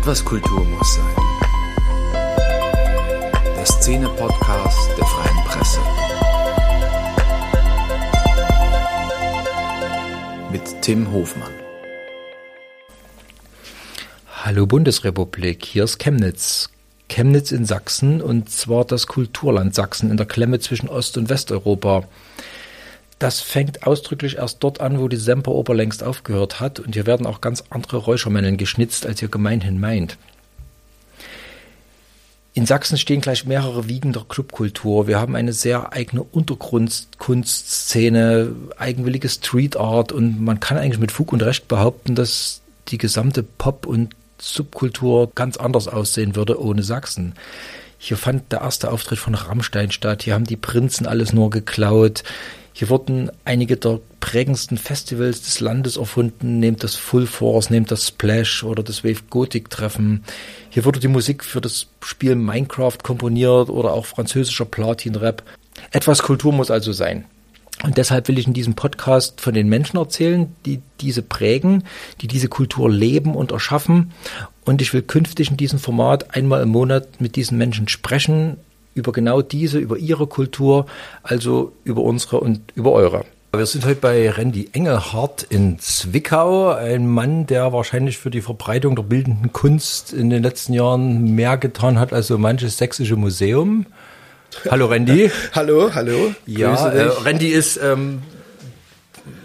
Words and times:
Etwas 0.00 0.24
Kultur 0.24 0.64
muss 0.64 0.94
sein. 0.94 1.14
Der 3.54 3.66
Szene-Podcast 3.66 4.88
der 4.96 5.04
Freien 5.04 5.44
Presse. 5.44 5.80
Mit 10.50 10.62
Tim 10.80 11.12
Hofmann. 11.12 11.52
Hallo 14.42 14.66
Bundesrepublik, 14.66 15.66
hier 15.66 15.84
ist 15.84 15.98
Chemnitz. 15.98 16.70
Chemnitz 17.10 17.52
in 17.52 17.66
Sachsen 17.66 18.22
und 18.22 18.48
zwar 18.48 18.86
das 18.86 19.06
Kulturland 19.06 19.74
Sachsen 19.74 20.10
in 20.10 20.16
der 20.16 20.24
Klemme 20.24 20.60
zwischen 20.60 20.88
Ost- 20.88 21.18
und 21.18 21.28
Westeuropa. 21.28 22.04
Das 23.20 23.40
fängt 23.40 23.86
ausdrücklich 23.86 24.38
erst 24.38 24.64
dort 24.64 24.80
an, 24.80 24.98
wo 24.98 25.06
die 25.06 25.16
Semperoper 25.16 25.74
längst 25.74 26.02
aufgehört 26.02 26.58
hat 26.58 26.80
und 26.80 26.94
hier 26.94 27.04
werden 27.04 27.26
auch 27.26 27.42
ganz 27.42 27.62
andere 27.68 27.98
Räuchermännchen 27.98 28.56
geschnitzt, 28.56 29.04
als 29.04 29.20
ihr 29.20 29.28
gemeinhin 29.28 29.78
meint. 29.78 30.16
In 32.54 32.64
Sachsen 32.64 32.96
stehen 32.96 33.20
gleich 33.20 33.44
mehrere 33.44 33.88
Wiegen 33.88 34.14
der 34.14 34.24
Clubkultur. 34.26 35.06
Wir 35.06 35.20
haben 35.20 35.36
eine 35.36 35.52
sehr 35.52 35.92
eigene 35.92 36.22
Untergrundkunstszene, 36.22 38.54
eigenwillige 38.78 39.28
Street 39.28 39.76
Art 39.76 40.12
und 40.12 40.42
man 40.42 40.58
kann 40.58 40.78
eigentlich 40.78 40.98
mit 40.98 41.12
Fug 41.12 41.34
und 41.34 41.42
Recht 41.42 41.68
behaupten, 41.68 42.14
dass 42.14 42.62
die 42.88 42.96
gesamte 42.96 43.42
Pop- 43.42 43.86
und 43.86 44.16
Subkultur 44.40 45.30
ganz 45.34 45.58
anders 45.58 45.88
aussehen 45.88 46.36
würde 46.36 46.58
ohne 46.58 46.82
Sachsen. 46.82 47.34
Hier 47.98 48.16
fand 48.16 48.50
der 48.50 48.62
erste 48.62 48.90
Auftritt 48.90 49.18
von 49.18 49.34
Rammstein 49.34 49.90
statt. 49.90 50.22
Hier 50.22 50.32
haben 50.32 50.46
die 50.46 50.56
Prinzen 50.56 51.06
alles 51.06 51.34
nur 51.34 51.50
geklaut. 51.50 52.22
Hier 52.72 52.88
wurden 52.88 53.30
einige 53.44 53.76
der 53.76 54.00
prägendsten 54.20 54.78
Festivals 54.78 55.42
des 55.42 55.60
Landes 55.60 55.96
erfunden, 55.96 56.60
nehmt 56.60 56.84
das 56.84 56.94
Full 56.94 57.26
Force, 57.26 57.70
nehmt 57.70 57.90
das 57.90 58.08
Splash 58.08 58.62
oder 58.64 58.82
das 58.82 59.02
Wave 59.02 59.22
Gothic 59.28 59.70
Treffen. 59.70 60.24
Hier 60.68 60.84
wurde 60.84 61.00
die 61.00 61.08
Musik 61.08 61.44
für 61.44 61.60
das 61.60 61.88
Spiel 62.02 62.36
Minecraft 62.36 62.98
komponiert 63.02 63.70
oder 63.70 63.92
auch 63.92 64.06
französischer 64.06 64.66
Platin 64.66 65.16
Rap. 65.16 65.42
Etwas 65.90 66.22
Kultur 66.22 66.52
muss 66.52 66.70
also 66.70 66.92
sein. 66.92 67.24
Und 67.82 67.96
deshalb 67.96 68.28
will 68.28 68.38
ich 68.38 68.46
in 68.46 68.52
diesem 68.52 68.74
Podcast 68.74 69.40
von 69.40 69.54
den 69.54 69.68
Menschen 69.68 69.96
erzählen, 69.96 70.54
die 70.66 70.82
diese 71.00 71.22
prägen, 71.22 71.84
die 72.20 72.28
diese 72.28 72.48
Kultur 72.48 72.90
leben 72.90 73.34
und 73.34 73.52
erschaffen. 73.52 74.12
Und 74.66 74.82
ich 74.82 74.92
will 74.92 75.02
künftig 75.02 75.50
in 75.50 75.56
diesem 75.56 75.78
Format 75.78 76.36
einmal 76.36 76.62
im 76.62 76.68
Monat 76.68 77.20
mit 77.20 77.36
diesen 77.36 77.56
Menschen 77.56 77.88
sprechen, 77.88 78.58
über 78.94 79.12
genau 79.12 79.42
diese, 79.42 79.78
über 79.78 79.96
ihre 79.96 80.26
Kultur, 80.26 80.86
also 81.22 81.72
über 81.84 82.02
unsere 82.02 82.40
und 82.40 82.60
über 82.74 82.92
eure. 82.92 83.24
Wir 83.52 83.66
sind 83.66 83.84
heute 83.84 84.00
bei 84.00 84.30
Randy 84.30 84.70
Engelhardt 84.72 85.42
in 85.42 85.80
Zwickau, 85.80 86.70
ein 86.70 87.08
Mann, 87.08 87.46
der 87.46 87.72
wahrscheinlich 87.72 88.16
für 88.16 88.30
die 88.30 88.42
Verbreitung 88.42 88.94
der 88.94 89.02
bildenden 89.02 89.52
Kunst 89.52 90.12
in 90.12 90.30
den 90.30 90.44
letzten 90.44 90.72
Jahren 90.72 91.34
mehr 91.34 91.56
getan 91.56 91.98
hat 91.98 92.12
als 92.12 92.28
so 92.28 92.38
manches 92.38 92.78
sächsische 92.78 93.16
Museum. 93.16 93.86
Hallo 94.70 94.86
Randy. 94.86 95.32
hallo, 95.52 95.90
hallo. 95.92 96.32
Ja, 96.46 96.90
äh, 96.90 97.08
Randy 97.24 97.48
ist, 97.48 97.80
ähm, 97.82 98.22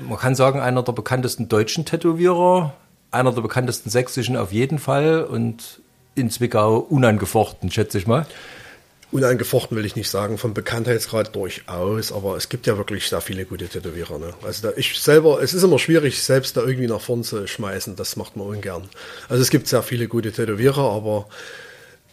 man 0.08 0.20
kann 0.20 0.36
sagen, 0.36 0.60
einer 0.60 0.84
der 0.84 0.94
bekanntesten 0.94 1.50
deutschen 1.50 1.86
Tätowierer, 1.86 2.76
einer 3.10 3.32
der 3.32 3.42
bekanntesten 3.42 3.90
sächsischen 3.90 4.38
auf 4.38 4.52
jeden 4.52 4.78
Fall 4.78 5.24
und 5.24 5.82
in 6.14 6.30
Zwickau 6.30 6.78
unangefochten, 6.78 7.72
schätze 7.72 7.98
ich 7.98 8.06
mal. 8.06 8.28
Unangefochten 9.16 9.78
will 9.78 9.86
ich 9.86 9.96
nicht 9.96 10.10
sagen, 10.10 10.38
vom 10.38 10.54
Bekanntheitsgrad 10.54 11.34
durchaus, 11.34 12.12
aber 12.12 12.36
es 12.36 12.50
gibt 12.50 12.68
ja 12.68 12.78
wirklich 12.78 13.08
sehr 13.08 13.22
viele 13.22 13.46
gute 13.46 13.70
Tätowierer. 13.70 14.20
Ne? 14.20 14.34
Also 14.44 14.68
da, 14.68 14.74
ich 14.76 15.00
selber, 15.00 15.42
es 15.42 15.54
ist 15.54 15.64
immer 15.64 15.80
schwierig, 15.80 16.22
selbst 16.22 16.58
da 16.58 16.62
irgendwie 16.62 16.88
nach 16.88 17.00
vorn 17.00 17.24
zu 17.24 17.48
schmeißen, 17.48 17.96
das 17.96 18.18
macht 18.18 18.36
man 18.36 18.46
ungern. 18.46 18.90
Also 19.30 19.42
es 19.42 19.50
gibt 19.50 19.70
sehr 19.70 19.84
viele 19.84 20.10
gute 20.10 20.34
Tätowierer, 20.34 20.92
aber 20.92 21.28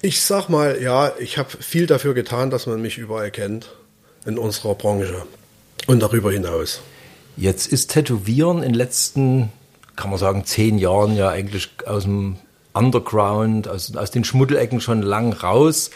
ich 0.01 0.21
sag 0.21 0.49
mal, 0.49 0.81
ja, 0.81 1.13
ich 1.19 1.39
habe 1.39 1.51
viel 1.51 1.89
dafür 1.89 2.15
getan, 2.15 2.51
dass 2.51 2.69
man 2.69 2.81
mich 2.81 2.99
überall 2.99 3.33
kennt 3.33 3.75
in 4.25 4.39
unserer 4.39 4.77
Branche 4.77 5.27
und 5.89 6.01
darüber 6.01 6.31
hinaus. 6.31 6.83
Jetzt 7.37 7.67
ist 7.67 7.91
Tätowieren 7.91 8.59
in 8.59 8.71
den 8.71 8.75
letzten, 8.75 9.51
kann 9.97 10.11
man 10.11 10.21
sagen, 10.21 10.45
zehn 10.45 10.79
Jahren 10.79 11.17
ja 11.17 11.31
eigentlich 11.31 11.69
aus 11.85 12.05
dem 12.05 12.37
Underground, 12.75 13.67
aus, 13.67 13.97
aus 13.97 14.13
den 14.13 14.23
Schmuddelecken 14.23 14.81
schon 14.81 15.03
lang 15.03 15.33
raus. 15.33 15.91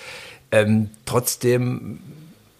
Ähm, 0.52 0.90
trotzdem, 1.04 2.00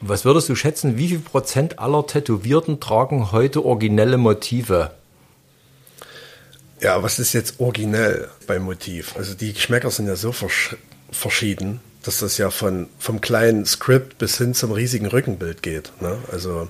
was 0.01 0.25
würdest 0.25 0.49
du 0.49 0.55
schätzen, 0.55 0.99
wie 0.99 1.09
viel 1.09 1.19
Prozent 1.19 1.79
aller 1.79 2.07
Tätowierten 2.07 2.81
tragen 2.81 3.33
heute 3.33 3.65
originelle 3.65 4.17
Motive? 4.17 4.91
Ja, 6.81 7.03
was 7.03 7.19
ist 7.19 7.33
jetzt 7.33 7.59
originell 7.59 8.29
beim 8.47 8.65
Motiv? 8.65 9.17
Also 9.17 9.35
die 9.35 9.53
Geschmäcker 9.53 9.91
sind 9.91 10.09
ja 10.09 10.17
so 10.17 10.33
versch 10.33 10.77
verschieden, 11.11 11.81
dass 12.03 12.19
das 12.19 12.37
ja 12.37 12.51
von, 12.51 12.89
vom 12.99 13.21
kleinen 13.21 13.65
Skript 13.65 14.19
bis 14.19 14.39
hin 14.39 14.55
zum 14.55 14.73
riesigen 14.73 15.07
Rückenbild 15.07 15.63
geht. 15.63 15.93
Ne? 16.01 16.19
Also 16.31 16.69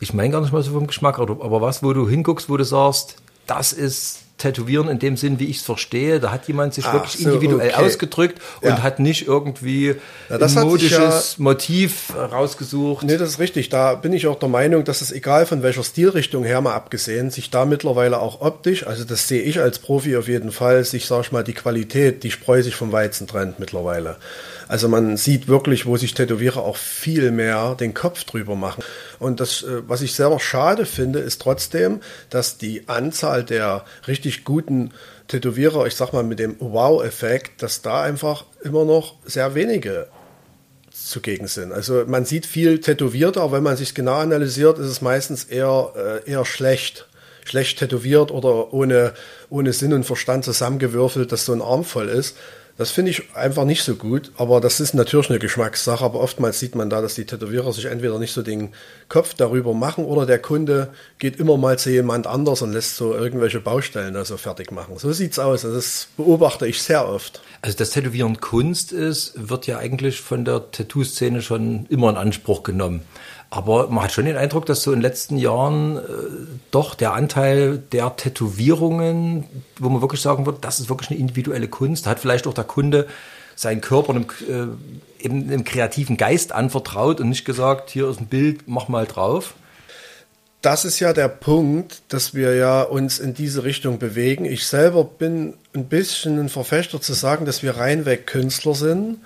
ich 0.00 0.12
meine 0.12 0.30
gar 0.30 0.40
nicht 0.40 0.52
mal 0.52 0.62
so 0.62 0.72
vom 0.72 0.86
Geschmack, 0.86 1.18
aber 1.18 1.60
was, 1.60 1.82
wo 1.82 1.92
du 1.92 2.08
hinguckst, 2.08 2.48
wo 2.48 2.56
du 2.56 2.64
sagst, 2.64 3.16
das 3.46 3.72
ist 3.72 4.23
Tätowieren 4.44 4.88
in 4.88 4.98
dem 4.98 5.16
Sinn, 5.16 5.38
wie 5.38 5.46
ich 5.46 5.58
es 5.58 5.62
verstehe. 5.62 6.20
Da 6.20 6.30
hat 6.30 6.46
jemand 6.48 6.74
sich 6.74 6.84
Ach, 6.84 6.92
wirklich 6.92 7.16
so, 7.16 7.30
individuell 7.30 7.70
okay. 7.70 7.86
ausgedrückt 7.86 8.42
und 8.60 8.68
ja. 8.68 8.82
hat 8.82 8.98
nicht 8.98 9.26
irgendwie 9.26 9.94
ja, 10.28 10.36
ein 10.36 10.54
modisches 10.54 11.36
ja, 11.38 11.42
Motiv 11.42 12.12
rausgesucht. 12.14 13.06
Nee, 13.06 13.16
das 13.16 13.30
ist 13.30 13.38
richtig. 13.38 13.70
Da 13.70 13.94
bin 13.94 14.12
ich 14.12 14.26
auch 14.26 14.38
der 14.38 14.50
Meinung, 14.50 14.84
dass 14.84 15.00
es 15.00 15.12
egal 15.12 15.46
von 15.46 15.62
welcher 15.62 15.82
Stilrichtung 15.82 16.44
her 16.44 16.60
mal 16.60 16.74
abgesehen, 16.74 17.30
sich 17.30 17.48
da 17.48 17.64
mittlerweile 17.64 18.20
auch 18.20 18.42
optisch, 18.42 18.86
also 18.86 19.04
das 19.04 19.28
sehe 19.28 19.42
ich 19.42 19.60
als 19.60 19.78
Profi 19.78 20.16
auf 20.16 20.28
jeden 20.28 20.52
Fall, 20.52 20.84
sich, 20.84 21.06
sag 21.06 21.22
ich 21.22 21.32
mal, 21.32 21.42
die 21.42 21.54
Qualität, 21.54 22.22
die 22.22 22.30
Spreu 22.30 22.62
sich 22.62 22.74
vom 22.74 22.92
Weizen 22.92 23.26
trennt 23.26 23.58
mittlerweile. 23.58 24.16
Also 24.68 24.88
man 24.88 25.16
sieht 25.16 25.48
wirklich, 25.48 25.86
wo 25.86 25.96
sich 25.96 26.14
Tätowierer 26.14 26.62
auch 26.62 26.76
viel 26.76 27.30
mehr 27.30 27.74
den 27.74 27.94
Kopf 27.94 28.24
drüber 28.24 28.56
machen. 28.56 28.82
Und 29.18 29.40
das, 29.40 29.62
äh, 29.62 29.82
was 29.86 30.02
ich 30.02 30.14
selber 30.14 30.40
schade 30.40 30.86
finde, 30.86 31.18
ist 31.18 31.40
trotzdem, 31.40 32.00
dass 32.30 32.58
die 32.58 32.88
Anzahl 32.88 33.44
der 33.44 33.84
richtig 34.08 34.33
guten 34.42 34.90
Tätowierer, 35.28 35.86
ich 35.86 35.94
sag 35.94 36.12
mal 36.12 36.24
mit 36.24 36.40
dem 36.40 36.56
Wow-Effekt, 36.58 37.62
dass 37.62 37.82
da 37.82 38.02
einfach 38.02 38.46
immer 38.62 38.84
noch 38.84 39.14
sehr 39.24 39.54
wenige 39.54 40.08
zugegen 40.90 41.46
sind. 41.46 41.72
Also 41.72 42.04
man 42.06 42.24
sieht 42.24 42.46
viel 42.46 42.80
tätowiert, 42.80 43.36
aber 43.36 43.52
wenn 43.52 43.62
man 43.62 43.76
sich 43.76 43.94
genau 43.94 44.14
analysiert, 44.14 44.78
ist 44.78 44.86
es 44.86 45.00
meistens 45.00 45.44
eher, 45.44 45.92
äh, 46.26 46.30
eher 46.30 46.44
schlecht. 46.44 47.06
Schlecht 47.44 47.78
tätowiert 47.78 48.30
oder 48.30 48.72
ohne, 48.72 49.12
ohne 49.50 49.72
Sinn 49.74 49.92
und 49.92 50.04
Verstand 50.04 50.44
zusammengewürfelt, 50.44 51.30
dass 51.30 51.44
so 51.44 51.52
ein 51.52 51.60
Arm 51.60 51.84
voll 51.84 52.08
ist. 52.08 52.36
Das 52.76 52.90
finde 52.90 53.12
ich 53.12 53.34
einfach 53.36 53.64
nicht 53.64 53.84
so 53.84 53.94
gut, 53.94 54.32
aber 54.36 54.60
das 54.60 54.80
ist 54.80 54.94
natürlich 54.94 55.30
eine 55.30 55.38
Geschmackssache, 55.38 56.04
aber 56.04 56.18
oftmals 56.18 56.58
sieht 56.58 56.74
man 56.74 56.90
da, 56.90 57.00
dass 57.00 57.14
die 57.14 57.24
Tätowierer 57.24 57.72
sich 57.72 57.84
entweder 57.84 58.18
nicht 58.18 58.32
so 58.32 58.42
den 58.42 58.70
Kopf 59.08 59.34
darüber 59.34 59.74
machen 59.74 60.04
oder 60.04 60.26
der 60.26 60.40
Kunde 60.40 60.92
geht 61.20 61.36
immer 61.38 61.56
mal 61.56 61.78
zu 61.78 61.90
jemand 61.90 62.26
anders 62.26 62.62
und 62.62 62.72
lässt 62.72 62.96
so 62.96 63.14
irgendwelche 63.14 63.60
Baustellen 63.60 64.16
also 64.16 64.36
fertig 64.36 64.72
machen. 64.72 64.98
So 64.98 65.12
sieht's 65.12 65.38
aus. 65.38 65.64
Also 65.64 65.76
das 65.76 66.08
beobachte 66.16 66.66
ich 66.66 66.82
sehr 66.82 67.08
oft. 67.08 67.42
Also 67.62 67.76
dass 67.76 67.90
Tätowieren 67.90 68.40
Kunst 68.40 68.90
ist, 68.92 69.34
wird 69.36 69.68
ja 69.68 69.78
eigentlich 69.78 70.20
von 70.20 70.44
der 70.44 70.72
Tattoo-Szene 70.72 71.42
schon 71.42 71.86
immer 71.90 72.10
in 72.10 72.16
Anspruch 72.16 72.64
genommen. 72.64 73.02
Aber 73.54 73.86
man 73.86 74.02
hat 74.02 74.10
schon 74.10 74.24
den 74.24 74.36
Eindruck, 74.36 74.66
dass 74.66 74.82
so 74.82 74.90
in 74.90 74.98
den 74.98 75.02
letzten 75.02 75.38
Jahren 75.38 75.98
äh, 75.98 76.00
doch 76.72 76.96
der 76.96 77.12
Anteil 77.12 77.78
der 77.78 78.16
Tätowierungen, 78.16 79.44
wo 79.78 79.88
man 79.90 80.00
wirklich 80.00 80.20
sagen 80.20 80.44
wird, 80.44 80.64
das 80.64 80.80
ist 80.80 80.88
wirklich 80.88 81.10
eine 81.10 81.20
individuelle 81.20 81.68
Kunst, 81.68 82.08
hat 82.08 82.18
vielleicht 82.18 82.48
auch 82.48 82.52
der 82.54 82.64
Kunde 82.64 83.06
seinen 83.54 83.80
Körper 83.80 84.12
einem, 84.12 84.26
äh, 84.48 85.24
eben 85.24 85.44
einem 85.44 85.62
kreativen 85.62 86.16
Geist 86.16 86.50
anvertraut 86.50 87.20
und 87.20 87.28
nicht 87.28 87.44
gesagt, 87.44 87.90
hier 87.90 88.08
ist 88.10 88.20
ein 88.20 88.26
Bild, 88.26 88.66
mach 88.66 88.88
mal 88.88 89.06
drauf. 89.06 89.54
Das 90.60 90.84
ist 90.84 90.98
ja 90.98 91.12
der 91.12 91.28
Punkt, 91.28 92.02
dass 92.08 92.34
wir 92.34 92.56
ja 92.56 92.82
uns 92.82 93.20
in 93.20 93.34
diese 93.34 93.62
Richtung 93.62 94.00
bewegen. 94.00 94.46
Ich 94.46 94.66
selber 94.66 95.04
bin 95.04 95.54
ein 95.74 95.84
bisschen 95.84 96.40
ein 96.40 96.48
Verfechter 96.48 97.00
zu 97.00 97.12
sagen, 97.12 97.46
dass 97.46 97.62
wir 97.62 97.76
reinweg 97.76 98.26
Künstler 98.26 98.74
sind 98.74 99.18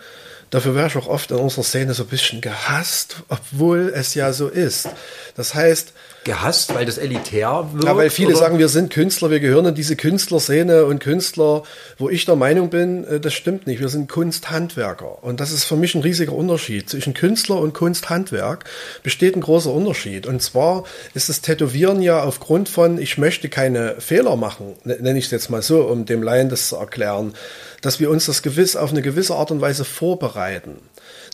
Dafür 0.50 0.74
wäre 0.74 0.86
ich 0.86 0.96
auch 0.96 1.08
oft 1.08 1.30
in 1.30 1.36
unserer 1.36 1.64
Szene 1.64 1.94
so 1.94 2.04
ein 2.04 2.08
bisschen 2.08 2.40
gehasst, 2.40 3.22
obwohl 3.28 3.92
es 3.94 4.14
ja 4.14 4.32
so 4.32 4.48
ist. 4.48 4.88
Das 5.34 5.54
heißt, 5.54 5.92
gehasst, 6.28 6.74
weil 6.74 6.84
das 6.84 6.98
elitär 6.98 7.70
wird? 7.72 7.84
Ja, 7.84 7.96
weil 7.96 8.10
viele 8.10 8.30
oder? 8.30 8.38
sagen, 8.38 8.58
wir 8.58 8.68
sind 8.68 8.92
Künstler, 8.92 9.30
wir 9.30 9.40
gehören 9.40 9.64
in 9.64 9.74
diese 9.74 9.96
Künstlerszene 9.96 10.84
und 10.84 11.00
Künstler, 11.00 11.62
wo 11.96 12.10
ich 12.10 12.26
der 12.26 12.36
Meinung 12.36 12.68
bin, 12.68 13.04
äh, 13.04 13.18
das 13.18 13.32
stimmt 13.32 13.66
nicht. 13.66 13.80
Wir 13.80 13.88
sind 13.88 14.10
Kunsthandwerker. 14.10 15.24
Und 15.24 15.40
das 15.40 15.52
ist 15.52 15.64
für 15.64 15.76
mich 15.76 15.94
ein 15.94 16.02
riesiger 16.02 16.34
Unterschied. 16.34 16.90
Zwischen 16.90 17.14
Künstler 17.14 17.56
und 17.56 17.72
Kunsthandwerk 17.72 18.66
besteht 19.02 19.36
ein 19.36 19.40
großer 19.40 19.72
Unterschied. 19.72 20.26
Und 20.26 20.42
zwar 20.42 20.84
ist 21.14 21.30
das 21.30 21.40
Tätowieren 21.40 22.02
ja 22.02 22.22
aufgrund 22.22 22.68
von, 22.68 22.98
ich 22.98 23.16
möchte 23.16 23.48
keine 23.48 23.98
Fehler 23.98 24.36
machen, 24.36 24.74
nenne 24.84 25.18
ich 25.18 25.24
es 25.24 25.30
jetzt 25.30 25.48
mal 25.48 25.62
so, 25.62 25.84
um 25.84 26.04
dem 26.04 26.22
Laien 26.22 26.50
das 26.50 26.68
zu 26.68 26.76
erklären, 26.76 27.32
dass 27.80 28.00
wir 28.00 28.10
uns 28.10 28.26
das 28.26 28.42
gewiss 28.42 28.76
auf 28.76 28.90
eine 28.90 29.00
gewisse 29.00 29.34
Art 29.34 29.50
und 29.50 29.62
Weise 29.62 29.86
vorbereiten. 29.86 30.76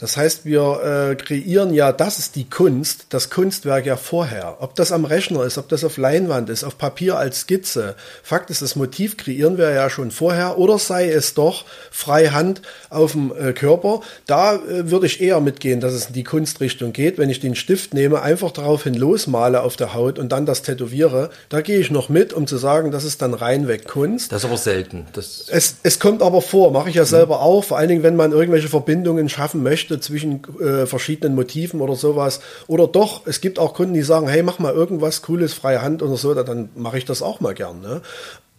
Das 0.00 0.17
heißt, 0.17 0.44
wir 0.44 1.11
äh, 1.11 1.14
kreieren 1.14 1.73
ja, 1.73 1.93
das 1.93 2.19
ist 2.19 2.37
die 2.37 2.49
Kunst, 2.49 3.06
das 3.11 3.31
Kunstwerk 3.31 3.87
ja 3.87 3.96
vorher. 3.96 4.58
Ob 4.61 4.75
das 4.75 4.93
am 4.93 5.05
Rechner 5.05 5.44
ist, 5.44 5.58
ob 5.58 5.69
das 5.69 5.85
auf 5.85 5.96
Leinwand 5.96 6.50
ist, 6.50 6.64
auf 6.64 6.79
Papier 6.79 7.17
als 7.17 7.41
Skizze. 7.41 7.94
Fakt 8.23 8.50
ist, 8.50 8.62
das 8.62 8.76
Motiv 8.76 9.17
kreieren 9.17 9.58
wir 9.58 9.70
ja 9.70 9.91
schon 9.91 10.11
vorher 10.11 10.58
oder 10.58 10.79
sei 10.79 11.11
es 11.11 11.35
doch 11.35 11.64
freihand 11.91 12.62
auf 12.91 13.12
dem 13.12 13.32
äh, 13.37 13.52
Körper. 13.52 14.00
Da 14.26 14.56
äh, 14.56 14.91
würde 14.91 15.06
ich 15.06 15.20
eher 15.20 15.41
mitgehen, 15.41 15.81
dass 15.81 15.93
es 15.93 16.06
in 16.06 16.12
die 16.12 16.25
Kunstrichtung 16.25 16.93
geht. 16.93 17.19
Wenn 17.19 17.31
ich 17.31 17.40
den 17.40 17.55
Stift 17.55 17.94
nehme, 17.94 18.23
einfach 18.23 18.50
daraufhin 18.50 18.94
losmale 18.94 19.62
auf 19.62 19.76
der 19.76 19.94
Haut 19.94 20.19
und 20.19 20.31
dann 20.32 20.47
das 20.47 20.62
tätowiere, 20.62 21.31
da 21.49 21.61
gehe 21.61 21.79
ich 21.79 21.90
noch 21.90 22.08
mit, 22.08 22.32
um 22.32 22.47
zu 22.47 22.56
sagen, 22.56 22.90
das 22.90 23.05
ist 23.05 23.23
dann 23.23 23.35
reinweg 23.35 23.87
Kunst. 23.87 24.32
Das 24.32 24.43
ist 24.43 24.47
aber 24.47 24.56
selten. 24.56 25.06
Das 25.12 25.47
es, 25.49 25.76
es 25.82 25.99
kommt 25.99 26.23
aber 26.23 26.43
vor, 26.43 26.73
mache 26.73 26.88
ich 26.88 26.97
ja 26.97 27.05
selber 27.05 27.40
auch, 27.40 27.64
vor 27.64 27.79
allen 27.79 27.88
Dingen, 27.88 28.02
wenn 28.02 28.17
man 28.17 28.32
irgendwelche 28.32 28.69
Verbindungen 28.69 29.29
schaffen 29.29 29.62
möchte 29.62 29.84
zwischen 29.89 30.43
äh, 30.61 30.87
verschiedenen 30.87 31.35
Motiven 31.35 31.81
oder 31.81 31.97
sowas. 31.97 32.41
Oder 32.67 32.87
doch, 32.87 33.27
es 33.27 33.41
gibt 33.41 33.59
auch 33.59 33.75
Kunden, 33.75 33.95
die 33.95 34.03
sagen, 34.03 34.29
hey, 34.29 34.43
mach 34.43 34.59
mal 34.59 34.73
irgendwas 34.73 35.23
Cooles, 35.23 35.55
freie 35.55 35.83
Hand 35.83 36.03
oder 36.03 36.17
so, 36.17 36.35
dann 36.35 36.71
mache 36.77 36.99
ich 36.99 37.05
das 37.05 37.23
auch 37.23 37.41
mal 37.41 37.55
gern. 37.55 37.81
Ne? 37.81 38.03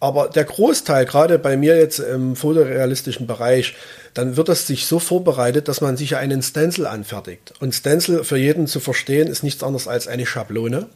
Aber 0.02 0.28
der 0.28 0.44
Großteil, 0.44 1.06
gerade 1.06 1.40
bei 1.40 1.56
mir 1.56 1.78
jetzt 1.78 2.00
im 2.00 2.36
fotorealistischen 2.36 3.28
Bereich, 3.28 3.76
dann 4.14 4.38
wird 4.38 4.50
es 4.50 4.68
sich 4.68 4.86
so 4.86 5.00
vorbereitet, 5.00 5.68
dass 5.68 5.82
man 5.82 5.98
sich 5.98 6.18
einen 6.18 6.44
Stencil 6.44 6.86
anfertigt. 6.86 7.54
Und 7.60 7.74
Stencil 7.74 8.24
für 8.24 8.38
jeden 8.38 8.68
zu 8.68 8.80
verstehen 8.80 9.28
ist 9.28 9.42
nichts 9.42 9.64
anderes 9.64 9.88
als 9.88 10.08
eine 10.08 10.26
Schablone, 10.26 10.88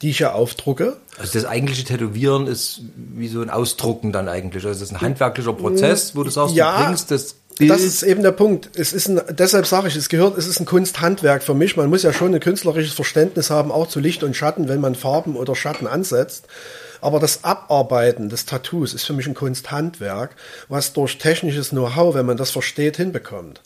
die 0.00 0.10
ich 0.10 0.18
ja 0.18 0.32
aufdrucke. 0.32 0.98
Also 1.18 1.32
das 1.32 1.44
eigentliche 1.44 1.84
Tätowieren 1.84 2.46
ist 2.46 2.82
wie 2.94 3.28
so 3.28 3.40
ein 3.40 3.50
Ausdrucken 3.50 4.12
dann 4.12 4.28
eigentlich. 4.28 4.64
Also 4.64 4.78
das 4.78 4.90
ist 4.90 4.94
ein 4.94 5.00
handwerklicher 5.00 5.54
Prozess, 5.54 6.14
wo 6.14 6.22
du 6.22 6.30
sagst, 6.30 6.54
ja, 6.54 6.78
du 6.78 6.84
bringst 6.84 7.10
das. 7.10 7.36
Das 7.58 7.82
ist 7.82 8.02
eben 8.02 8.22
der 8.22 8.32
Punkt. 8.32 8.70
Es 8.76 8.92
ist 8.92 9.08
ein, 9.08 9.20
deshalb 9.30 9.66
sage 9.66 9.88
ich, 9.88 9.96
es 9.96 10.08
gehört, 10.08 10.38
es 10.38 10.46
ist 10.46 10.60
ein 10.60 10.66
Kunsthandwerk 10.66 11.42
für 11.42 11.54
mich. 11.54 11.76
Man 11.76 11.90
muss 11.90 12.02
ja 12.02 12.12
schon 12.12 12.34
ein 12.34 12.40
künstlerisches 12.40 12.94
Verständnis 12.94 13.50
haben, 13.50 13.70
auch 13.70 13.88
zu 13.88 14.00
Licht 14.00 14.22
und 14.22 14.34
Schatten, 14.34 14.68
wenn 14.68 14.80
man 14.80 14.94
Farben 14.94 15.36
oder 15.36 15.54
Schatten 15.54 15.86
ansetzt. 15.86 16.46
Aber 17.02 17.18
das 17.18 17.42
Abarbeiten 17.42 18.28
des 18.28 18.46
Tattoos 18.46 18.94
ist 18.94 19.04
für 19.04 19.12
mich 19.12 19.26
ein 19.26 19.34
Kunsthandwerk, 19.34 20.36
was 20.68 20.92
durch 20.92 21.18
technisches 21.18 21.70
Know-how, 21.70 22.14
wenn 22.14 22.26
man 22.26 22.36
das 22.36 22.52
versteht, 22.52 22.96
hinbekommt. 22.96 23.60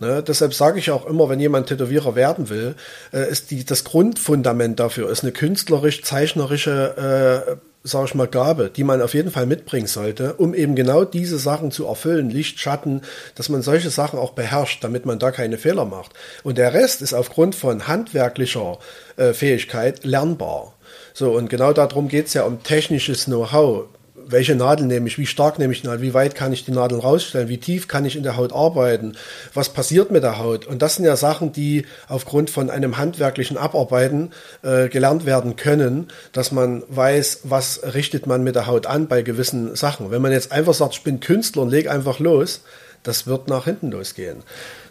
Ne, 0.00 0.22
deshalb 0.22 0.54
sage 0.54 0.78
ich 0.78 0.90
auch 0.90 1.06
immer, 1.06 1.28
wenn 1.28 1.38
jemand 1.38 1.68
Tätowierer 1.68 2.14
werden 2.14 2.48
will, 2.48 2.76
äh, 3.12 3.30
ist 3.30 3.50
die, 3.50 3.64
das 3.64 3.84
Grundfundament 3.84 4.80
dafür 4.80 5.10
ist 5.10 5.22
eine 5.22 5.32
künstlerisch-zeichnerische, 5.32 7.58
sage 7.88 8.06
ich 8.06 8.14
mal, 8.14 8.28
Gabe, 8.28 8.70
die 8.74 8.84
man 8.84 9.02
auf 9.02 9.14
jeden 9.14 9.30
Fall 9.30 9.46
mitbringen 9.46 9.86
sollte, 9.86 10.34
um 10.34 10.54
eben 10.54 10.74
genau 10.74 11.04
diese 11.04 11.38
Sachen 11.38 11.70
zu 11.70 11.86
erfüllen, 11.86 12.30
Licht, 12.30 12.60
Schatten, 12.60 13.02
dass 13.34 13.48
man 13.48 13.62
solche 13.62 13.90
Sachen 13.90 14.18
auch 14.18 14.32
beherrscht, 14.32 14.84
damit 14.84 15.06
man 15.06 15.18
da 15.18 15.30
keine 15.30 15.58
Fehler 15.58 15.84
macht. 15.84 16.12
Und 16.44 16.58
der 16.58 16.74
Rest 16.74 17.02
ist 17.02 17.14
aufgrund 17.14 17.54
von 17.54 17.88
handwerklicher 17.88 18.78
äh, 19.16 19.32
Fähigkeit 19.32 20.04
lernbar. 20.04 20.74
So, 21.14 21.32
und 21.32 21.50
genau 21.50 21.72
darum 21.72 22.08
geht's 22.08 22.34
ja 22.34 22.44
um 22.44 22.62
technisches 22.62 23.24
Know-how. 23.24 23.86
Welche 24.30 24.54
Nadel 24.54 24.86
nehme 24.86 25.08
ich? 25.08 25.16
Wie 25.16 25.24
stark 25.24 25.58
nehme 25.58 25.72
ich 25.72 25.80
die 25.80 25.86
Nadel? 25.86 26.02
Wie 26.02 26.12
weit 26.12 26.34
kann 26.34 26.52
ich 26.52 26.64
die 26.66 26.70
Nadel 26.70 26.98
rausstellen? 26.98 27.48
Wie 27.48 27.56
tief 27.56 27.88
kann 27.88 28.04
ich 28.04 28.14
in 28.14 28.22
der 28.22 28.36
Haut 28.36 28.52
arbeiten? 28.52 29.16
Was 29.54 29.70
passiert 29.70 30.10
mit 30.10 30.22
der 30.22 30.38
Haut? 30.38 30.66
Und 30.66 30.82
das 30.82 30.96
sind 30.96 31.06
ja 31.06 31.16
Sachen, 31.16 31.52
die 31.52 31.86
aufgrund 32.08 32.50
von 32.50 32.68
einem 32.68 32.98
handwerklichen 32.98 33.56
Abarbeiten 33.56 34.32
äh, 34.62 34.90
gelernt 34.90 35.24
werden 35.24 35.56
können, 35.56 36.08
dass 36.32 36.52
man 36.52 36.82
weiß, 36.88 37.40
was 37.44 37.80
richtet 37.94 38.26
man 38.26 38.44
mit 38.44 38.54
der 38.54 38.66
Haut 38.66 38.86
an 38.86 39.08
bei 39.08 39.22
gewissen 39.22 39.74
Sachen. 39.76 40.10
Wenn 40.10 40.20
man 40.20 40.32
jetzt 40.32 40.52
einfach 40.52 40.74
sagt, 40.74 40.94
ich 40.94 41.02
bin 41.02 41.20
Künstler 41.20 41.62
und 41.62 41.70
leg 41.70 41.88
einfach 41.88 42.18
los, 42.18 42.60
das 43.02 43.26
wird 43.26 43.48
nach 43.48 43.64
hinten 43.64 43.90
losgehen. 43.90 44.42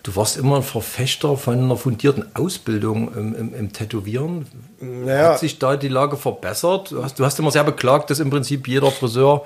Du 0.07 0.15
warst 0.15 0.37
immer 0.37 0.55
ein 0.55 0.63
Verfechter 0.63 1.35
von 1.35 1.61
einer 1.61 1.75
fundierten 1.75 2.33
Ausbildung 2.33 3.13
im, 3.13 3.35
im, 3.35 3.53
im 3.53 3.73
Tätowieren. 3.73 4.47
Naja. 4.79 5.31
Hat 5.31 5.39
sich 5.39 5.59
da 5.59 5.75
die 5.75 5.89
Lage 5.89 6.15
verbessert? 6.15 6.91
Du 6.91 7.03
hast, 7.03 7.19
du 7.19 7.25
hast 7.25 7.37
immer 7.39 7.51
sehr 7.51 7.65
beklagt, 7.65 8.09
dass 8.09 8.21
im 8.21 8.29
Prinzip 8.29 8.69
jeder 8.69 8.89
Friseur 8.89 9.45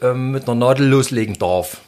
ähm, 0.00 0.30
mit 0.30 0.44
einer 0.44 0.54
Nadel 0.54 0.86
loslegen 0.86 1.38
darf. 1.38 1.82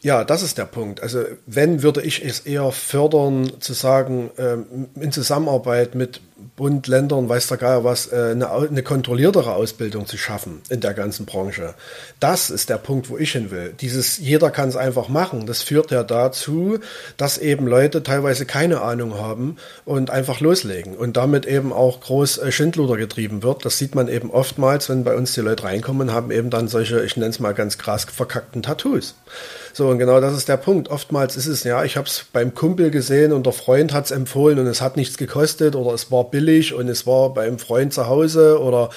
Ja, 0.00 0.24
das 0.24 0.42
ist 0.42 0.58
der 0.58 0.64
Punkt. 0.64 1.04
Also 1.04 1.22
wenn, 1.46 1.84
würde 1.84 2.02
ich 2.02 2.24
es 2.24 2.40
eher 2.40 2.72
fördern, 2.72 3.48
zu 3.60 3.74
sagen, 3.74 4.32
ähm, 4.36 4.88
in 4.96 5.12
Zusammenarbeit 5.12 5.94
mit 5.94 6.20
Bund, 6.56 6.88
Ländern, 6.88 7.28
weiß 7.28 7.46
der 7.46 7.58
Geier 7.58 7.84
was, 7.84 8.12
äh, 8.12 8.30
eine, 8.32 8.50
eine 8.50 8.82
kontrolliertere 8.82 9.54
Ausbildung 9.54 10.06
zu 10.06 10.18
schaffen 10.18 10.62
in 10.68 10.80
der 10.80 10.92
ganzen 10.92 11.26
Branche. 11.26 11.74
Das 12.18 12.50
ist 12.50 12.70
der 12.70 12.78
Punkt, 12.78 13.08
wo 13.08 13.16
ich 13.16 13.32
hin 13.32 13.52
will. 13.52 13.72
Dieses, 13.80 14.18
jeder 14.18 14.50
kann 14.50 14.68
es 14.68 14.76
einfach 14.76 15.08
machen. 15.08 15.46
Das 15.46 15.62
führt 15.62 15.92
ja 15.92 16.02
dazu, 16.02 16.80
dass 17.16 17.38
eben 17.38 17.66
Leute 17.68 18.02
teilweise 18.02 18.46
keine 18.46 18.80
Ahnung 18.80 19.14
haben 19.14 19.56
und 19.84 20.10
einfach 20.10 20.40
loslegen 20.40 20.96
und 20.96 21.16
damit 21.16 21.46
eben 21.46 21.72
auch 21.72 22.00
groß 22.00 22.38
äh, 22.38 22.50
Schindluder 22.52 22.96
getrieben 22.96 23.44
wird. 23.44 23.64
Das 23.64 23.78
sieht 23.78 23.94
man 23.94 24.08
eben 24.08 24.30
oftmals, 24.30 24.88
wenn 24.88 25.04
bei 25.04 25.14
uns 25.14 25.34
die 25.34 25.40
Leute 25.40 25.64
reinkommen, 25.64 26.12
haben 26.12 26.32
eben 26.32 26.50
dann 26.50 26.66
solche, 26.66 27.04
ich 27.04 27.16
nenne 27.16 27.30
es 27.30 27.38
mal 27.38 27.54
ganz 27.54 27.78
krass, 27.78 28.04
verkackten 28.04 28.62
Tattoos. 28.62 29.14
So, 29.72 29.88
und 29.88 29.98
genau 29.98 30.20
das 30.20 30.36
ist 30.36 30.48
der 30.48 30.56
Punkt. 30.56 30.88
Oftmals 30.88 31.36
ist 31.36 31.46
es, 31.46 31.64
ja, 31.64 31.84
ich 31.84 31.96
habe 31.96 32.06
es 32.06 32.26
beim 32.32 32.54
Kumpel 32.54 32.90
gesehen 32.90 33.32
und 33.32 33.46
der 33.46 33.52
Freund 33.52 33.92
hat 33.92 34.04
es 34.04 34.10
empfohlen 34.10 34.58
und 34.58 34.66
es 34.66 34.80
hat 34.80 34.96
nichts 34.96 35.16
gekostet 35.16 35.74
oder 35.74 35.92
es 35.94 36.12
war 36.12 36.23
billig 36.30 36.74
und 36.74 36.88
es 36.88 37.06
war 37.06 37.32
beim 37.32 37.58
Freund 37.58 37.92
zu 37.92 38.06
Hause 38.06 38.60
oder 38.60 38.90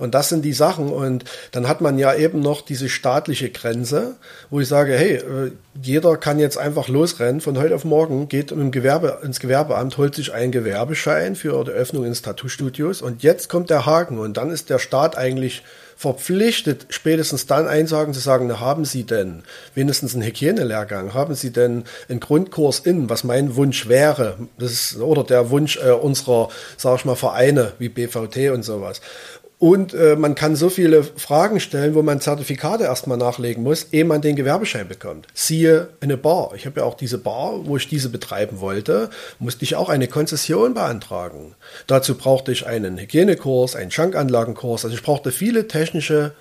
und 0.00 0.14
das 0.14 0.30
sind 0.30 0.44
die 0.46 0.54
Sachen. 0.54 0.88
Und 0.88 1.24
dann 1.52 1.68
hat 1.68 1.82
man 1.82 1.98
ja 1.98 2.14
eben 2.14 2.40
noch 2.40 2.62
diese 2.62 2.88
staatliche 2.88 3.50
Grenze, 3.50 4.16
wo 4.48 4.58
ich 4.58 4.66
sage, 4.66 4.94
hey, 4.94 5.16
äh, 5.16 5.52
jeder 5.80 6.16
kann 6.16 6.38
jetzt 6.38 6.56
einfach 6.56 6.88
losrennen 6.88 7.42
von 7.42 7.58
heute 7.58 7.74
auf 7.74 7.84
morgen, 7.84 8.26
geht 8.28 8.50
im 8.50 8.70
Gewerbe, 8.70 9.20
ins 9.22 9.40
Gewerbeamt, 9.40 9.98
holt 9.98 10.14
sich 10.14 10.32
einen 10.32 10.52
Gewerbeschein 10.52 11.36
für 11.36 11.62
die 11.64 11.70
Öffnung 11.70 12.06
ins 12.06 12.22
Tattoo-Studios. 12.22 13.02
Und 13.02 13.22
jetzt 13.22 13.50
kommt 13.50 13.68
der 13.68 13.84
Haken 13.84 14.18
und 14.18 14.38
dann 14.38 14.50
ist 14.50 14.70
der 14.70 14.78
Staat 14.78 15.18
eigentlich 15.18 15.62
verpflichtet, 16.00 16.86
spätestens 16.88 17.44
dann 17.44 17.68
einsagen 17.68 18.14
zu 18.14 18.20
sagen, 18.20 18.46
na, 18.46 18.58
haben 18.58 18.86
Sie 18.86 19.04
denn 19.04 19.42
wenigstens 19.74 20.14
einen 20.14 20.22
Hygienelehrgang? 20.22 21.12
Haben 21.12 21.34
Sie 21.34 21.52
denn 21.52 21.84
einen 22.08 22.20
Grundkurs 22.20 22.78
in, 22.78 23.10
was 23.10 23.22
mein 23.22 23.54
Wunsch 23.54 23.86
wäre? 23.86 24.38
Das 24.58 24.72
ist, 24.72 24.96
oder 24.96 25.24
der 25.24 25.50
Wunsch 25.50 25.76
äh, 25.76 25.90
unserer, 25.90 26.48
sag 26.78 27.00
ich 27.00 27.04
mal, 27.04 27.16
Vereine 27.16 27.74
wie 27.78 27.90
BVT 27.90 28.50
und 28.50 28.62
sowas. 28.62 29.02
Und 29.60 29.92
äh, 29.92 30.16
man 30.16 30.34
kann 30.34 30.56
so 30.56 30.70
viele 30.70 31.04
Fragen 31.04 31.60
stellen, 31.60 31.94
wo 31.94 32.00
man 32.00 32.22
Zertifikate 32.22 32.84
erstmal 32.84 33.18
nachlegen 33.18 33.62
muss, 33.62 33.88
ehe 33.92 34.06
man 34.06 34.22
den 34.22 34.34
Gewerbeschein 34.34 34.88
bekommt. 34.88 35.26
Siehe 35.34 35.90
eine 36.00 36.16
Bar. 36.16 36.52
Ich 36.56 36.64
habe 36.64 36.80
ja 36.80 36.86
auch 36.86 36.94
diese 36.94 37.18
Bar, 37.18 37.66
wo 37.66 37.76
ich 37.76 37.86
diese 37.86 38.08
betreiben 38.08 38.60
wollte, 38.60 39.10
musste 39.38 39.64
ich 39.64 39.76
auch 39.76 39.90
eine 39.90 40.08
Konzession 40.08 40.72
beantragen. 40.72 41.54
Dazu 41.86 42.14
brauchte 42.16 42.52
ich 42.52 42.66
einen 42.66 42.96
Hygienekurs, 42.96 43.76
einen 43.76 43.90
Schankanlagenkurs. 43.90 44.86
Also 44.86 44.96
ich 44.96 45.02
brauchte 45.02 45.30
viele 45.30 45.68
technische 45.68 46.32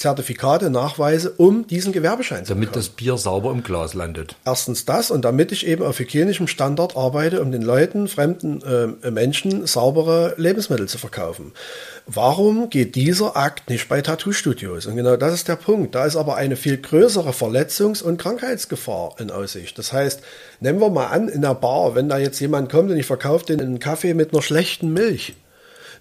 Zertifikate, 0.00 0.70
Nachweise, 0.70 1.34
um 1.36 1.66
diesen 1.66 1.92
Gewerbeschein 1.92 2.46
zu 2.46 2.54
Damit 2.54 2.74
das 2.74 2.88
Bier 2.88 3.18
sauber 3.18 3.50
im 3.50 3.62
Glas 3.62 3.92
landet. 3.92 4.34
Erstens 4.46 4.86
das 4.86 5.10
und 5.10 5.26
damit 5.26 5.52
ich 5.52 5.66
eben 5.66 5.84
auf 5.84 5.98
hygienischem 5.98 6.48
Standard 6.48 6.96
arbeite, 6.96 7.42
um 7.42 7.52
den 7.52 7.60
Leuten, 7.60 8.08
fremden 8.08 8.62
äh, 8.62 9.10
Menschen 9.10 9.66
saubere 9.66 10.32
Lebensmittel 10.38 10.88
zu 10.88 10.96
verkaufen. 10.96 11.52
Warum 12.06 12.70
geht 12.70 12.94
dieser 12.94 13.36
Akt 13.36 13.68
nicht 13.68 13.90
bei 13.90 14.00
Tattoo-Studios? 14.00 14.86
Und 14.86 14.96
genau 14.96 15.16
das 15.16 15.34
ist 15.34 15.48
der 15.48 15.56
Punkt. 15.56 15.94
Da 15.94 16.06
ist 16.06 16.16
aber 16.16 16.36
eine 16.36 16.56
viel 16.56 16.78
größere 16.78 17.32
Verletzungs- 17.32 18.02
und 18.02 18.16
Krankheitsgefahr 18.16 19.16
in 19.18 19.30
Aussicht. 19.30 19.76
Das 19.76 19.92
heißt, 19.92 20.22
nehmen 20.60 20.80
wir 20.80 20.88
mal 20.88 21.08
an, 21.08 21.28
in 21.28 21.42
der 21.42 21.54
Bar, 21.54 21.94
wenn 21.94 22.08
da 22.08 22.16
jetzt 22.16 22.40
jemand 22.40 22.72
kommt 22.72 22.90
und 22.90 22.96
ich 22.96 23.04
verkaufe 23.04 23.44
den 23.44 23.60
einen 23.60 23.80
Kaffee 23.80 24.14
mit 24.14 24.32
einer 24.32 24.40
schlechten 24.40 24.94
Milch 24.94 25.34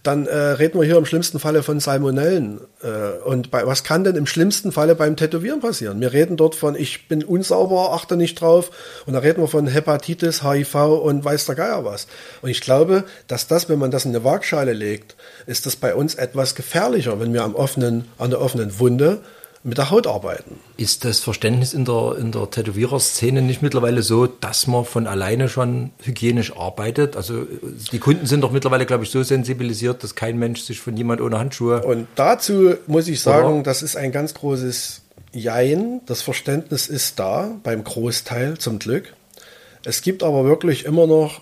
dann 0.04 0.28
äh, 0.28 0.36
reden 0.36 0.80
wir 0.80 0.86
hier 0.86 0.98
im 0.98 1.06
schlimmsten 1.06 1.40
Falle 1.40 1.64
von 1.64 1.80
Salmonellen. 1.80 2.62
Äh, 2.82 3.22
und 3.24 3.52
bei, 3.52 3.66
was 3.66 3.84
kann 3.84 4.04
denn 4.04 4.16
im 4.16 4.26
schlimmsten 4.26 4.72
Falle 4.72 4.96
beim 4.96 5.16
Tätowieren 5.16 5.60
passieren? 5.60 6.00
Wir 6.00 6.14
reden 6.14 6.38
dort 6.38 6.56
von, 6.56 6.76
ich 6.76 7.08
bin 7.08 7.24
unsauber, 7.24 7.94
achte 7.94 8.16
nicht 8.16 8.40
drauf. 8.40 8.72
Und 9.06 9.14
da 9.14 9.20
reden 9.20 9.42
wir 9.42 9.48
von 9.48 9.68
Hepatitis, 9.68 10.44
HIV 10.44 10.76
und 10.76 11.26
weiß 11.26 11.46
der 11.46 11.56
Geier 11.56 11.84
was. 11.84 12.08
Und 12.42 12.50
ich 12.50 12.62
glaube, 12.62 13.04
dass 13.28 13.48
das, 13.48 13.68
wenn 13.68 13.80
man 13.80 13.92
das 13.92 14.06
in 14.06 14.12
eine 14.12 14.24
Waagschale 14.24 14.74
legt, 14.74 15.16
ist 15.46 15.66
das 15.66 15.76
bei 15.76 15.94
uns 15.94 16.16
etwas 16.16 16.56
gefährlicher, 16.56 17.20
wenn 17.20 17.34
wir 17.34 17.44
am 17.44 17.56
offenen, 17.56 18.06
an 18.18 18.30
der 18.30 18.42
offenen 18.42 18.80
Wunde 18.80 19.22
mit 19.64 19.78
der 19.78 19.92
Haut 19.92 20.08
arbeiten. 20.08 20.60
Ist 20.78 21.04
das 21.04 21.20
Verständnis 21.20 21.74
in 21.74 21.84
der, 21.84 22.16
in 22.18 22.32
der 22.32 22.50
Tätowiererszene 22.50 23.42
nicht 23.42 23.62
mittlerweile 23.62 24.04
so, 24.04 24.26
dass 24.26 24.68
man 24.68 24.86
von 24.86 25.06
alleine 25.06 25.50
schon 25.50 25.92
hygienisch 26.02 26.56
arbeitet? 26.56 27.18
Also 27.18 27.46
die 27.92 28.00
Kunden 28.00 28.26
sind 28.26 28.42
doch 28.42 28.52
mittlerweile, 28.52 28.86
glaube 28.86 29.04
ich, 29.04 29.12
so 29.12 29.22
sensibilisiert, 29.22 30.04
dass 30.04 30.16
kein 30.16 30.38
Mensch 30.40 30.62
sich 30.62 30.80
von 30.80 30.96
jemand 30.96 31.20
ohne 31.20 31.38
Handschuhe. 31.38 31.84
Und 31.84 32.08
dazu 32.16 32.76
muss 32.88 33.08
ich 33.08 33.22
sagen, 33.22 33.56
oder? 33.56 33.64
das 33.64 33.82
ist 33.84 33.98
ein 33.98 34.12
ganz 34.12 34.34
großes 34.34 35.02
Jein. 35.34 36.02
Das 36.06 36.22
Verständnis 36.22 36.88
ist 36.88 37.20
da, 37.20 37.52
beim 37.64 37.84
Großteil 37.84 38.58
zum 38.58 38.80
Glück. 38.80 39.14
Es 39.84 40.02
gibt 40.02 40.24
aber 40.24 40.46
wirklich 40.46 40.86
immer 40.86 41.06
noch 41.06 41.42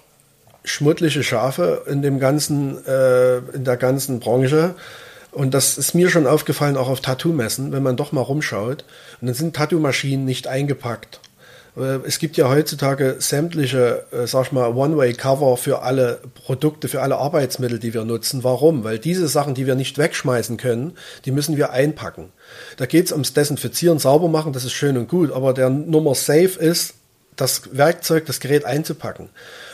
schmuddliche 0.63 1.23
Schafe 1.23 1.83
in 1.87 2.01
dem 2.01 2.19
ganzen, 2.19 2.83
äh, 2.85 3.37
in 3.37 3.63
der 3.63 3.77
ganzen 3.77 4.19
Branche 4.19 4.75
und 5.37 5.53
das 5.53 5.77
ist 5.77 5.93
mir 5.93 6.09
schon 6.09 6.25
aufgefallen, 6.25 6.77
auch 6.77 6.89
auf 6.89 6.99
Tattoo-Messen, 7.01 7.71
wenn 7.71 7.83
man 7.83 7.95
doch 7.95 8.11
mal 8.11 8.21
rumschaut. 8.21 8.83
Und 9.21 9.27
dann 9.27 9.35
sind 9.35 9.55
Tattoo-Maschinen 9.55 10.25
nicht 10.25 10.47
eingepackt. 10.47 11.19
Äh, 11.77 11.99
Es 12.07 12.17
gibt 12.17 12.37
ja 12.37 12.49
heutzutage 12.49 13.17
sämtliche, 13.19 14.05
äh, 14.11 14.25
sag 14.25 14.47
ich 14.47 14.51
mal, 14.51 14.73
One-Way-Cover 14.75 15.57
für 15.57 15.83
alle 15.83 16.21
Produkte, 16.33 16.87
für 16.87 17.03
alle 17.03 17.17
Arbeitsmittel, 17.17 17.77
die 17.77 17.93
wir 17.93 18.03
nutzen. 18.03 18.43
Warum? 18.43 18.83
Weil 18.83 18.97
diese 18.97 19.27
Sachen, 19.27 19.53
die 19.53 19.67
wir 19.67 19.75
nicht 19.75 19.99
wegschmeißen 19.99 20.57
können, 20.57 20.97
die 21.25 21.31
müssen 21.31 21.55
wir 21.55 21.69
einpacken. 21.69 22.31
Da 22.77 22.87
geht 22.87 23.05
es 23.05 23.11
ums 23.11 23.33
Desinfizieren, 23.33 23.99
sauber 23.99 24.29
machen, 24.29 24.53
das 24.53 24.65
ist 24.65 24.73
schön 24.73 24.97
und 24.97 25.07
gut, 25.07 25.31
aber 25.31 25.53
der 25.53 25.69
Nummer 25.69 26.15
safe 26.15 26.57
ist, 26.59 26.95
das 27.37 27.69
Werkzeug, 27.71 28.25
das 28.25 28.39
Gerät 28.39 28.65
einzupacken. 28.65 29.29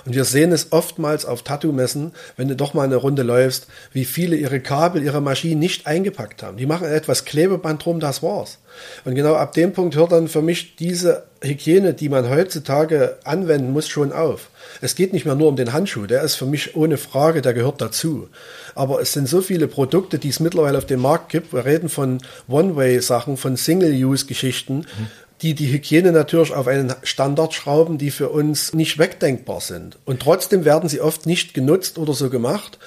Und 0.06 0.14
wir 0.14 0.26
sehen 0.26 0.52
es 0.52 0.72
oftmals 0.72 1.26
auf 1.26 1.44
Tattoo-Messen, 1.44 2.12
wenn 2.36 2.50
du 2.50 2.56
doch 2.56 2.74
mal 2.74 2.84
eine 2.84 2.98
Runde 2.98 3.24
läufst, 3.24 3.68
wie 3.94 4.06
viele 4.06 4.36
ihre 4.36 4.60
Kabel, 4.60 5.02
ihre 5.02 5.22
Maschinen 5.22 5.60
nicht 5.60 5.88
eingepackt 5.88 6.44
haben. 6.44 6.58
Die 6.58 6.66
machen 6.66 6.88
etwas 6.88 7.26
Klebeband 7.26 7.84
drum, 7.84 8.00
das 8.00 8.22
war's. 8.22 8.60
Und 9.06 9.16
genau 9.16 9.36
ab 9.36 9.54
dem 9.54 9.72
Punkt 9.72 9.96
hört 9.96 10.12
dann 10.12 10.28
für 10.28 10.42
mich 10.42 10.76
diese 10.76 11.24
Hygiene, 11.42 11.94
die 11.94 12.10
man 12.10 12.30
heutzutage 12.30 13.18
anwenden 13.24 13.72
muss, 13.72 13.88
schon 13.88 14.12
auf. 14.12 14.50
Es 14.82 14.96
geht 14.96 15.14
nicht 15.14 15.26
mehr 15.26 15.36
nur 15.36 15.50
um 15.50 15.56
den 15.56 15.74
Handschuh, 15.74 16.06
der 16.06 16.24
ist 16.24 16.36
für 16.36 16.46
mich 16.46 16.76
ohne 16.76 16.98
Frage, 16.98 17.42
der 17.42 17.54
gehört 17.54 17.82
dazu. 17.82 18.30
Aber 18.76 19.02
es 19.02 19.14
sind 19.14 19.28
so 19.28 19.42
viele 19.42 19.68
Produkte, 19.68 20.20
die 20.20 20.30
es 20.30 20.40
mittlerweile 20.40 20.78
auf 20.78 20.86
dem 20.86 21.02
Markt 21.02 21.30
gibt. 21.30 21.54
Wir 21.54 21.66
reden 21.66 21.90
von 21.90 22.20
One-Way-Sachen, 22.48 23.38
von 23.38 23.56
Single-Use-Geschichten, 23.56 24.78
mhm 24.78 25.08
die 25.44 25.56
die 25.56 25.74
Hygiene 25.74 26.14
natürlich 26.14 26.54
auf 26.54 26.68
einen 26.68 26.96
Standard 27.04 27.54
schrauben, 27.54 27.98
die 27.98 28.12
für 28.12 28.30
uns 28.30 28.74
nicht 28.74 28.98
wegdenkbar 28.98 29.60
sind. 29.60 29.98
Und 30.06 30.22
trotzdem 30.22 30.64
werden 30.64 30.88
sie 30.88 31.02
oft 31.02 31.26
nicht 31.26 31.54
genutzt 31.54 31.98
oder 31.98 32.14
so 32.14 32.30
gemacht. 32.30 32.80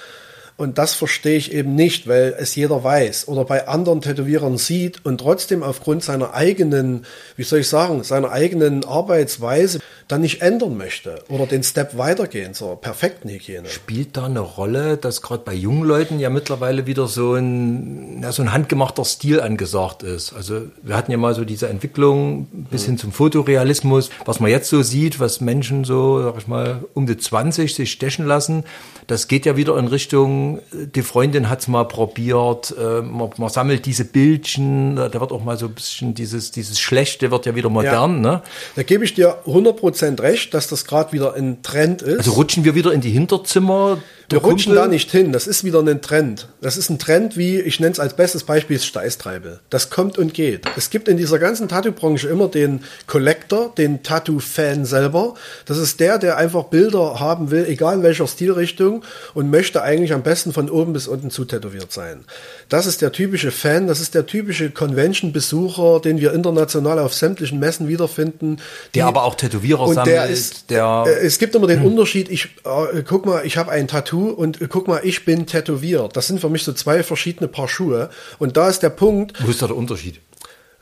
Und 0.57 0.79
das 0.79 0.95
verstehe 0.95 1.37
ich 1.37 1.53
eben 1.53 1.75
nicht, 1.75 2.07
weil 2.07 2.35
es 2.39 2.55
jeder 2.55 2.83
weiß 2.83 3.27
oder 3.27 3.45
bei 3.45 3.67
anderen 3.67 4.01
Tätowierern 4.01 4.57
sieht 4.57 5.05
und 5.05 5.19
trotzdem 5.19 5.61
aufgrund 5.61 6.03
seiner 6.03 6.33
eigenen, 6.33 7.05
wie 7.35 7.43
soll 7.43 7.59
ich 7.59 7.69
sagen, 7.69 8.03
seiner 8.03 8.31
eigenen 8.31 8.83
Arbeitsweise 8.83 9.79
dann 10.07 10.21
nicht 10.21 10.41
ändern 10.41 10.75
möchte 10.75 11.23
oder 11.29 11.45
den 11.45 11.61
Step 11.63 11.97
weitergehen 11.97 12.55
zur 12.55 12.81
perfekten 12.81 13.29
Hygiene. 13.29 13.67
Spielt 13.67 14.17
da 14.17 14.25
eine 14.25 14.39
Rolle, 14.39 14.97
dass 14.97 15.21
gerade 15.21 15.43
bei 15.43 15.53
jungen 15.53 15.83
Leuten 15.83 16.19
ja 16.19 16.31
mittlerweile 16.31 16.87
wieder 16.87 17.07
so 17.07 17.35
ein, 17.35 18.21
ja, 18.23 18.31
so 18.31 18.41
ein 18.41 18.51
handgemachter 18.51 19.05
Stil 19.05 19.41
angesagt 19.41 20.01
ist? 20.01 20.33
Also 20.33 20.61
wir 20.81 20.97
hatten 20.97 21.11
ja 21.11 21.17
mal 21.17 21.35
so 21.35 21.45
diese 21.45 21.67
Entwicklung 21.67 22.47
bis 22.71 22.85
hin 22.85 22.97
zum 22.97 23.11
Fotorealismus, 23.11 24.09
was 24.25 24.39
man 24.39 24.49
jetzt 24.49 24.69
so 24.69 24.81
sieht, 24.81 25.19
was 25.19 25.39
Menschen 25.39 25.83
so, 25.83 26.23
sag 26.23 26.37
ich 26.39 26.47
mal, 26.47 26.83
um 26.95 27.05
die 27.05 27.17
20 27.17 27.75
sich 27.75 27.91
stechen 27.91 28.25
lassen, 28.25 28.63
das 29.07 29.27
geht 29.27 29.45
ja 29.45 29.55
wieder 29.55 29.77
in 29.77 29.87
Richtung, 29.87 30.46
die 30.71 31.01
Freundin 31.01 31.49
hat's 31.49 31.67
mal 31.67 31.85
probiert, 31.85 32.73
äh, 32.77 33.01
man, 33.01 33.29
man, 33.37 33.49
sammelt 33.49 33.85
diese 33.85 34.05
Bildchen, 34.05 34.95
da 34.95 35.13
wird 35.13 35.31
auch 35.31 35.43
mal 35.43 35.57
so 35.57 35.67
ein 35.67 35.73
bisschen 35.73 36.13
dieses, 36.13 36.51
dieses 36.51 36.79
Schlechte 36.79 37.31
wird 37.31 37.45
ja 37.45 37.55
wieder 37.55 37.69
modern. 37.69 38.23
Ja. 38.23 38.31
Ne? 38.31 38.41
Da 38.75 38.83
gebe 38.83 39.03
ich 39.03 39.13
dir 39.13 39.37
100% 39.45 40.21
recht, 40.21 40.53
dass 40.53 40.67
das 40.67 40.85
gerade 40.85 41.11
wieder 41.13 41.33
ein 41.35 41.61
Trend 41.61 42.01
ist. 42.01 42.19
Also 42.19 42.31
rutschen 42.31 42.63
wir 42.63 42.75
wieder 42.75 42.91
in 42.91 43.01
die 43.01 43.11
Hinterzimmer 43.11 43.97
wir 44.29 44.39
rutschen 44.39 44.75
da 44.75 44.87
nicht 44.87 45.09
hin. 45.09 45.31
Das 45.31 45.47
ist 45.47 45.63
wieder 45.63 45.79
ein 45.79 46.01
Trend. 46.01 46.49
Das 46.59 46.75
ist 46.75 46.89
ein 46.89 46.99
Trend 46.99 47.37
wie, 47.37 47.61
ich 47.61 47.79
nenne 47.79 47.93
es 47.93 47.99
als 47.99 48.13
bestes 48.13 48.43
Beispiel, 48.43 48.77
Steißtreibel. 48.77 49.61
Das 49.69 49.89
kommt 49.89 50.17
und 50.17 50.33
geht. 50.33 50.65
Es 50.75 50.89
gibt 50.89 51.07
in 51.07 51.15
dieser 51.15 51.39
ganzen 51.39 51.69
Tattoo-Branche 51.69 52.27
immer 52.27 52.49
den 52.49 52.81
Collector, 53.07 53.73
den 53.77 54.03
Tattoo-Fan 54.03 54.83
selber. 54.83 55.35
Das 55.65 55.77
ist 55.77 56.01
der, 56.01 56.17
der 56.17 56.35
einfach 56.35 56.65
Bilder 56.65 57.21
haben 57.21 57.51
will, 57.51 57.65
egal 57.67 57.95
in 57.95 58.03
welcher 58.03 58.27
Stilrichtung 58.27 59.03
und 59.33 59.49
möchte 59.49 59.81
eigentlich 59.81 60.11
am 60.11 60.23
besten 60.23 60.51
von 60.51 60.69
oben 60.69 60.91
bis 60.91 61.07
unten 61.07 61.31
zutätowiert 61.31 61.93
sein. 61.93 62.25
Das 62.67 62.85
ist 62.85 63.01
der 63.01 63.13
typische 63.13 63.51
Fan, 63.51 63.87
das 63.87 64.01
ist 64.01 64.13
der 64.13 64.25
typische 64.25 64.71
Convention-Besucher, 64.71 66.01
den 66.01 66.19
wir 66.19 66.33
international 66.33 66.99
auf 66.99 67.13
sämtlichen 67.13 67.59
Messen 67.59 67.87
wiederfinden. 67.87 68.57
Der 68.93 69.05
aber 69.05 69.23
auch 69.23 69.35
Tätowierer 69.35 69.87
und 69.87 69.95
sammelt. 69.95 70.13
Der 70.13 70.25
ist, 70.27 70.69
der 70.69 71.05
äh, 71.07 71.25
es 71.25 71.39
gibt 71.39 71.55
immer 71.55 71.67
den 71.67 71.79
hm. 71.79 71.87
Unterschied, 71.87 72.29
ich, 72.29 72.49
äh, 72.65 73.03
guck 73.07 73.25
mal, 73.25 73.45
ich 73.45 73.55
habe 73.55 73.71
ein 73.71 73.87
Tattoo 73.87 74.16
Tattoo 74.17 74.29
und 74.29 74.61
äh, 74.61 74.67
guck 74.67 74.87
mal, 74.87 75.01
ich 75.03 75.25
bin 75.25 75.45
tätowiert. 75.45 76.15
Das 76.15 76.27
sind 76.27 76.39
für 76.39 76.49
mich 76.49 76.63
so 76.63 76.73
zwei 76.73 77.03
verschiedene 77.03 77.47
Paar 77.47 77.67
Schuhe. 77.67 78.09
Und 78.39 78.57
da 78.57 78.69
ist 78.69 78.83
der 78.83 78.89
Punkt. 78.89 79.33
Wo 79.43 79.49
ist 79.49 79.61
da 79.61 79.67
der 79.67 79.75
Unterschied? 79.75 80.21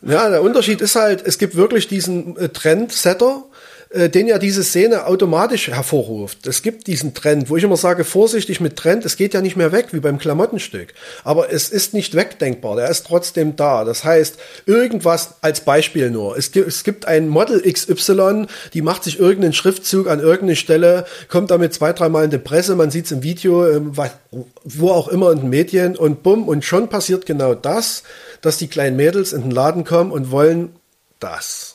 Ja, 0.01 0.29
der 0.29 0.43
Unterschied 0.43 0.81
ist 0.81 0.95
halt, 0.95 1.25
es 1.25 1.37
gibt 1.37 1.55
wirklich 1.55 1.87
diesen 1.87 2.37
äh, 2.37 2.49
Trendsetter, 2.49 3.43
äh, 3.95 4.09
den 4.09 4.27
ja 4.27 4.37
diese 4.37 4.63
Szene 4.63 5.07
automatisch 5.07 5.69
hervorruft. 5.69 6.45
Es 6.47 6.61
gibt 6.61 6.87
diesen 6.87 7.13
Trend, 7.13 7.49
wo 7.49 7.55
ich 7.55 7.63
immer 7.63 7.77
sage, 7.77 8.03
vorsichtig 8.03 8.59
mit 8.59 8.75
Trend, 8.75 9.05
es 9.05 9.15
geht 9.15 9.33
ja 9.33 9.41
nicht 9.41 9.55
mehr 9.55 9.71
weg 9.71 9.87
wie 9.91 10.01
beim 10.01 10.17
Klamottenstück. 10.17 10.93
Aber 11.23 11.51
es 11.51 11.69
ist 11.69 11.93
nicht 11.93 12.13
wegdenkbar, 12.13 12.75
der 12.75 12.89
ist 12.89 13.07
trotzdem 13.07 13.55
da. 13.55 13.85
Das 13.85 14.03
heißt, 14.03 14.37
irgendwas 14.65 15.35
als 15.39 15.61
Beispiel 15.61 16.11
nur. 16.11 16.37
Es 16.37 16.51
gibt, 16.51 16.67
es 16.67 16.83
gibt 16.83 17.07
ein 17.07 17.29
Model 17.29 17.61
XY, 17.61 18.47
die 18.73 18.81
macht 18.81 19.05
sich 19.05 19.17
irgendeinen 19.17 19.53
Schriftzug 19.53 20.09
an 20.09 20.19
irgendeine 20.19 20.57
Stelle, 20.57 21.05
kommt 21.29 21.49
damit 21.51 21.73
zwei, 21.73 21.93
dreimal 21.93 22.25
in 22.25 22.31
die 22.31 22.37
Presse, 22.37 22.75
man 22.75 22.91
sieht 22.91 23.05
es 23.05 23.13
im 23.13 23.23
Video, 23.23 23.65
ähm, 23.65 23.93
wo 24.65 24.89
auch 24.91 25.07
immer 25.07 25.31
in 25.31 25.39
den 25.39 25.49
Medien 25.49 25.95
und 25.95 26.21
bumm, 26.21 26.49
und 26.49 26.65
schon 26.65 26.89
passiert 26.89 27.25
genau 27.25 27.53
das, 27.53 28.03
dass 28.41 28.57
die 28.57 28.67
kleinen 28.67 28.97
Mädels 28.97 29.31
in 29.31 29.43
den 29.43 29.51
Laden 29.51 29.85
kommen 29.85 30.11
und 30.11 30.31
wollen 30.31 30.75
das 31.19 31.74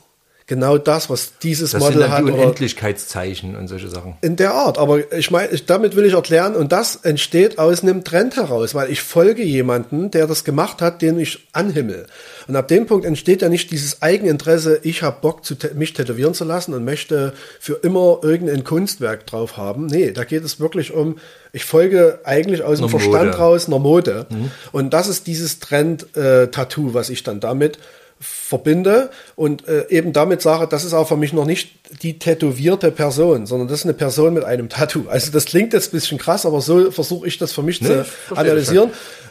genau 0.50 0.78
das, 0.78 1.09
was 1.09 1.38
dieses 1.38 1.71
das 1.71 1.80
Model 1.80 2.00
sind 2.00 2.02
dann 2.02 2.11
hat. 2.11 2.26
Die 2.26 2.33
Unendlichkeitszeichen 2.33 3.54
und 3.54 3.69
solche 3.69 3.88
Sachen. 3.88 4.16
In 4.21 4.35
der 4.35 4.52
Art. 4.52 4.78
Aber 4.78 5.12
ich 5.12 5.30
meine, 5.30 5.57
damit 5.66 5.95
will 5.95 6.04
ich 6.04 6.14
erklären, 6.14 6.57
und 6.57 6.73
das 6.73 6.97
entsteht 6.97 7.61
aus 7.61 7.85
einem 7.85 8.02
Trend 8.02 8.35
heraus, 8.35 8.75
weil 8.75 8.90
ich 8.90 9.00
folge 9.00 9.45
jemanden, 9.45 10.11
der 10.11 10.26
das 10.26 10.42
gemacht 10.42 10.83
hat, 10.83 11.02
den 11.02 11.21
ich 11.21 11.47
anhimmel. 11.52 12.07
Und 12.49 12.57
ab 12.57 12.66
dem 12.66 12.87
Punkt 12.87 13.07
entsteht 13.07 13.42
ja 13.42 13.49
nicht 13.49 13.71
dieses 13.71 14.02
Eigeninteresse, 14.02 14.80
ich 14.83 15.04
habe 15.04 15.19
Bock, 15.21 15.45
zu 15.45 15.54
mich 15.75 15.92
tätowieren 15.92 16.35
zu 16.35 16.45
lassen 16.45 16.75
und 16.75 16.85
möchte 16.85 17.33
für 17.61 17.75
immer 17.75 18.19
irgendein 18.23 18.64
Kunstwerk 18.64 19.26
drauf 19.26 19.57
haben. 19.57 19.87
Nee, 19.87 20.11
da 20.11 20.25
geht 20.25 20.45
es 20.45 20.59
wirklich 20.59 20.92
um, 20.92 21.19
ich 21.52 21.64
folge 21.64 22.19
eigentlich 22.25 22.64
aus 22.64 22.80
dem 22.80 22.88
Verstand 22.88 23.26
Mode. 23.26 23.38
raus 23.38 23.69
einer 23.69 23.78
Mode. 23.78 24.26
Mhm. 24.28 24.50
Und 24.73 24.92
das 24.92 25.07
ist 25.07 25.28
dieses 25.28 25.61
Trend-Tattoo, 25.61 26.90
äh, 26.90 26.95
was 26.95 27.09
ich 27.09 27.23
dann 27.23 27.38
damit 27.38 27.78
verbinde 28.20 29.10
und 29.34 29.66
äh, 29.66 29.86
eben 29.88 30.12
damit 30.12 30.42
sage, 30.42 30.66
das 30.68 30.84
ist 30.84 30.92
auch 30.92 31.08
für 31.08 31.16
mich 31.16 31.32
noch 31.32 31.46
nicht 31.46 31.70
die 32.02 32.18
tätowierte 32.18 32.90
Person, 32.90 33.46
sondern 33.46 33.66
das 33.66 33.80
ist 33.80 33.86
eine 33.86 33.94
Person 33.94 34.34
mit 34.34 34.44
einem 34.44 34.68
Tattoo. 34.68 35.04
Also 35.08 35.32
das 35.32 35.46
klingt 35.46 35.72
jetzt 35.72 35.88
ein 35.88 35.96
bisschen 35.96 36.18
krass, 36.18 36.44
aber 36.44 36.60
so 36.60 36.90
versuche 36.90 37.26
ich 37.26 37.38
das 37.38 37.52
für 37.52 37.62
mich 37.62 37.80
nee, 37.80 37.88
zu 37.88 38.04
analysieren. 38.36 38.90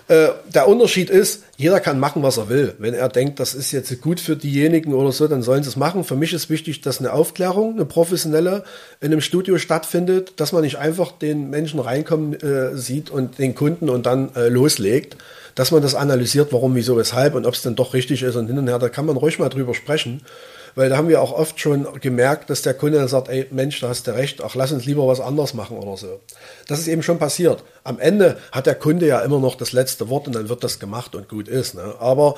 Äh, 0.10 0.30
der 0.54 0.68
Unterschied 0.68 1.12
ist, 1.12 1.44
jeder 1.56 1.80
kann 1.80 2.00
machen, 2.00 2.24
was 2.24 2.38
er 2.38 2.50
will. 2.50 2.74
Wenn 2.80 2.96
er 2.96 3.10
denkt, 3.10 3.39
das 3.39 3.54
ist 3.54 3.72
jetzt 3.72 4.01
gut 4.01 4.20
für 4.20 4.36
diejenigen 4.36 4.94
oder 4.96 5.12
so, 5.12 5.28
dann 5.28 5.44
sollen 5.44 5.62
sie 5.62 5.70
es 5.70 5.75
machen. 5.75 6.04
Für 6.04 6.16
mich 6.16 6.34
ist 6.34 6.50
wichtig, 6.50 6.82
dass 6.82 7.00
eine 7.00 7.13
Aufklärung, 7.13 7.75
eine 7.75 7.86
professionelle 7.86 8.63
in 9.01 9.12
einem 9.12 9.22
Studio 9.22 9.60
stattfindet, 9.60 10.34
dass 10.38 10.51
man 10.51 10.63
nicht 10.63 10.80
einfach 10.80 11.12
den 11.12 11.51
Menschen 11.51 11.80
reinkommen 11.80 12.34
äh, 12.34 12.75
sieht 12.75 13.12
und 13.12 13.38
den 13.38 13.54
Kunden 13.54 13.88
und 13.88 14.08
dann 14.08 14.36
äh, 14.36 14.50
loslegt 14.50 15.16
dass 15.56 15.72
man 15.72 15.82
das 15.82 15.94
analysiert, 15.94 16.54
warum, 16.54 16.75
wieso, 16.75 16.96
weshalb 16.96 17.36
und 17.36 17.46
ob 17.46 17.54
es 17.54 17.63
denn 17.63 17.75
doch 17.75 17.94
richtig 17.94 18.24
ist 18.24 18.38
und 18.38 18.48
hin 18.48 18.58
und 18.58 18.70
her, 18.70 18.80
da 18.80 18.88
kann 18.88 19.06
man 19.06 19.18
ruhig 19.18 19.39
mal 19.39 19.50
drüber 19.50 19.74
sprechen. 19.74 20.22
Weil 20.76 20.90
da 20.90 20.98
haben 20.98 21.10
wir 21.10 21.22
auch 21.22 21.32
oft 21.32 21.60
schon 21.60 21.88
gemerkt, 22.02 22.50
dass 22.50 22.62
der 22.62 22.74
Kunde 22.74 23.00
dann 23.00 23.08
sagt, 23.08 23.30
ey 23.30 23.48
Mensch, 23.52 23.80
da 23.80 23.90
hast 23.90 24.08
du 24.08 24.16
recht, 24.16 24.42
ach 24.44 24.56
lass 24.56 24.72
uns 24.72 24.86
lieber 24.86 25.08
was 25.08 25.20
anderes 25.20 25.54
machen 25.54 25.78
oder 25.78 25.98
so. 25.98 26.20
Das 26.68 26.80
ist 26.80 26.88
eben 26.88 27.04
schon 27.04 27.20
passiert. 27.20 27.64
Am 27.84 28.00
Ende 28.00 28.38
hat 28.52 28.66
der 28.66 28.76
Kunde 28.76 29.08
ja 29.08 29.20
immer 29.22 29.40
noch 29.40 29.56
das 29.56 29.72
letzte 29.72 30.10
Wort 30.10 30.28
und 30.28 30.36
dann 30.36 30.50
wird 30.50 30.64
das 30.64 30.80
gemacht 30.80 31.16
und 31.16 31.30
gut 31.30 31.48
ist. 31.48 31.76
Ne? 31.76 31.96
Aber 32.00 32.36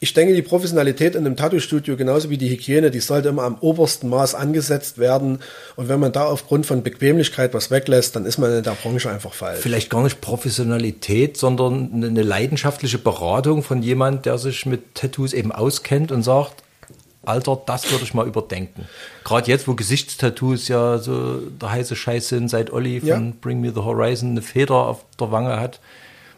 ich 0.00 0.14
denke, 0.14 0.34
die 0.34 0.42
Professionalität 0.42 1.16
in 1.16 1.26
einem 1.26 1.36
Tattoo-Studio, 1.36 1.96
genauso 1.96 2.30
wie 2.30 2.38
die 2.38 2.50
Hygiene, 2.50 2.92
die 2.92 3.00
sollte 3.00 3.30
immer 3.30 3.42
am 3.42 3.56
obersten 3.58 4.08
Maß 4.08 4.36
angesetzt 4.36 4.98
werden. 4.98 5.40
Und 5.74 5.88
wenn 5.88 5.98
man 5.98 6.12
da 6.12 6.26
aufgrund 6.26 6.66
von 6.66 6.84
Bequemlichkeit 6.84 7.52
was 7.52 7.72
weglässt, 7.72 8.14
dann 8.14 8.24
ist 8.24 8.38
man 8.38 8.56
in 8.58 8.62
der 8.62 8.76
Branche 8.80 9.10
einfach 9.10 9.32
falsch. 9.32 9.58
Vielleicht 9.60 9.90
gar 9.90 10.04
nicht 10.04 10.20
Professionalität, 10.20 11.36
sondern 11.36 12.04
eine 12.04 12.22
leidenschaftliche 12.22 12.98
Beratung 12.98 13.64
von 13.64 13.82
jemand, 13.82 14.24
der 14.24 14.38
sich 14.38 14.66
mit 14.66 14.94
Tattoos 14.94 15.32
eben 15.32 15.50
auskennt 15.50 16.12
und 16.12 16.22
sagt, 16.22 16.62
Alter, 17.24 17.60
das 17.66 17.90
würde 17.90 18.04
ich 18.04 18.14
mal 18.14 18.26
überdenken. 18.26 18.86
Gerade 19.24 19.50
jetzt, 19.50 19.68
wo 19.68 19.74
Gesichtstattoos 19.74 20.68
ja 20.68 20.98
so 20.98 21.36
der 21.40 21.72
heiße 21.72 21.96
Scheiß 21.96 22.28
sind, 22.28 22.48
seit 22.48 22.72
Olli 22.72 23.00
von 23.00 23.08
ja. 23.08 23.32
Bring 23.40 23.60
Me 23.60 23.72
the 23.74 23.80
Horizon 23.80 24.30
eine 24.30 24.42
Feder 24.42 24.74
auf 24.74 25.04
der 25.18 25.30
Wange 25.30 25.60
hat. 25.60 25.80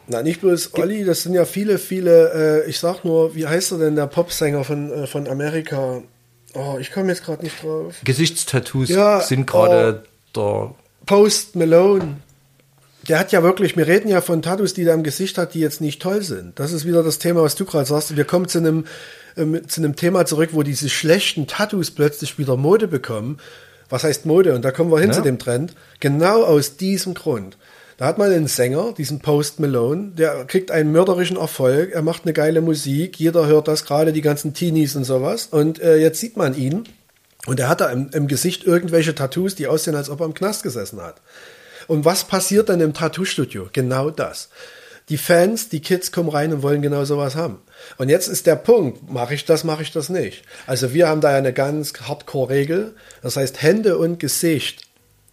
Na, 0.09 0.23
nicht 0.23 0.41
bloß 0.41 0.75
Olli, 0.75 1.05
das 1.05 1.23
sind 1.23 1.35
ja 1.35 1.45
viele, 1.45 1.79
viele, 1.79 2.65
äh, 2.65 2.69
ich 2.69 2.81
sag 2.81 3.05
nur, 3.05 3.35
wie 3.37 3.47
heißt 3.47 3.73
er 3.73 3.79
denn, 3.79 3.95
der 3.95 4.09
Popsänger 4.09 4.65
von, 4.65 4.91
äh, 4.91 5.07
von 5.07 5.29
Amerika? 5.29 6.03
Oh, 6.55 6.79
ich 6.81 6.91
komme 6.91 7.09
jetzt 7.09 7.25
gerade 7.25 7.45
nicht 7.45 7.63
drauf. 7.63 7.95
Gesichtstattoos 8.03 8.89
ja, 8.89 9.21
sind 9.21 9.47
gerade 9.47 10.03
oh, 10.37 10.37
der. 10.37 10.75
Post 11.07 11.55
Malone. 11.55 12.17
Der 13.09 13.19
hat 13.19 13.33
ja 13.33 13.43
wirklich, 13.43 13.77
wir 13.77 13.87
reden 13.87 14.09
ja 14.09 14.21
von 14.21 14.43
Tattoos, 14.43 14.75
die 14.75 14.85
er 14.85 14.95
im 14.95 15.03
Gesicht 15.03 15.39
hat, 15.39 15.55
die 15.55 15.61
jetzt 15.61 15.81
nicht 15.81 16.03
toll 16.03 16.23
sind. 16.23 16.59
Das 16.59 16.73
ist 16.73 16.85
wieder 16.87 17.03
das 17.03 17.19
Thema, 17.19 17.43
was 17.43 17.55
du 17.55 17.65
gerade 17.65 17.87
sagst. 17.87 18.17
Wir 18.17 18.25
kommen 18.25 18.49
zu 18.49 18.59
einem, 18.59 18.85
äh, 19.37 19.63
zu 19.63 19.81
einem 19.81 19.97
Thema 19.97 20.27
zurück, 20.27 20.51
wo 20.53 20.63
diese 20.63 20.89
schlechten 20.89 21.47
Tattoos 21.47 21.91
plötzlich 21.91 22.39
wieder 22.39 22.57
Mode 22.57 22.89
bekommen. 22.89 23.39
Was 23.89 24.05
heißt 24.05 24.27
Mode? 24.27 24.55
Und 24.55 24.65
da 24.65 24.71
kommen 24.71 24.93
wir 24.93 25.01
hin 25.01 25.11
ja. 25.11 25.17
zu 25.17 25.23
dem 25.23 25.39
Trend. 25.39 25.75
Genau 25.99 26.45
aus 26.45 26.77
diesem 26.77 27.15
Grund. 27.15 27.57
Da 27.97 28.07
hat 28.07 28.17
man 28.17 28.33
einen 28.33 28.47
Sänger, 28.47 28.95
diesen 28.97 29.21
Post 29.21 29.61
Malone, 29.61 30.13
der 30.17 30.47
kriegt 30.47 30.71
einen 30.71 30.91
mörderischen 30.91 31.37
Erfolg, 31.37 31.93
er 31.93 32.01
macht 32.01 32.25
eine 32.25 32.33
geile 32.33 32.63
Musik, 32.63 33.21
jeder 33.21 33.47
hört 33.47 33.69
das, 33.69 33.85
gerade 33.85 34.15
die 34.15 34.23
ganzen 34.23 34.55
Teenies 34.55 34.97
und 34.97 35.05
sowas. 35.05 35.49
Und 35.51 35.83
äh, 35.83 35.97
jetzt 35.99 36.19
sieht 36.19 36.37
man 36.37 36.57
ihn 36.57 36.85
Und 37.47 37.59
er 37.61 37.69
hat 37.69 37.81
da 37.81 37.91
im, 37.91 38.11
im 38.13 38.29
Gesicht 38.29 38.65
irgendwelche 38.65 39.15
Tattoos, 39.15 39.55
die 39.55 39.67
aussehen, 39.67 39.97
als 39.97 40.11
ob 40.11 40.21
er 40.21 40.27
im 40.27 40.35
Knast 40.35 40.63
gesessen 40.63 41.01
hat. 41.01 41.21
Und 41.87 42.05
was 42.05 42.25
passiert 42.25 42.69
dann 42.69 42.81
im 42.81 42.95
Tattoo-Studio? 42.95 43.69
Genau 43.73 44.11
das. 44.11 44.49
Die 45.09 45.19
Fans, 45.19 45.69
die 45.69 45.81
Kids 45.81 46.13
kommen 46.13 46.29
rein 46.29 46.53
und 46.53 46.63
wollen 46.63 46.83
genau 46.83 47.05
sowas 47.05 47.35
haben. 47.35 47.59
Und 47.99 48.09
jetzt 48.09 48.29
ist 48.29 48.47
der 48.47 48.57
Punkt, 48.57 49.11
mache 49.11 49.35
ich 49.35 49.45
das, 49.45 49.65
mache 49.65 49.83
ich 49.83 49.91
das 49.91 50.09
nicht. 50.09 50.45
Also 50.67 50.93
wir 50.95 51.09
haben 51.09 51.21
da 51.21 51.31
eine 51.31 51.53
ganz 51.53 51.93
Hardcore-Regel. 52.01 52.95
Das 53.23 53.37
heißt, 53.37 53.61
Hände 53.61 53.99
und 53.99 54.21
Gesicht 54.21 54.83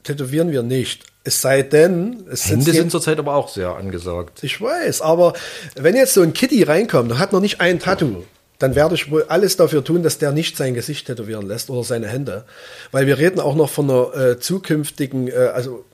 tätowieren 0.03 0.51
wir 0.51 0.63
nicht. 0.63 1.03
Es 1.23 1.41
sei 1.41 1.61
denn, 1.61 2.23
es 2.31 2.49
Hände 2.49 2.71
sind 2.71 2.89
zurzeit 2.89 3.19
aber 3.19 3.35
auch 3.35 3.49
sehr 3.49 3.75
angesagt. 3.75 4.43
Ich 4.43 4.61
weiß, 4.61 5.01
aber 5.01 5.33
wenn 5.75 5.95
jetzt 5.95 6.13
so 6.13 6.21
ein 6.21 6.33
Kitty 6.33 6.63
reinkommt 6.63 7.11
und 7.11 7.19
hat 7.19 7.33
noch 7.33 7.41
nicht 7.41 7.59
ein 7.59 7.79
Tattoo, 7.79 8.23
dann 8.59 8.75
werde 8.75 8.95
ich 8.95 9.11
wohl 9.11 9.25
alles 9.27 9.57
dafür 9.57 9.83
tun, 9.83 10.03
dass 10.03 10.17
der 10.17 10.31
nicht 10.31 10.57
sein 10.57 10.73
Gesicht 10.73 11.05
tätowieren 11.05 11.45
lässt 11.45 11.69
oder 11.69 11.83
seine 11.83 12.07
Hände. 12.07 12.45
Weil 12.91 13.05
wir 13.05 13.17
reden 13.17 13.39
auch 13.39 13.55
noch 13.55 13.69
von 13.69 13.89
einer 13.89 14.15
äh, 14.15 14.39
zukünftigen, 14.39 15.27
äh, 15.27 15.51
also 15.53 15.85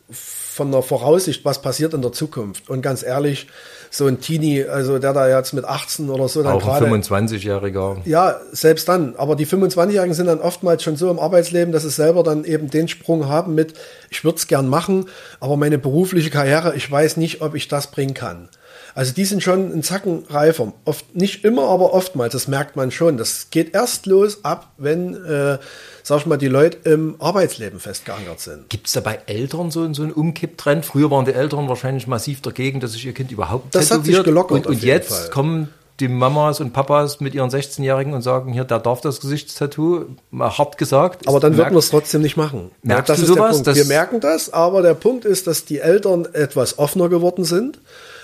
von 0.54 0.68
einer 0.68 0.84
Voraussicht, 0.84 1.44
was 1.46 1.62
passiert 1.62 1.94
in 1.94 2.02
der 2.02 2.12
Zukunft. 2.12 2.70
Und 2.70 2.84
ganz 2.84 3.02
ehrlich, 3.02 3.48
so 3.90 4.06
ein 4.06 4.20
Teenie, 4.20 4.66
also 4.66 5.00
der 5.00 5.14
da 5.14 5.28
jetzt 5.28 5.54
mit 5.54 5.66
18 5.66 6.10
oder 6.10 6.28
so 6.28 6.44
dann 6.44 6.60
gerade. 6.60 6.86
25-Jähriger. 6.86 7.98
Ja, 8.06 8.40
selbst 8.52 8.88
dann. 8.88 9.16
Aber 9.18 9.36
die 9.36 9.48
25-Jährigen 9.48 10.14
sind 10.14 10.28
dann 10.28 10.40
oftmals 10.40 10.84
schon 10.84 10.96
so 10.96 11.10
im 11.10 11.20
Arbeitsleben, 11.20 11.72
dass 11.72 11.84
sie 11.84 11.90
selber 11.90 12.24
dann 12.24 12.44
eben 12.44 12.70
den 12.70 12.88
Sprung 12.88 13.28
haben 13.28 13.56
mit, 13.56 13.74
ich 14.12 14.24
würde 14.24 14.38
es 14.38 14.48
gern 14.48 14.68
machen, 14.68 15.06
aber 15.40 15.58
meine 15.58 15.80
berufliche 15.80 16.30
Karriere, 16.30 16.76
ich 16.76 16.90
weiß 16.90 17.18
nicht, 17.18 17.42
ob 17.42 17.56
ich 17.56 17.68
das 17.68 17.88
bringen 17.88 18.14
kann. 18.14 18.50
Also 18.96 19.14
die 19.14 19.26
sind 19.26 19.42
schon 19.42 19.74
ein 19.74 19.84
Zacken 19.84 20.26
reifer. 20.30 20.74
Oft, 20.86 21.16
nicht 21.16 21.44
immer, 21.44 21.64
aber 21.70 21.94
oftmals, 21.94 22.34
das 22.34 22.48
merkt 22.48 22.76
man 22.76 22.92
schon. 22.92 23.18
Das 23.18 23.48
geht 23.50 23.74
erst 23.74 24.06
los 24.06 24.44
ab, 24.44 24.72
wenn, 24.78 25.16
äh, 25.26 25.58
sag 26.04 26.20
ich 26.20 26.26
mal, 26.26 26.38
die 26.38 26.48
Leute 26.48 26.78
im 26.90 27.16
Arbeitsleben 27.20 27.80
festgeankert 27.80 28.40
sind. 28.40 28.70
Gibt 28.70 28.88
es 28.88 28.94
da 28.94 29.00
bei 29.00 29.20
Eltern 29.26 29.72
so, 29.72 29.92
so 29.94 30.04
einen 30.04 30.12
Umkipptrend? 30.12 30.86
Früher 30.86 31.10
waren 31.10 31.26
die 31.26 31.34
Eltern 31.34 31.68
wahrscheinlich 31.68 32.08
massiv 32.08 32.42
dagegen, 32.42 32.80
dass 32.80 32.92
sich 32.92 33.06
ihr 33.06 33.14
Kind 33.14 33.32
überhaupt 33.32 33.74
das 33.74 33.88
tätowiert. 33.88 34.08
Hat 34.08 34.16
sich 34.18 34.26
gelockert 34.26 34.58
und, 34.58 34.68
und 34.68 34.84
jetzt 34.84 35.14
Fall. 35.14 35.30
kommen 35.30 35.70
die 36.00 36.08
Mamas 36.08 36.60
und 36.60 36.74
Papas 36.74 37.20
mit 37.20 37.36
ihren 37.36 37.50
16-Jährigen 37.50 38.14
und 38.14 38.22
sagen, 38.22 38.52
hier, 38.52 38.64
der 38.64 38.80
darf 38.80 39.02
das 39.02 39.22
Gesichtstattoo, 39.22 40.06
mal 40.32 40.56
hart 40.58 40.78
gesagt. 40.78 41.28
Aber 41.28 41.40
dann 41.40 41.56
würden 41.56 41.72
wir 41.72 41.80
es 41.80 41.90
trotzdem 41.90 42.22
nicht 42.22 42.36
machen. 42.36 42.72
Merkst 42.82 43.10
das 43.10 43.20
du 43.20 43.26
sowas? 43.28 43.64
Wir 43.66 43.86
merken 43.86 44.20
das, 44.20 44.52
aber 44.52 44.82
der 44.82 44.96
Punkt 44.96 45.24
ist, 45.24 45.46
dass 45.48 45.66
die 45.66 45.80
Eltern 45.80 46.28
etwas 46.34 46.80
offener 46.80 47.10
geworden 47.10 47.44
sind 47.44 47.80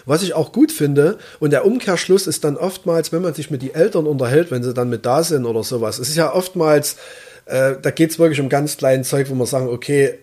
was 0.06 0.24
ich 0.24 0.34
auch 0.34 0.52
gut 0.52 0.72
finde. 0.72 1.18
Und 1.40 1.52
der 1.52 1.66
Umkehrschluss 1.66 2.28
ist 2.28 2.44
dann 2.44 2.58
oftmals, 2.58 3.12
wenn 3.12 3.22
man 3.22 3.34
sich 3.34 3.52
mit 3.52 3.62
den 3.62 3.74
Eltern 3.74 4.06
unterhält, 4.06 4.52
wenn 4.52 4.64
sie 4.64 4.74
dann 4.74 4.90
mit 4.90 5.06
da 5.06 5.24
sind 5.24 5.46
oder 5.46 5.64
sowas. 5.64 6.00
Es 6.00 6.10
ist 6.10 6.16
ja 6.16 6.34
oftmals, 6.34 6.98
äh, 7.46 7.76
da 7.82 7.92
geht 7.92 8.12
es 8.12 8.20
wirklich 8.20 8.42
um 8.42 8.50
ganz 8.50 8.78
kleinen 8.78 9.04
Zeug, 9.04 9.30
wo 9.30 9.36
man 9.36 9.48
sagen, 9.48 9.68
okay, 9.68 10.20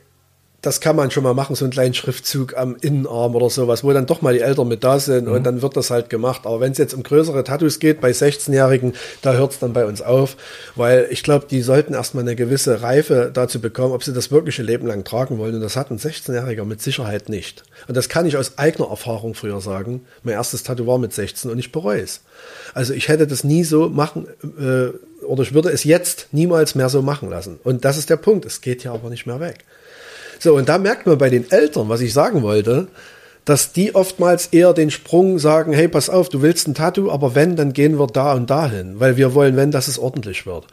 das 0.67 0.81
kann 0.81 0.97
man 0.97 1.13
schon 1.13 1.23
mal 1.23 1.33
machen, 1.33 1.55
so 1.55 1.65
einen 1.65 1.71
kleinen 1.71 1.95
Schriftzug 1.95 2.57
am 2.57 2.75
Innenarm 2.81 3.37
oder 3.37 3.49
sowas, 3.51 3.85
wo 3.85 3.93
dann 3.93 4.07
doch 4.07 4.21
mal 4.21 4.35
die 4.35 4.41
Eltern 4.41 4.67
mit 4.67 4.83
da 4.83 4.99
sind 4.99 5.29
mhm. 5.29 5.33
und 5.33 5.45
dann 5.45 5.63
wird 5.63 5.77
das 5.77 5.91
halt 5.91 6.11
gemacht. 6.11 6.43
Aber 6.45 6.59
wenn 6.59 6.73
es 6.73 6.79
jetzt 6.79 6.93
um 6.93 7.05
größere 7.05 7.45
Tattoos 7.45 7.79
geht, 7.79 8.01
bei 8.01 8.11
16-Jährigen, 8.11 8.95
da 9.23 9.35
hört 9.35 9.53
es 9.53 9.59
dann 9.61 9.73
bei 9.73 9.87
uns 9.87 10.03
auf, 10.03 10.37
weil 10.75 11.07
ich 11.11 11.23
glaube, 11.23 11.47
die 11.49 11.63
sollten 11.63 11.95
erstmal 11.95 12.25
eine 12.25 12.35
gewisse 12.35 12.83
Reife 12.83 13.31
dazu 13.33 13.61
bekommen, 13.61 13.95
ob 13.95 14.03
sie 14.03 14.13
das 14.13 14.33
wirkliche 14.33 14.65
Leben 14.65 14.89
lang 14.89 15.05
tragen 15.05 15.39
wollen. 15.39 15.55
Und 15.55 15.61
das 15.61 15.77
hat 15.77 15.93
ein 15.93 15.99
16-Jähriger 15.99 16.65
mit 16.65 16.83
Sicherheit 16.83 17.29
nicht. 17.29 17.63
Und 17.87 17.97
das 17.97 18.09
kann 18.09 18.27
ich 18.27 18.37
aus 18.37 18.59
eigener 18.59 18.91
Erfahrung 18.91 19.35
früher 19.35 19.61
sagen. 19.61 20.05
Mein 20.25 20.35
erstes 20.35 20.65
Tattoo 20.65 20.89
war 20.89 20.99
mit 20.99 21.13
16 21.13 21.49
und 21.49 21.61
ich 21.61 21.71
bereue 21.71 22.01
es. 22.01 22.23
Also 22.75 22.93
ich 22.93 23.07
hätte 23.07 23.29
das 23.29 23.45
nie 23.45 23.63
so 23.63 23.89
machen, 23.89 24.27
äh, 24.59 25.25
oder 25.25 25.43
ich 25.43 25.55
würde 25.55 25.71
es 25.71 25.85
jetzt 25.85 26.29
niemals 26.33 26.75
mehr 26.75 26.89
so 26.89 27.03
machen 27.03 27.31
lassen. 27.31 27.61
Und 27.63 27.85
das 27.85 27.99
ist 27.99 28.11
der 28.11 28.17
Punkt. 28.17 28.45
Es 28.45 28.61
geht 28.61 28.83
ja 28.83 28.93
aber 28.93 29.11
nicht 29.11 29.27
mehr 29.27 29.39
weg. 29.39 29.65
So, 30.39 30.55
und 30.55 30.69
da 30.69 30.79
merkt 30.79 31.07
man 31.07 31.19
bei 31.19 31.31
den 31.31 31.51
Eltern, 31.51 31.89
was 31.89 32.01
ich 32.01 32.13
sagen 32.13 32.43
wollte, 32.43 32.89
dass 33.45 33.73
die 33.73 33.95
oftmals 33.95 34.49
eher 34.49 34.73
den 34.73 34.91
Sprung 34.91 35.39
sagen, 35.39 35.73
hey, 35.73 35.89
pass 35.89 36.11
auf, 36.11 36.29
du 36.29 36.43
willst 36.43 36.67
ein 36.67 36.75
Tattoo, 36.75 37.11
aber 37.11 37.35
wenn, 37.35 37.57
dann 37.57 37.73
gehen 37.73 37.99
wir 37.99 38.09
da 38.09 38.33
und 38.35 38.51
dahin, 38.51 38.99
weil 38.99 39.17
wir 39.17 39.35
wollen, 39.35 39.57
wenn, 39.57 39.71
dass 39.71 39.89
es 39.89 39.99
ordentlich 39.99 40.47
wird. 40.47 40.67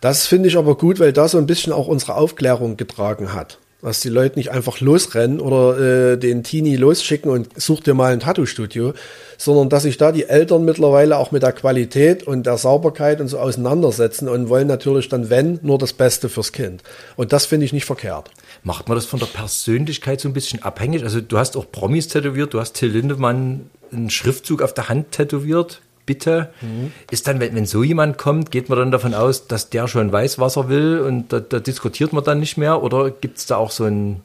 Das 0.00 0.26
finde 0.26 0.48
ich 0.48 0.56
aber 0.56 0.76
gut, 0.76 1.00
weil 1.00 1.12
da 1.12 1.28
so 1.28 1.38
ein 1.38 1.46
bisschen 1.46 1.72
auch 1.72 1.88
unsere 1.88 2.14
Aufklärung 2.14 2.76
getragen 2.76 3.34
hat. 3.34 3.58
Dass 3.82 4.00
die 4.00 4.10
Leute 4.10 4.38
nicht 4.38 4.50
einfach 4.50 4.80
losrennen 4.80 5.40
oder 5.40 6.12
äh, 6.12 6.16
den 6.16 6.44
Teenie 6.44 6.76
losschicken 6.76 7.30
und 7.30 7.48
such 7.60 7.80
dir 7.80 7.94
mal 7.94 8.12
ein 8.12 8.20
Tattoo-Studio, 8.20 8.94
sondern 9.36 9.68
dass 9.68 9.82
sich 9.82 9.96
da 9.96 10.12
die 10.12 10.28
Eltern 10.28 10.64
mittlerweile 10.64 11.18
auch 11.18 11.32
mit 11.32 11.42
der 11.42 11.52
Qualität 11.52 12.22
und 12.22 12.46
der 12.46 12.58
Sauberkeit 12.58 13.20
und 13.20 13.26
so 13.26 13.40
auseinandersetzen 13.40 14.28
und 14.28 14.48
wollen 14.48 14.68
natürlich 14.68 15.08
dann, 15.08 15.30
wenn, 15.30 15.58
nur 15.62 15.78
das 15.78 15.92
Beste 15.92 16.28
fürs 16.28 16.52
Kind. 16.52 16.82
Und 17.16 17.32
das 17.32 17.46
finde 17.46 17.66
ich 17.66 17.72
nicht 17.72 17.84
verkehrt. 17.84 18.30
Macht 18.62 18.88
man 18.88 18.94
das 18.94 19.04
von 19.04 19.18
der 19.18 19.26
Persönlichkeit 19.26 20.20
so 20.20 20.28
ein 20.28 20.32
bisschen 20.32 20.62
abhängig? 20.62 21.02
Also 21.02 21.20
du 21.20 21.38
hast 21.38 21.56
auch 21.56 21.70
Promis 21.70 22.06
tätowiert, 22.06 22.54
du 22.54 22.60
hast 22.60 22.74
Till 22.74 22.90
Lindemann 22.90 23.68
einen 23.90 24.10
Schriftzug 24.10 24.62
auf 24.62 24.74
der 24.74 24.88
Hand 24.88 25.10
tätowiert. 25.10 25.82
Bitte. 26.12 26.50
Mhm. 26.60 26.92
Ist 27.10 27.26
dann, 27.26 27.40
wenn, 27.40 27.54
wenn 27.54 27.64
so 27.64 27.82
jemand 27.82 28.18
kommt, 28.18 28.50
geht 28.50 28.68
man 28.68 28.78
dann 28.78 28.90
davon 28.90 29.14
aus, 29.14 29.46
dass 29.46 29.70
der 29.70 29.88
schon 29.88 30.12
weiß, 30.12 30.38
was 30.38 30.56
er 30.56 30.68
will 30.68 31.00
und 31.00 31.32
da, 31.32 31.40
da 31.40 31.58
diskutiert 31.58 32.12
man 32.12 32.22
dann 32.22 32.38
nicht 32.38 32.58
mehr? 32.58 32.82
Oder 32.82 33.10
gibt 33.10 33.38
es 33.38 33.46
da 33.46 33.56
auch 33.56 33.70
so 33.70 33.84
ein, 33.84 34.20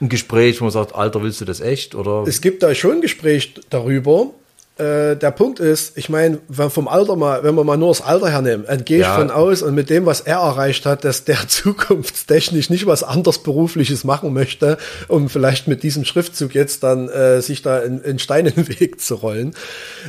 ein 0.00 0.08
Gespräch, 0.08 0.62
wo 0.62 0.64
man 0.64 0.72
sagt, 0.72 0.94
Alter, 0.94 1.22
willst 1.22 1.42
du 1.42 1.44
das 1.44 1.60
echt? 1.60 1.94
Oder? 1.94 2.24
Es 2.26 2.40
gibt 2.40 2.62
da 2.62 2.74
schon 2.74 2.92
ein 2.92 3.00
Gespräch 3.02 3.52
darüber. 3.68 4.30
Äh, 4.78 5.16
der 5.16 5.30
Punkt 5.30 5.60
ist, 5.60 5.98
ich 5.98 6.08
meine, 6.08 6.38
vom 6.48 6.88
Alter 6.88 7.16
mal, 7.16 7.42
wenn 7.42 7.54
wir 7.54 7.64
mal 7.64 7.76
nur 7.76 7.88
das 7.88 8.00
Alter 8.00 8.30
hernehmen, 8.30 8.64
dann 8.66 8.86
gehe 8.86 8.98
ich 8.98 9.04
ja. 9.04 9.16
von 9.16 9.30
aus 9.30 9.60
und 9.60 9.74
mit 9.74 9.90
dem, 9.90 10.06
was 10.06 10.22
er 10.22 10.38
erreicht 10.38 10.86
hat, 10.86 11.04
dass 11.04 11.24
der 11.24 11.36
zukunftstechnisch 11.48 12.70
nicht 12.70 12.86
was 12.86 13.02
anderes 13.02 13.42
berufliches 13.42 14.04
machen 14.04 14.32
möchte, 14.32 14.78
um 15.08 15.28
vielleicht 15.28 15.68
mit 15.68 15.82
diesem 15.82 16.06
Schriftzug 16.06 16.54
jetzt 16.54 16.82
dann 16.82 17.10
äh, 17.10 17.42
sich 17.42 17.60
da 17.60 17.80
in, 17.80 18.00
in 18.00 18.18
Stein 18.18 18.46
in 18.46 18.54
den 18.54 18.68
Weg 18.80 19.02
zu 19.02 19.16
rollen. 19.16 19.54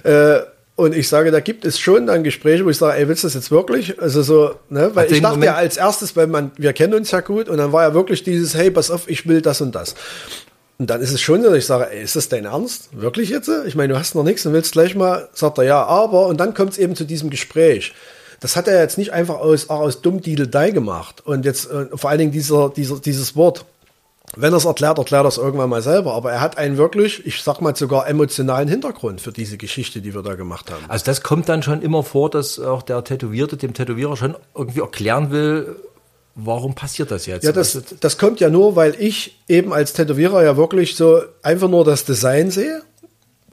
Äh, 0.03 0.39
und 0.77 0.95
ich 0.95 1.09
sage, 1.09 1.31
da 1.31 1.39
gibt 1.39 1.65
es 1.65 1.79
schon 1.79 2.05
dann 2.05 2.23
Gespräche, 2.23 2.63
wo 2.63 2.69
ich 2.69 2.77
sage, 2.77 2.99
ey, 2.99 3.07
willst 3.07 3.23
du 3.23 3.27
das 3.27 3.33
jetzt 3.33 3.49
wirklich? 3.49 3.99
Also 3.99 4.21
so, 4.21 4.55
ne, 4.69 4.91
weil 4.93 5.11
ich 5.11 5.21
dachte 5.21 5.37
Moment 5.37 5.45
ja 5.45 5.55
als 5.55 5.75
erstes, 5.75 6.15
weil 6.15 6.27
man, 6.27 6.51
wir 6.55 6.71
kennen 6.71 6.93
uns 6.93 7.09
ja 7.09 7.21
gut 7.21 7.49
und 7.49 7.57
dann 7.57 7.73
war 7.73 7.81
ja 7.81 7.93
wirklich 7.95 8.23
dieses, 8.23 8.53
hey, 8.53 8.69
pass 8.69 8.91
auf, 8.91 9.09
ich 9.09 9.27
will 9.27 9.41
das 9.41 9.59
und 9.59 9.73
das. 9.73 9.95
Und 10.77 10.91
dann 10.91 11.01
ist 11.01 11.11
es 11.11 11.19
schon 11.19 11.41
so, 11.41 11.49
dass 11.49 11.57
ich 11.57 11.65
sage, 11.65 11.89
ey, 11.91 12.03
ist 12.03 12.15
das 12.15 12.29
dein 12.29 12.45
Ernst? 12.45 12.89
Wirklich 12.91 13.29
jetzt? 13.29 13.49
Ich 13.65 13.73
meine, 13.73 13.91
du 13.91 13.99
hast 13.99 14.13
noch 14.13 14.23
nichts 14.23 14.45
und 14.45 14.53
willst 14.53 14.73
gleich 14.73 14.93
mal, 14.93 15.27
sagt 15.33 15.57
er 15.57 15.63
ja, 15.63 15.83
aber, 15.83 16.27
und 16.27 16.39
dann 16.39 16.53
kommt 16.53 16.73
es 16.73 16.77
eben 16.77 16.95
zu 16.95 17.05
diesem 17.05 17.31
Gespräch. 17.31 17.95
Das 18.39 18.55
hat 18.55 18.67
er 18.67 18.79
jetzt 18.79 18.99
nicht 18.99 19.11
einfach 19.11 19.39
aus, 19.39 19.71
aus 19.71 20.03
dumm 20.03 20.21
Dei 20.21 20.69
gemacht. 20.69 21.25
Und 21.25 21.43
jetzt 21.43 21.71
äh, 21.71 21.87
vor 21.95 22.11
allen 22.11 22.19
Dingen 22.19 22.31
dieser, 22.31 22.69
dieser, 22.69 22.99
dieses 22.99 23.35
Wort. 23.35 23.65
Wenn 24.35 24.53
er 24.53 24.57
es 24.57 24.65
erklärt, 24.65 24.97
erklärt 24.97 25.25
er 25.25 25.29
es 25.29 25.37
irgendwann 25.37 25.69
mal 25.69 25.81
selber. 25.81 26.13
Aber 26.13 26.31
er 26.31 26.41
hat 26.41 26.57
einen 26.57 26.77
wirklich, 26.77 27.25
ich 27.25 27.41
sag 27.41 27.61
mal 27.61 27.75
sogar 27.75 28.07
emotionalen 28.07 28.67
Hintergrund 28.67 29.21
für 29.21 29.31
diese 29.31 29.57
Geschichte, 29.57 30.01
die 30.01 30.13
wir 30.13 30.21
da 30.21 30.35
gemacht 30.35 30.69
haben. 30.69 30.83
Also 30.87 31.05
das 31.05 31.21
kommt 31.21 31.47
dann 31.49 31.63
schon 31.63 31.81
immer 31.81 32.03
vor, 32.03 32.29
dass 32.29 32.59
auch 32.59 32.81
der 32.81 33.03
Tätowierte 33.03 33.57
dem 33.57 33.73
Tätowierer 33.73 34.17
schon 34.17 34.35
irgendwie 34.53 34.81
erklären 34.81 35.31
will, 35.31 35.77
warum 36.35 36.75
passiert 36.75 37.11
das 37.11 37.25
jetzt? 37.25 37.43
Ja, 37.43 37.51
das, 37.51 37.81
das 37.99 38.17
kommt 38.17 38.39
ja 38.39 38.49
nur, 38.49 38.75
weil 38.75 38.95
ich 38.99 39.39
eben 39.47 39.73
als 39.73 39.93
Tätowierer 39.93 40.43
ja 40.43 40.55
wirklich 40.55 40.95
so 40.95 41.21
einfach 41.41 41.67
nur 41.67 41.83
das 41.83 42.05
Design 42.05 42.51
sehe. 42.51 42.83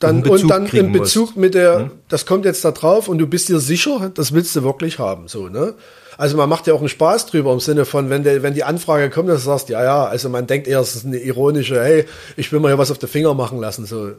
Dann, 0.01 0.25
und 0.25 0.51
dann 0.51 0.67
in 0.67 0.93
Bezug 0.93 1.29
musst. 1.29 1.37
mit 1.37 1.55
der, 1.55 1.79
hm? 1.79 1.91
das 2.09 2.27
kommt 2.27 2.45
jetzt 2.45 2.65
da 2.65 2.73
drauf 2.73 3.09
und 3.09 3.19
du 3.19 3.27
bist 3.27 3.49
dir 3.49 3.61
sicher, 3.61 4.11
das 4.13 4.33
willst 4.33 4.55
du 4.57 4.65
wirklich 4.65 4.99
haben, 4.99 5.29
so, 5.29 5.49
ne? 5.49 5.75
Also 6.17 6.37
man 6.37 6.49
macht 6.49 6.67
ja 6.67 6.75
auch 6.75 6.81
einen 6.81 6.89
Spaß 6.89 7.27
drüber 7.27 7.53
im 7.53 7.61
Sinne 7.61 7.85
von, 7.85 8.11
wenn, 8.11 8.23
der, 8.23 8.43
wenn 8.43 8.55
die 8.55 8.65
Anfrage 8.65 9.11
kommt, 9.11 9.29
dass 9.29 9.43
du 9.43 9.47
sagst, 9.47 9.69
ja, 9.69 9.83
ja, 9.83 10.05
also 10.05 10.29
man 10.29 10.47
denkt 10.47 10.69
eher, 10.69 10.81
es 10.81 10.95
ist 10.95 11.07
eine 11.07 11.19
ironische, 11.19 11.83
hey, 11.83 12.05
ich 12.37 12.53
will 12.53 12.61
mal 12.61 12.69
hier 12.69 12.79
was 12.79 12.91
auf 12.91 12.99
den 12.99 13.09
Finger 13.09 13.35
machen 13.35 13.61
lassen, 13.61 13.87
so. 13.87 14.13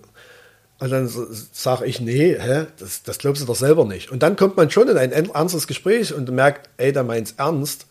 Und 0.78 0.92
dann 0.92 1.10
sage 1.54 1.86
ich, 1.86 2.02
nee, 2.02 2.36
hä, 2.38 2.66
das, 2.80 3.04
das 3.04 3.18
glaubst 3.18 3.42
du 3.42 3.46
doch 3.46 3.56
selber 3.56 3.86
nicht. 3.86 4.12
Und 4.12 4.24
dann 4.24 4.36
kommt 4.36 4.58
man 4.58 4.70
schon 4.70 4.90
in 4.90 4.98
ein 4.98 5.12
ernstes 5.12 5.68
Gespräch 5.68 6.14
und 6.14 6.30
merkt, 6.32 6.70
ey, 6.78 6.92
der 6.92 7.04
meint's 7.06 7.36
ernst. 7.38 7.88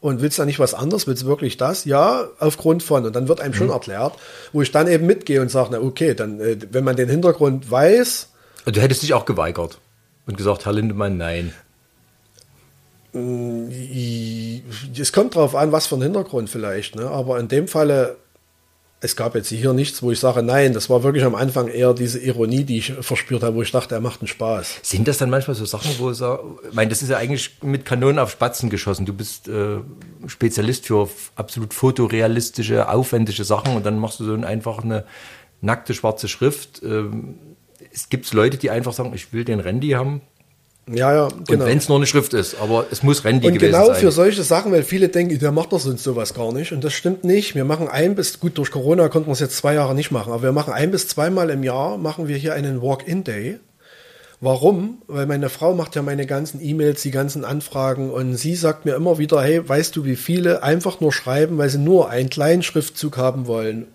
Und 0.00 0.22
willst 0.22 0.38
du 0.38 0.42
da 0.42 0.46
nicht 0.46 0.58
was 0.58 0.72
anderes? 0.72 1.06
Willst 1.06 1.22
du 1.22 1.26
wirklich 1.26 1.58
das? 1.58 1.84
Ja, 1.84 2.28
aufgrund 2.38 2.82
von. 2.82 3.04
Und 3.04 3.14
dann 3.14 3.28
wird 3.28 3.40
einem 3.40 3.52
mhm. 3.52 3.56
schon 3.56 3.70
erklärt, 3.70 4.14
wo 4.52 4.62
ich 4.62 4.72
dann 4.72 4.88
eben 4.88 5.06
mitgehe 5.06 5.42
und 5.42 5.50
sage, 5.50 5.68
na 5.72 5.80
okay, 5.80 6.14
dann, 6.14 6.40
äh, 6.40 6.56
wenn 6.70 6.84
man 6.84 6.96
den 6.96 7.08
Hintergrund 7.08 7.70
weiß. 7.70 8.28
Du 8.64 8.80
hättest 8.80 9.02
dich 9.02 9.12
auch 9.12 9.26
geweigert 9.26 9.78
und 10.26 10.36
gesagt, 10.36 10.64
Herr 10.64 10.72
Lindemann, 10.72 11.18
nein. 11.18 11.52
Mm, 13.12 13.68
es 14.98 15.12
kommt 15.12 15.34
drauf 15.34 15.54
an, 15.54 15.72
was 15.72 15.86
für 15.86 15.96
ein 15.96 16.02
Hintergrund 16.02 16.48
vielleicht. 16.48 16.96
Ne? 16.96 17.08
Aber 17.08 17.38
in 17.38 17.48
dem 17.48 17.68
Falle 17.68 18.16
es 19.02 19.16
gab 19.16 19.34
jetzt 19.34 19.48
hier 19.48 19.72
nichts, 19.72 20.02
wo 20.02 20.10
ich 20.10 20.20
sage, 20.20 20.42
nein, 20.42 20.74
das 20.74 20.90
war 20.90 21.02
wirklich 21.02 21.24
am 21.24 21.34
Anfang 21.34 21.68
eher 21.68 21.94
diese 21.94 22.18
Ironie, 22.18 22.64
die 22.64 22.78
ich 22.78 22.92
verspürt 23.00 23.42
habe, 23.42 23.56
wo 23.56 23.62
ich 23.62 23.72
dachte, 23.72 23.94
er 23.94 24.00
macht 24.02 24.20
einen 24.20 24.28
Spaß. 24.28 24.80
Sind 24.82 25.08
das 25.08 25.16
dann 25.16 25.30
manchmal 25.30 25.54
so 25.54 25.64
Sachen, 25.64 25.90
wo 25.98 26.12
so, 26.12 26.58
ich 26.68 26.74
meine, 26.74 26.90
das 26.90 27.00
ist 27.00 27.08
ja 27.08 27.16
eigentlich 27.16 27.56
mit 27.62 27.86
Kanonen 27.86 28.18
auf 28.18 28.30
Spatzen 28.30 28.68
geschossen. 28.68 29.06
Du 29.06 29.14
bist 29.14 29.48
äh, 29.48 29.78
Spezialist 30.26 30.86
für 30.86 31.08
absolut 31.34 31.72
fotorealistische, 31.72 32.90
aufwendige 32.90 33.44
Sachen 33.44 33.74
und 33.74 33.86
dann 33.86 33.98
machst 33.98 34.20
du 34.20 34.24
so 34.24 34.34
einfach 34.34 34.84
eine 34.84 35.06
nackte 35.62 35.94
schwarze 35.94 36.28
Schrift. 36.28 36.82
Ähm, 36.84 37.38
es 37.92 38.10
gibt 38.10 38.30
Leute, 38.34 38.58
die 38.58 38.68
einfach 38.68 38.92
sagen, 38.92 39.12
ich 39.14 39.32
will 39.32 39.44
den 39.44 39.60
Randy 39.60 39.90
haben. 39.90 40.20
Ja, 40.92 41.14
ja, 41.14 41.28
genau. 41.28 41.64
Und 41.64 41.70
wenn 41.70 41.78
es 41.78 41.88
nur 41.88 41.98
eine 41.98 42.06
Schrift 42.06 42.34
ist, 42.34 42.56
aber 42.60 42.86
es 42.90 43.02
muss 43.02 43.24
Randy 43.24 43.46
und 43.46 43.54
gewesen 43.54 43.72
genau 43.72 43.86
sein. 43.86 43.94
genau 43.94 44.00
für 44.00 44.12
solche 44.12 44.42
Sachen, 44.42 44.72
weil 44.72 44.82
viele 44.82 45.08
denken, 45.08 45.38
der 45.38 45.52
macht 45.52 45.72
doch 45.72 45.80
sonst 45.80 46.02
sowas 46.02 46.34
gar 46.34 46.52
nicht. 46.52 46.72
Und 46.72 46.82
das 46.82 46.92
stimmt 46.92 47.22
nicht. 47.22 47.54
Wir 47.54 47.64
machen 47.64 47.88
ein 47.88 48.14
bis, 48.14 48.40
gut, 48.40 48.58
durch 48.58 48.70
Corona 48.70 49.08
konnten 49.08 49.28
wir 49.28 49.32
es 49.32 49.40
jetzt 49.40 49.56
zwei 49.56 49.74
Jahre 49.74 49.94
nicht 49.94 50.10
machen, 50.10 50.32
aber 50.32 50.42
wir 50.42 50.52
machen 50.52 50.72
ein 50.72 50.90
bis 50.90 51.06
zweimal 51.06 51.50
im 51.50 51.62
Jahr, 51.62 51.96
machen 51.96 52.28
wir 52.28 52.36
hier 52.36 52.54
einen 52.54 52.82
Walk-in-Day. 52.82 53.60
Warum? 54.40 55.02
Weil 55.06 55.26
meine 55.26 55.50
Frau 55.50 55.74
macht 55.74 55.94
ja 55.96 56.02
meine 56.02 56.24
ganzen 56.26 56.64
E-Mails, 56.64 57.02
die 57.02 57.10
ganzen 57.10 57.44
Anfragen 57.44 58.10
und 58.10 58.36
sie 58.36 58.56
sagt 58.56 58.86
mir 58.86 58.94
immer 58.94 59.18
wieder, 59.18 59.42
hey, 59.42 59.68
weißt 59.68 59.94
du, 59.94 60.04
wie 60.06 60.16
viele 60.16 60.62
einfach 60.62 61.00
nur 61.00 61.12
schreiben, 61.12 61.58
weil 61.58 61.68
sie 61.68 61.78
nur 61.78 62.08
einen 62.08 62.30
kleinen 62.30 62.62
Schriftzug 62.62 63.18
haben 63.18 63.46
wollen 63.46 63.86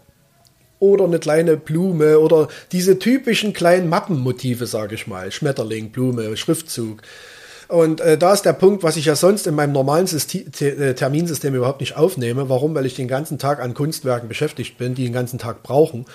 oder 0.79 1.05
eine 1.05 1.19
kleine 1.19 1.57
Blume 1.57 2.19
oder 2.19 2.47
diese 2.71 2.99
typischen 2.99 3.53
kleinen 3.53 3.89
Mappenmotive, 3.89 4.65
sage 4.65 4.95
ich 4.95 5.07
mal, 5.07 5.31
Schmetterling, 5.31 5.91
Blume, 5.91 6.35
Schriftzug. 6.37 7.01
Und 7.67 7.99
äh, 8.01 8.17
da 8.17 8.33
ist 8.33 8.43
der 8.43 8.53
Punkt, 8.53 8.83
was 8.83 8.95
ich 8.95 9.05
ja 9.05 9.15
sonst 9.15 9.47
in 9.47 9.55
meinem 9.55 9.71
normalen 9.71 10.07
System, 10.07 10.45
äh, 10.59 10.93
Terminsystem 10.93 11.55
überhaupt 11.55 11.79
nicht 11.79 11.97
aufnehme. 11.97 12.47
Warum? 12.49 12.75
Weil 12.75 12.85
ich 12.85 12.95
den 12.95 13.07
ganzen 13.07 13.39
Tag 13.39 13.59
an 13.59 13.73
Kunstwerken 13.73 14.29
beschäftigt 14.29 14.77
bin, 14.77 14.93
die 14.93 15.05
den 15.05 15.13
ganzen 15.13 15.39
Tag 15.39 15.63
brauchen. 15.63 16.05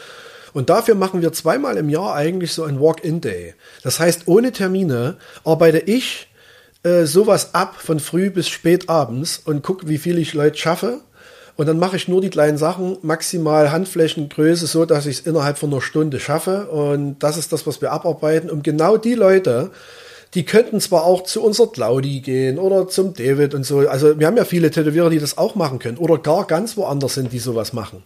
Und 0.52 0.70
dafür 0.70 0.94
machen 0.94 1.22
wir 1.22 1.32
zweimal 1.32 1.76
im 1.76 1.88
Jahr 1.88 2.14
eigentlich 2.14 2.52
so 2.52 2.64
ein 2.64 2.80
Walk-in-Day. 2.80 3.54
Das 3.82 4.00
heißt, 4.00 4.22
ohne 4.26 4.52
Termine 4.52 5.16
arbeite 5.44 5.78
ich 5.78 6.28
äh, 6.82 7.04
sowas 7.04 7.54
ab 7.54 7.76
von 7.78 8.00
früh 8.00 8.30
bis 8.30 8.48
spät 8.48 8.88
abends 8.88 9.38
und 9.38 9.62
gucke, 9.62 9.88
wie 9.88 9.98
viel 9.98 10.18
ich 10.18 10.34
Leute 10.34 10.58
schaffe. 10.58 11.00
Und 11.60 11.66
dann 11.66 11.78
mache 11.78 11.96
ich 11.96 12.08
nur 12.08 12.22
die 12.22 12.30
kleinen 12.30 12.56
Sachen, 12.56 12.96
maximal 13.02 13.70
Handflächengröße, 13.70 14.66
so 14.66 14.86
dass 14.86 15.04
ich 15.04 15.18
es 15.18 15.26
innerhalb 15.26 15.58
von 15.58 15.70
einer 15.70 15.82
Stunde 15.82 16.18
schaffe. 16.18 16.70
Und 16.70 17.18
das 17.18 17.36
ist 17.36 17.52
das, 17.52 17.66
was 17.66 17.82
wir 17.82 17.92
abarbeiten, 17.92 18.48
um 18.48 18.62
genau 18.62 18.96
die 18.96 19.12
Leute, 19.12 19.70
die 20.32 20.46
könnten 20.46 20.80
zwar 20.80 21.04
auch 21.04 21.22
zu 21.24 21.42
unserer 21.42 21.70
Claudi 21.70 22.20
gehen 22.20 22.58
oder 22.58 22.88
zum 22.88 23.12
David 23.12 23.52
und 23.52 23.66
so. 23.66 23.80
Also 23.80 24.18
wir 24.18 24.26
haben 24.26 24.38
ja 24.38 24.46
viele 24.46 24.70
Tätowierer, 24.70 25.10
die 25.10 25.18
das 25.18 25.36
auch 25.36 25.54
machen 25.54 25.78
können 25.78 25.98
oder 25.98 26.16
gar 26.16 26.46
ganz 26.46 26.78
woanders 26.78 27.12
sind, 27.12 27.30
die 27.30 27.38
sowas 27.38 27.74
machen. 27.74 28.04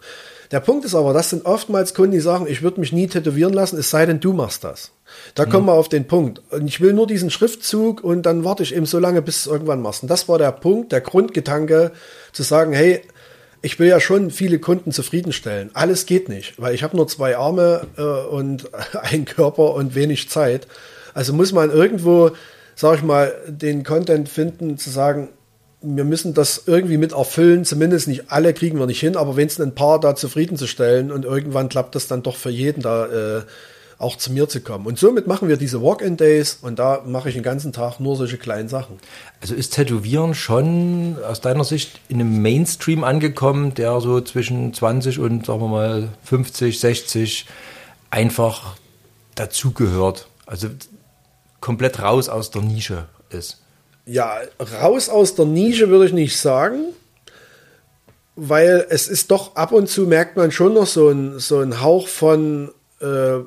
Der 0.51 0.59
Punkt 0.59 0.85
ist 0.85 0.97
aber, 0.97 1.13
das 1.13 1.31
sind 1.31 1.47
oftmals 1.47 1.95
Kunden, 1.95 2.11
die 2.11 2.21
sagen, 2.21 2.47
ich 2.49 2.63
würde 2.63 2.81
mich 2.81 2.93
nie 2.93 3.07
tätowieren 3.07 3.53
lassen, 3.53 3.79
es 3.79 3.89
sei 3.89 4.05
denn, 4.05 4.19
du 4.19 4.33
machst 4.33 4.65
das. 4.65 4.91
Da 5.37 5.47
mhm. 5.47 5.51
kommen 5.51 5.67
wir 5.67 5.75
auf 5.75 5.89
den 5.89 6.09
Punkt. 6.09 6.43
Und 6.51 6.67
ich 6.67 6.81
will 6.81 6.93
nur 6.93 7.07
diesen 7.07 7.31
Schriftzug 7.31 8.03
und 8.03 8.23
dann 8.23 8.45
warte 8.45 8.65
ich 8.65 8.75
eben 8.75 8.87
so 8.87 8.99
lange, 8.99 9.23
bis 9.23 9.37
es 9.37 9.47
irgendwann 9.47 9.81
machst. 9.81 10.03
Und 10.03 10.09
das 10.11 10.29
war 10.29 10.39
der 10.39 10.51
Punkt, 10.51 10.91
der 10.91 11.03
Grundgedanke, 11.03 11.93
zu 12.33 12.43
sagen, 12.43 12.73
hey, 12.73 13.01
ich 13.65 13.79
will 13.79 13.89
ja 13.89 13.99
schon 13.99 14.31
viele 14.31 14.59
Kunden 14.59 14.93
zufriedenstellen. 14.93 15.71
Alles 15.73 16.05
geht 16.05 16.29
nicht, 16.29 16.61
weil 16.61 16.75
ich 16.75 16.83
habe 16.83 16.97
nur 16.97 17.09
zwei 17.09 17.39
Arme 17.39 17.87
äh, 17.97 18.03
und 18.03 18.71
einen 19.01 19.25
Körper 19.25 19.75
und 19.75 19.95
wenig 19.95 20.29
Zeit. 20.29 20.69
Also 21.15 21.33
muss 21.33 21.53
man 21.53 21.71
irgendwo, 21.71 22.33
sag 22.75 22.99
ich 22.99 23.03
mal, 23.03 23.33
den 23.49 23.83
Content 23.83 24.29
finden, 24.29 24.77
zu 24.77 24.91
sagen, 24.91 25.31
wir 25.81 26.05
müssen 26.05 26.35
das 26.35 26.65
irgendwie 26.67 26.99
mit 26.99 27.13
erfüllen. 27.13 27.65
Zumindest 27.65 28.07
nicht 28.07 28.31
alle 28.31 28.53
kriegen 28.53 28.79
wir 28.79 28.87
nicht 28.87 29.01
hin, 29.01 29.17
aber 29.17 29.37
wenigstens 29.37 29.67
ein 29.67 29.75
paar 29.75 29.99
da 29.99 30.15
zufriedenzustellen 30.15 31.11
und 31.11 31.25
irgendwann 31.25 31.71
klappt 31.71 31.95
das 31.95 32.07
dann 32.07 32.23
doch 32.23 32.37
für 32.37 32.51
jeden 32.51 32.83
da 32.83 33.07
äh, 33.07 33.43
auch 33.99 34.17
zu 34.17 34.33
mir 34.33 34.49
zu 34.49 34.61
kommen. 34.61 34.87
Und 34.87 34.99
somit 34.99 35.27
machen 35.27 35.49
wir 35.49 35.57
diese 35.57 35.83
Walk-in-Days 35.83 36.59
und 36.63 36.79
da 36.79 37.03
mache 37.07 37.29
ich 37.29 37.35
den 37.35 37.45
ganzen 37.45 37.73
Tag 37.73 38.01
nur 38.01 38.17
solche 38.17 38.39
kleinen 38.39 38.69
Sachen. 38.69 38.99
Also 39.41 39.55
ist 39.55 39.75
Tätowieren 39.75 40.35
schon 40.35 41.17
aus 41.27 41.41
deiner 41.41 41.65
Sicht 41.65 42.01
in 42.09 42.21
einem 42.21 42.43
Mainstream 42.43 43.05
angekommen, 43.05 43.75
der 43.75 44.01
so 44.01 44.21
zwischen 44.21 44.75
20 44.75 45.19
und 45.19 45.47
sagen 45.47 45.61
wir 45.61 45.69
mal 45.69 46.09
50, 46.25 46.81
60 46.81 47.47
einfach 48.11 48.77
dazugehört? 49.35 50.29
Also 50.47 50.69
komplett 51.61 52.01
raus 52.01 52.29
aus 52.29 52.51
der 52.51 52.63
Nische 52.63 53.07
ist 53.31 53.59
ja, 54.07 54.41
raus 54.81 55.09
aus 55.09 55.35
der 55.35 55.47
Nische 55.47 55.89
würde 55.89 56.07
ich 56.07 56.13
nicht 56.13 56.39
sagen, 56.39 56.93
weil 58.37 58.87
es 58.91 59.09
ist 59.09 59.31
doch 59.31 59.57
ab 59.57 59.73
und 59.73 59.89
zu 59.89 60.03
merkt 60.03 60.37
man 60.37 60.51
schon 60.51 60.75
noch 60.75 60.87
so 60.87 61.09
ein, 61.09 61.39
so 61.39 61.61
ein 61.61 61.81
Hauch 61.81 62.09
von 62.09 62.73
äh, 63.01 63.39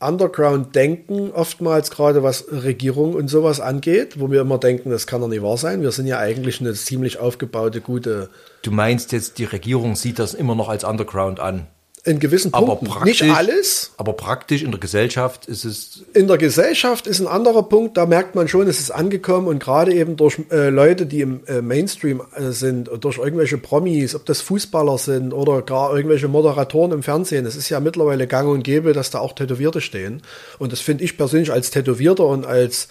Underground-Denken, 0.00 1.32
oftmals 1.32 1.90
gerade 1.90 2.22
was 2.22 2.46
Regierung 2.50 3.14
und 3.14 3.28
sowas 3.28 3.60
angeht, 3.60 4.20
wo 4.20 4.30
wir 4.30 4.40
immer 4.40 4.58
denken, 4.58 4.90
das 4.90 5.06
kann 5.06 5.20
doch 5.20 5.28
nicht 5.28 5.42
wahr 5.42 5.56
sein. 5.56 5.82
Wir 5.82 5.90
sind 5.90 6.06
ja 6.06 6.18
eigentlich 6.18 6.60
eine 6.60 6.74
ziemlich 6.74 7.18
aufgebaute, 7.18 7.80
gute. 7.80 8.30
Du 8.62 8.70
meinst 8.70 9.12
jetzt, 9.12 9.38
die 9.38 9.44
Regierung 9.44 9.96
sieht 9.96 10.18
das 10.18 10.34
immer 10.34 10.54
noch 10.54 10.68
als 10.68 10.84
Underground 10.84 11.40
an? 11.40 11.66
In 12.08 12.18
gewissen 12.18 12.50
Punkten. 12.50 12.90
Aber 12.90 13.04
nicht 13.04 13.22
alles. 13.22 13.92
Aber 13.96 14.14
praktisch 14.14 14.62
in 14.62 14.70
der 14.70 14.80
Gesellschaft 14.80 15.46
ist 15.46 15.64
es. 15.64 16.02
In 16.14 16.26
der 16.26 16.38
Gesellschaft 16.38 17.06
ist 17.06 17.20
ein 17.20 17.26
anderer 17.26 17.62
Punkt, 17.62 17.96
da 17.96 18.06
merkt 18.06 18.34
man 18.34 18.48
schon, 18.48 18.66
es 18.66 18.80
ist 18.80 18.90
angekommen 18.90 19.46
und 19.46 19.60
gerade 19.60 19.92
eben 19.92 20.16
durch 20.16 20.38
äh, 20.50 20.70
Leute, 20.70 21.06
die 21.06 21.20
im 21.20 21.40
äh, 21.46 21.60
Mainstream 21.60 22.22
äh, 22.34 22.50
sind, 22.50 22.90
durch 23.00 23.18
irgendwelche 23.18 23.58
Promis, 23.58 24.14
ob 24.14 24.24
das 24.26 24.40
Fußballer 24.40 24.98
sind 24.98 25.32
oder 25.32 25.62
gar 25.62 25.94
irgendwelche 25.94 26.28
Moderatoren 26.28 26.92
im 26.92 27.02
Fernsehen. 27.02 27.46
Es 27.46 27.56
ist 27.56 27.68
ja 27.68 27.80
mittlerweile 27.80 28.26
gang 28.26 28.48
und 28.48 28.64
gäbe, 28.64 28.92
dass 28.92 29.10
da 29.10 29.18
auch 29.18 29.34
Tätowierte 29.34 29.80
stehen. 29.80 30.22
Und 30.58 30.72
das 30.72 30.80
finde 30.80 31.04
ich 31.04 31.16
persönlich 31.16 31.52
als 31.52 31.70
Tätowierter 31.70 32.24
und 32.24 32.46
als 32.46 32.88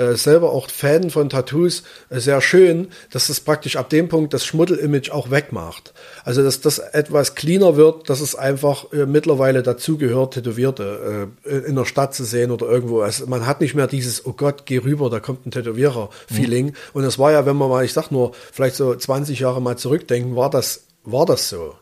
äh, 0.00 0.16
selber 0.16 0.52
auch 0.52 0.68
Fan 0.68 1.10
von 1.10 1.28
Tattoos 1.28 1.82
äh, 2.08 2.18
sehr 2.18 2.40
schön, 2.40 2.88
dass 3.10 3.28
es 3.28 3.40
praktisch 3.40 3.76
ab 3.76 3.90
dem 3.90 4.08
Punkt 4.08 4.32
das 4.34 4.44
Schmuddel-Image 4.44 5.10
auch 5.10 5.30
wegmacht. 5.30 5.92
Also 6.24 6.42
dass 6.42 6.60
das 6.60 6.78
etwas 6.78 7.34
cleaner 7.34 7.76
wird, 7.76 8.08
dass 8.08 8.20
es 8.20 8.34
einfach 8.34 8.92
äh, 8.92 9.06
mittlerweile 9.06 9.62
dazugehört, 9.62 10.34
Tätowierte 10.34 11.28
äh, 11.44 11.50
in 11.50 11.76
der 11.76 11.84
Stadt 11.84 12.14
zu 12.14 12.24
sehen 12.24 12.50
oder 12.50 12.66
irgendwo. 12.66 13.02
Also 13.02 13.26
man 13.26 13.46
hat 13.46 13.60
nicht 13.60 13.74
mehr 13.74 13.86
dieses, 13.86 14.24
oh 14.24 14.32
Gott, 14.32 14.66
geh 14.66 14.78
rüber, 14.78 15.10
da 15.10 15.20
kommt 15.20 15.46
ein 15.46 15.50
Tätowierer-Feeling. 15.50 16.66
Mhm. 16.66 16.74
Und 16.94 17.04
es 17.04 17.18
war 17.18 17.32
ja, 17.32 17.46
wenn 17.46 17.56
man 17.56 17.68
mal, 17.68 17.84
ich 17.84 17.92
sag 17.92 18.10
nur, 18.10 18.32
vielleicht 18.52 18.76
so 18.76 18.94
20 18.94 19.38
Jahre 19.38 19.60
mal 19.60 19.76
zurückdenken, 19.76 20.34
war 20.34 20.50
das, 20.50 20.84
war 21.04 21.26
das 21.26 21.48
so 21.48 21.74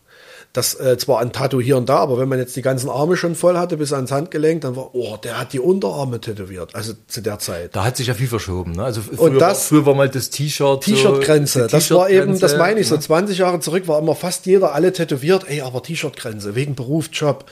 das 0.59 0.75
äh, 0.75 0.99
zwar 0.99 1.21
ein 1.21 1.33
Tattoo 1.33 1.61
hier 1.61 1.77
und 1.77 1.89
da, 1.89 1.99
aber 1.99 2.19
wenn 2.19 2.29
man 2.29 2.39
jetzt 2.39 2.57
die 2.57 2.63
ganzen 2.63 2.91
Arme 2.91 3.17
schon 3.17 3.37
voll 3.37 3.57
hatte 3.57 3.77
bis 3.77 3.93
ans 3.93 4.11
Handgelenk, 4.11 4.63
dann 4.63 4.75
war, 4.75 4.95
oh, 4.95 5.17
der 5.17 5.39
hat 5.39 5.53
die 5.53 5.61
Unterarme 5.61 6.21
tätowiert, 6.21 6.75
also 6.75 6.95
zu 7.07 7.23
der 7.23 7.39
Zeit. 7.39 7.77
Da 7.77 7.85
hat 7.85 7.97
sich 7.97 8.09
ja 8.09 8.15
viel 8.15 8.27
verschoben, 8.27 8.73
ne? 8.73 8.83
Also 8.83 9.01
früher, 9.01 9.21
und 9.21 9.39
das, 9.39 9.69
früher 9.69 9.87
war 9.87 9.95
mal 9.95 10.09
das 10.09 10.31
T-Shirt. 10.31 10.83
T-Shirt-Grenze, 10.83 11.63
so, 11.63 11.67
das 11.69 11.91
war 11.93 12.11
eben, 12.11 12.39
das 12.41 12.57
meine 12.57 12.81
ich, 12.81 12.89
so 12.89 12.97
20 12.97 13.39
ne? 13.39 13.45
Jahre 13.45 13.61
zurück 13.61 13.87
war 13.87 14.01
immer 14.01 14.17
fast 14.17 14.47
jeder 14.47 14.75
alle 14.75 14.93
tätowiert, 14.93 15.45
ey, 15.49 15.61
aber 15.61 15.83
T-Shirt-Grenze, 15.83 16.57
wegen 16.57 16.75
Beruf, 16.75 17.09
Job. 17.13 17.45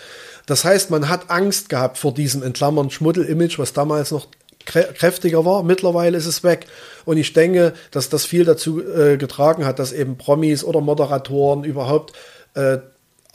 Das 0.47 0.65
heißt, 0.65 0.91
man 0.91 1.09
hat 1.09 1.31
Angst 1.31 1.69
gehabt 1.69 1.99
vor 1.99 2.13
diesem 2.13 2.43
entklammern 2.43 2.91
Schmuddel-Image, 2.91 3.59
was 3.59 3.73
damals 3.73 4.11
noch 4.11 4.27
kräftiger 4.65 5.45
war. 5.45 5.63
Mittlerweile 5.63 6.19
ist 6.19 6.27
es 6.27 6.43
weg. 6.43 6.67
Und 7.05 7.19
ich 7.19 7.33
denke, 7.33 7.73
dass 7.93 8.09
das 8.09 8.25
viel 8.25 8.45
dazu 8.45 8.83
äh, 8.83 9.17
getragen 9.17 9.65
hat, 9.65 9.79
dass 9.79 9.93
eben 9.93 10.19
Promis 10.19 10.65
oder 10.65 10.81
Moderatoren 10.81 11.63
überhaupt 11.63 12.15
äh, 12.55 12.79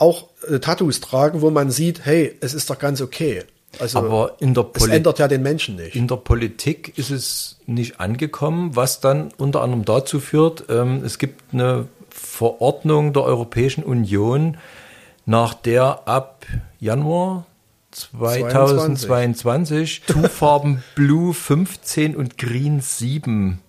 auch 0.02 0.28
äh, 0.48 0.58
Tattoos 0.58 1.00
tragen, 1.00 1.40
wo 1.40 1.50
man 1.50 1.70
sieht, 1.70 2.04
hey, 2.04 2.36
es 2.40 2.54
ist 2.54 2.68
doch 2.68 2.78
ganz 2.78 3.00
okay. 3.00 3.44
Also, 3.78 3.98
Aber 3.98 4.36
in 4.40 4.52
der 4.52 4.66
es 4.74 4.86
ändert 4.86 5.20
ja 5.20 5.28
den 5.28 5.42
Menschen 5.42 5.76
nicht. 5.76 5.96
In 5.96 6.08
der 6.08 6.16
Politik 6.16 6.98
ist 6.98 7.10
es 7.10 7.58
nicht 7.66 8.00
angekommen, 8.00 8.76
was 8.76 9.00
dann 9.00 9.32
unter 9.38 9.62
anderem 9.62 9.84
dazu 9.84 10.20
führt, 10.20 10.64
ähm, 10.68 11.02
es 11.04 11.18
gibt 11.18 11.54
eine 11.54 11.86
Verordnung 12.10 13.14
der 13.14 13.22
Europäischen 13.22 13.84
Union, 13.84 14.58
nach 15.24 15.54
der 15.54 16.06
ab 16.06 16.44
Januar 16.80 17.46
2022 17.92 20.02
Tu-Farben 20.06 20.82
Blue 20.94 21.32
15 21.32 22.16
und 22.16 22.36
Green 22.36 22.80
7 22.80 23.60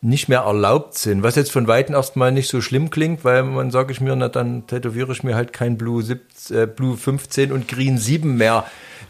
nicht 0.00 0.28
mehr 0.28 0.40
erlaubt 0.40 0.96
sind, 0.96 1.22
was 1.22 1.34
jetzt 1.34 1.50
von 1.50 1.66
Weitem 1.66 1.94
erstmal 1.94 2.30
nicht 2.30 2.48
so 2.48 2.60
schlimm 2.60 2.90
klingt, 2.90 3.24
weil 3.24 3.42
man 3.42 3.70
sage 3.70 3.92
ich 3.92 4.00
mir, 4.00 4.14
na 4.14 4.28
dann 4.28 4.66
tätowiere 4.66 5.12
ich 5.12 5.24
mir 5.24 5.34
halt 5.34 5.52
kein 5.52 5.76
Blue, 5.76 6.02
17, 6.02 6.56
äh, 6.56 6.66
Blue 6.66 6.96
15 6.96 7.50
und 7.50 7.66
Green 7.66 7.98
7 7.98 8.36
mehr. 8.36 8.64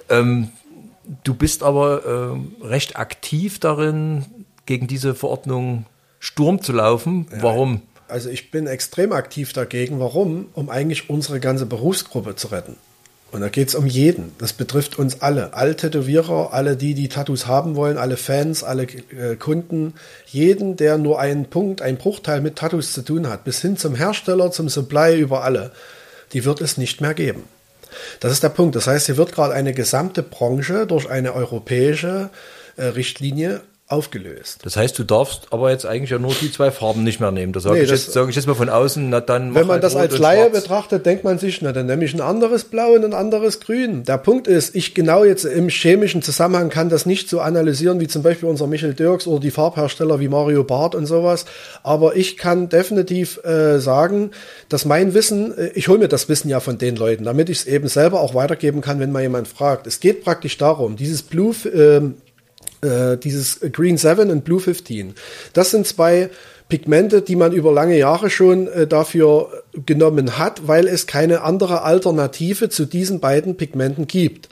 Ähm, 0.08 0.48
du 1.24 1.34
bist 1.34 1.62
aber 1.62 2.38
äh, 2.62 2.66
recht 2.66 2.96
aktiv 2.96 3.58
darin, 3.58 4.24
gegen 4.64 4.86
diese 4.86 5.14
Verordnung 5.14 5.86
Sturm 6.20 6.62
zu 6.62 6.72
laufen. 6.72 7.26
Warum? 7.40 7.82
Also 8.08 8.28
ich 8.30 8.50
bin 8.50 8.66
extrem 8.66 9.12
aktiv 9.12 9.52
dagegen. 9.52 10.00
Warum? 10.00 10.48
Um 10.54 10.70
eigentlich 10.70 11.10
unsere 11.10 11.40
ganze 11.40 11.66
Berufsgruppe 11.66 12.34
zu 12.36 12.48
retten. 12.48 12.76
Und 13.30 13.42
da 13.42 13.48
geht 13.50 13.68
es 13.68 13.74
um 13.74 13.86
jeden. 13.86 14.32
Das 14.38 14.54
betrifft 14.54 14.98
uns 14.98 15.20
alle. 15.20 15.52
Alle 15.52 15.76
Tätowierer, 15.76 16.54
alle 16.54 16.76
die, 16.76 16.94
die 16.94 17.08
Tattoos 17.08 17.46
haben 17.46 17.76
wollen, 17.76 17.98
alle 17.98 18.16
Fans, 18.16 18.64
alle 18.64 18.84
äh, 18.84 19.36
Kunden. 19.38 19.94
Jeden, 20.26 20.76
der 20.76 20.96
nur 20.96 21.20
einen 21.20 21.44
Punkt, 21.46 21.82
einen 21.82 21.98
Bruchteil 21.98 22.40
mit 22.40 22.56
Tattoos 22.56 22.92
zu 22.92 23.02
tun 23.02 23.28
hat, 23.28 23.44
bis 23.44 23.60
hin 23.60 23.76
zum 23.76 23.94
Hersteller, 23.94 24.50
zum 24.50 24.70
Supply, 24.70 25.18
über 25.18 25.44
alle, 25.44 25.72
die 26.32 26.46
wird 26.46 26.62
es 26.62 26.78
nicht 26.78 27.02
mehr 27.02 27.12
geben. 27.12 27.44
Das 28.20 28.32
ist 28.32 28.42
der 28.42 28.48
Punkt. 28.48 28.76
Das 28.76 28.86
heißt, 28.86 29.06
hier 29.06 29.18
wird 29.18 29.32
gerade 29.32 29.52
eine 29.52 29.74
gesamte 29.74 30.22
Branche 30.22 30.86
durch 30.86 31.08
eine 31.08 31.34
europäische 31.34 32.30
äh, 32.76 32.84
Richtlinie 32.84 33.60
aufgelöst. 33.88 34.58
Das 34.64 34.76
heißt, 34.76 34.98
du 34.98 35.04
darfst 35.04 35.46
aber 35.50 35.70
jetzt 35.70 35.86
eigentlich 35.86 36.10
ja 36.10 36.18
nur 36.18 36.34
die 36.38 36.52
zwei 36.52 36.70
Farben 36.70 37.04
nicht 37.04 37.20
mehr 37.20 37.30
nehmen. 37.30 37.54
Da 37.54 37.60
sage 37.60 37.76
Nee, 37.78 37.84
ich, 37.84 37.90
jetzt, 37.90 38.12
sag 38.12 38.28
ich 38.28 38.36
jetzt 38.36 38.46
mal 38.46 38.54
von 38.54 38.68
außen, 38.68 39.08
na 39.08 39.20
dann 39.22 39.54
Wenn 39.54 39.62
man 39.66 39.74
halt 39.76 39.82
das 39.84 39.96
als 39.96 40.18
Laie 40.18 40.50
schwarz. 40.50 40.62
betrachtet, 40.62 41.06
denkt 41.06 41.24
man 41.24 41.38
sich, 41.38 41.62
na 41.62 41.72
dann 41.72 41.86
nehme 41.86 42.04
ich 42.04 42.12
ein 42.12 42.20
anderes 42.20 42.64
Blau 42.64 42.92
und 42.92 43.04
ein 43.04 43.14
anderes 43.14 43.60
Grün. 43.60 44.02
Der 44.04 44.18
Punkt 44.18 44.46
ist, 44.46 44.76
ich 44.76 44.94
genau 44.94 45.24
jetzt 45.24 45.46
im 45.46 45.70
chemischen 45.70 46.20
Zusammenhang 46.20 46.68
kann 46.68 46.90
das 46.90 47.06
nicht 47.06 47.30
so 47.30 47.40
analysieren 47.40 47.98
wie 47.98 48.08
zum 48.08 48.22
Beispiel 48.22 48.48
unser 48.48 48.66
Michel 48.66 48.92
Dirks 48.92 49.26
oder 49.26 49.40
die 49.40 49.50
Farbhersteller 49.50 50.20
wie 50.20 50.28
Mario 50.28 50.64
Barth 50.64 50.94
und 50.94 51.06
sowas. 51.06 51.46
Aber 51.82 52.14
ich 52.14 52.36
kann 52.36 52.68
definitiv 52.68 53.42
äh, 53.44 53.78
sagen, 53.78 54.32
dass 54.68 54.84
mein 54.84 55.14
Wissen, 55.14 55.56
äh, 55.56 55.68
ich 55.74 55.88
hole 55.88 55.98
mir 55.98 56.08
das 56.08 56.28
Wissen 56.28 56.50
ja 56.50 56.60
von 56.60 56.76
den 56.76 56.96
Leuten, 56.96 57.24
damit 57.24 57.48
ich 57.48 57.60
es 57.60 57.66
eben 57.66 57.88
selber 57.88 58.20
auch 58.20 58.34
weitergeben 58.34 58.82
kann, 58.82 59.00
wenn 59.00 59.12
mal 59.12 59.22
jemand 59.22 59.48
fragt. 59.48 59.86
Es 59.86 60.00
geht 60.00 60.22
praktisch 60.24 60.58
darum, 60.58 60.96
dieses 60.96 61.22
Blue, 61.22 61.54
ähm, 61.74 62.16
äh, 62.82 63.16
dieses 63.16 63.60
Green 63.72 63.96
7 63.96 64.30
und 64.30 64.44
Blue 64.44 64.60
15. 64.60 65.14
Das 65.52 65.70
sind 65.70 65.86
zwei 65.86 66.30
Pigmente, 66.68 67.22
die 67.22 67.34
man 67.36 67.52
über 67.52 67.72
lange 67.72 67.96
Jahre 67.96 68.28
schon 68.30 68.68
äh, 68.68 68.86
dafür 68.86 69.62
genommen 69.86 70.38
hat, 70.38 70.66
weil 70.68 70.86
es 70.86 71.06
keine 71.06 71.42
andere 71.42 71.82
Alternative 71.82 72.68
zu 72.68 72.84
diesen 72.84 73.20
beiden 73.20 73.56
Pigmenten 73.56 74.06
gibt. 74.06 74.48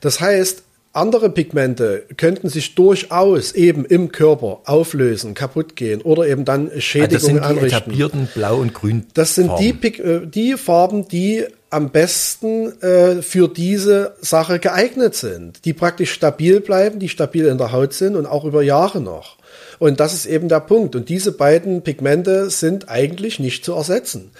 Das 0.00 0.20
heißt, 0.20 0.62
andere 0.92 1.30
Pigmente 1.30 2.02
könnten 2.16 2.48
sich 2.48 2.74
durchaus 2.74 3.52
eben 3.52 3.84
im 3.84 4.10
Körper 4.10 4.60
auflösen, 4.64 5.34
kaputt 5.34 5.76
gehen 5.76 6.02
oder 6.02 6.26
eben 6.26 6.44
dann 6.44 6.66
Ah, 6.66 6.70
das 6.74 6.82
Schädigungen 6.84 7.20
sind 7.20 7.36
die 7.36 7.40
anrichten. 7.42 7.66
etablierten 7.68 8.28
Blau- 8.34 8.56
und 8.56 8.74
Grün. 8.74 9.06
Das 9.14 9.36
sind 9.36 9.52
die, 9.60 9.72
Pig- 9.72 10.00
äh, 10.00 10.26
die 10.26 10.54
Farben, 10.56 11.06
die 11.06 11.44
am 11.70 11.90
besten 11.90 12.80
äh, 12.82 13.22
für 13.22 13.48
diese 13.48 14.14
Sache 14.20 14.58
geeignet 14.58 15.14
sind, 15.14 15.64
die 15.64 15.72
praktisch 15.72 16.12
stabil 16.12 16.60
bleiben, 16.60 16.98
die 16.98 17.08
stabil 17.08 17.46
in 17.46 17.58
der 17.58 17.72
Haut 17.72 17.92
sind 17.92 18.16
und 18.16 18.26
auch 18.26 18.44
über 18.44 18.62
Jahre 18.62 19.00
noch. 19.00 19.38
Und 19.78 20.00
das 20.00 20.12
ist 20.12 20.26
eben 20.26 20.48
der 20.48 20.60
Punkt. 20.60 20.94
Und 20.94 21.08
diese 21.08 21.32
beiden 21.32 21.82
Pigmente 21.82 22.50
sind 22.50 22.88
eigentlich 22.88 23.38
nicht 23.38 23.64
zu 23.64 23.72
ersetzen. 23.72 24.32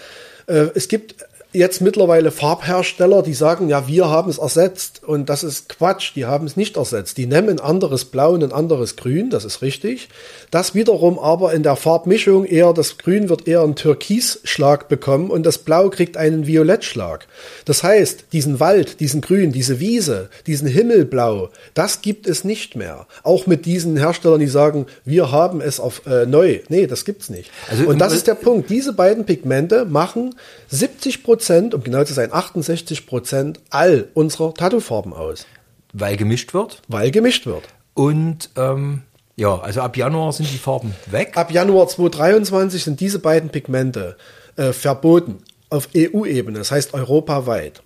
Äh, 0.46 0.66
es 0.74 0.88
gibt 0.88 1.14
jetzt 1.52 1.80
mittlerweile 1.80 2.30
Farbhersteller, 2.30 3.22
die 3.22 3.34
sagen, 3.34 3.68
ja, 3.68 3.88
wir 3.88 4.08
haben 4.08 4.30
es 4.30 4.38
ersetzt. 4.38 5.02
Und 5.04 5.28
das 5.28 5.42
ist 5.42 5.68
Quatsch, 5.68 6.12
die 6.14 6.26
haben 6.26 6.46
es 6.46 6.56
nicht 6.56 6.76
ersetzt. 6.76 7.18
Die 7.18 7.26
nehmen 7.26 7.48
ein 7.48 7.60
anderes 7.60 8.04
Blau 8.04 8.34
und 8.34 8.44
ein 8.44 8.52
anderes 8.52 8.96
Grün, 8.96 9.30
das 9.30 9.44
ist 9.44 9.60
richtig. 9.60 10.08
Das 10.50 10.74
wiederum 10.74 11.18
aber 11.18 11.52
in 11.52 11.62
der 11.62 11.76
Farbmischung 11.76 12.44
eher, 12.44 12.72
das 12.72 12.98
Grün 12.98 13.28
wird 13.28 13.48
eher 13.48 13.62
einen 13.62 13.74
Türkisschlag 13.74 14.88
bekommen 14.88 15.30
und 15.30 15.44
das 15.44 15.58
Blau 15.58 15.90
kriegt 15.90 16.16
einen 16.16 16.46
Violettschlag. 16.46 17.26
Das 17.64 17.82
heißt, 17.82 18.26
diesen 18.32 18.60
Wald, 18.60 19.00
diesen 19.00 19.20
Grün, 19.20 19.52
diese 19.52 19.80
Wiese, 19.80 20.30
diesen 20.46 20.68
Himmelblau, 20.68 21.50
das 21.74 22.00
gibt 22.00 22.26
es 22.28 22.44
nicht 22.44 22.76
mehr. 22.76 23.06
Auch 23.24 23.46
mit 23.46 23.66
diesen 23.66 23.96
Herstellern, 23.96 24.40
die 24.40 24.46
sagen, 24.46 24.86
wir 25.04 25.32
haben 25.32 25.60
es 25.60 25.80
auf 25.80 26.06
äh, 26.06 26.26
neu. 26.26 26.60
Nee, 26.68 26.86
das 26.86 27.04
gibt's 27.04 27.28
nicht. 27.28 27.50
Also, 27.68 27.88
und 27.88 27.98
das 27.98 28.12
ist 28.12 28.26
der 28.28 28.34
Punkt. 28.34 28.70
Diese 28.70 28.92
beiden 28.92 29.24
Pigmente 29.24 29.84
machen 29.84 30.34
70 30.68 31.24
Prozent, 31.24 31.39
um 31.74 31.82
genau 31.82 32.04
zu 32.04 32.14
sein, 32.14 32.32
68 32.32 33.06
Prozent 33.06 33.60
all 33.70 34.08
unserer 34.14 34.54
Tattoofarben 34.54 35.12
aus, 35.12 35.46
Weil 35.92 36.16
gemischt 36.16 36.54
wird. 36.54 36.82
weil 36.88 37.10
gemischt 37.10 37.46
wird. 37.46 37.64
Und 37.94 38.50
ähm, 38.56 39.02
ja, 39.36 39.58
also 39.58 39.80
ab 39.80 39.96
Januar 39.96 40.32
sind 40.32 40.52
die 40.52 40.58
Farben 40.58 40.94
weg. 41.06 41.36
Ab 41.36 41.50
Januar 41.50 41.88
2023 41.88 42.84
sind 42.84 43.00
diese 43.00 43.18
beiden 43.18 43.50
Pigmente 43.50 44.16
äh, 44.56 44.72
verboten 44.72 45.38
auf 45.70 45.88
EU-Ebene, 45.96 46.58
das 46.58 46.70
heißt 46.70 46.94
europaweit. 46.94 47.82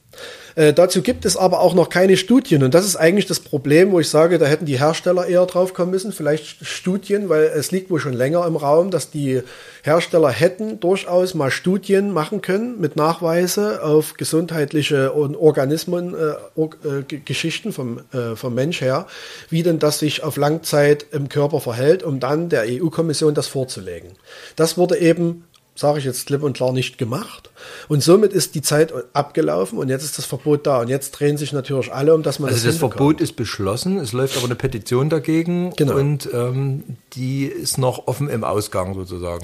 Äh, 0.57 0.73
dazu 0.73 1.03
gibt 1.03 1.25
es 1.25 1.37
aber 1.37 1.61
auch 1.61 1.75
noch 1.75 1.89
keine 1.89 2.17
Studien 2.17 2.63
und 2.63 2.75
das 2.75 2.87
ist 2.87 2.97
eigentlich 2.97 3.27
das 3.27 3.41
Problem, 3.41 3.91
wo 3.91 3.99
ich 3.99 4.09
sage, 4.09 4.39
da 4.39 4.47
hätten 4.47 4.67
die 4.67 4.79
Hersteller 4.79 5.27
eher 5.27 5.47
drauf 5.47 5.75
kommen 5.75 5.91
müssen, 5.91 6.13
vielleicht 6.13 6.65
Studien, 6.65 7.29
weil 7.29 7.45
es 7.45 7.73
liegt 7.73 7.91
wohl 7.91 7.99
schon 7.99 8.13
länger 8.13 8.47
im 8.47 8.57
Raum, 8.57 8.91
dass 8.91 9.11
die 9.11 9.43
Hersteller 9.83 10.31
hätten 10.31 10.79
durchaus 10.79 11.35
mal 11.35 11.51
Studien 11.51 12.13
machen 12.13 12.41
können 12.41 12.81
mit 12.81 12.95
Nachweise 12.95 13.83
auf 13.83 14.15
gesundheitliche 14.15 15.13
und 15.13 15.37
Organismen, 15.37 16.15
äh, 16.15 16.35
Or 16.55 16.71
äh, 16.85 17.03
Geschichten 17.03 17.73
vom, 17.73 18.01
äh, 18.13 18.37
vom 18.37 18.55
Mensch 18.55 18.81
her, 18.81 19.07
wie 19.51 19.63
denn 19.63 19.81
das 19.81 19.99
sich 19.99 20.23
auf 20.23 20.37
Langzeit 20.37 21.07
im 21.11 21.29
Körper 21.29 21.61
verhält, 21.61 22.03
um 22.03 22.21
dann 22.21 22.49
der 22.49 22.65
EU-Kommission 22.67 23.35
das 23.35 23.49
vorzulegen. 23.49 24.11
Das 24.57 24.79
wurde 24.79 24.99
eben 24.99 25.45
sage 25.77 25.99
ich 25.99 26.05
jetzt 26.05 26.27
klipp 26.27 26.43
und 26.43 26.57
klar, 26.57 26.73
nicht 26.73 26.99
gemacht. 26.99 27.51
Und 27.89 28.03
somit 28.03 28.33
ist 28.33 28.55
die 28.55 28.63
Zeit 28.63 28.93
abgelaufen 29.13 29.79
und 29.79 29.89
jetzt 29.89 30.05
ist 30.05 30.19
das 30.19 30.25
Verbot 30.25 30.67
da. 30.67 30.81
Und 30.81 30.89
jetzt 30.89 31.11
drehen 31.13 31.37
sich 31.37 31.53
natürlich 31.53 31.93
alle 31.93 32.15
um, 32.15 32.23
dass 32.23 32.39
man 32.39 32.49
Also 32.51 32.59
das 32.59 32.65
das 32.65 32.75
hinbekommt. 32.75 32.95
Verbot 32.99 33.21
ist 33.21 33.33
beschlossen, 33.37 33.99
es 33.99 34.13
läuft 34.13 34.37
aber 34.37 34.47
eine 34.47 34.55
Petition 34.55 35.11
dagegen 35.11 35.73
Genau. 35.77 35.97
und 35.97 36.29
ähm, 36.33 36.85
die 37.15 37.47
ist 37.47 37.79
noch 37.79 38.07
offen 38.07 38.29
im 38.29 38.45
Ausgang 38.45 38.95
sozusagen. 38.95 39.43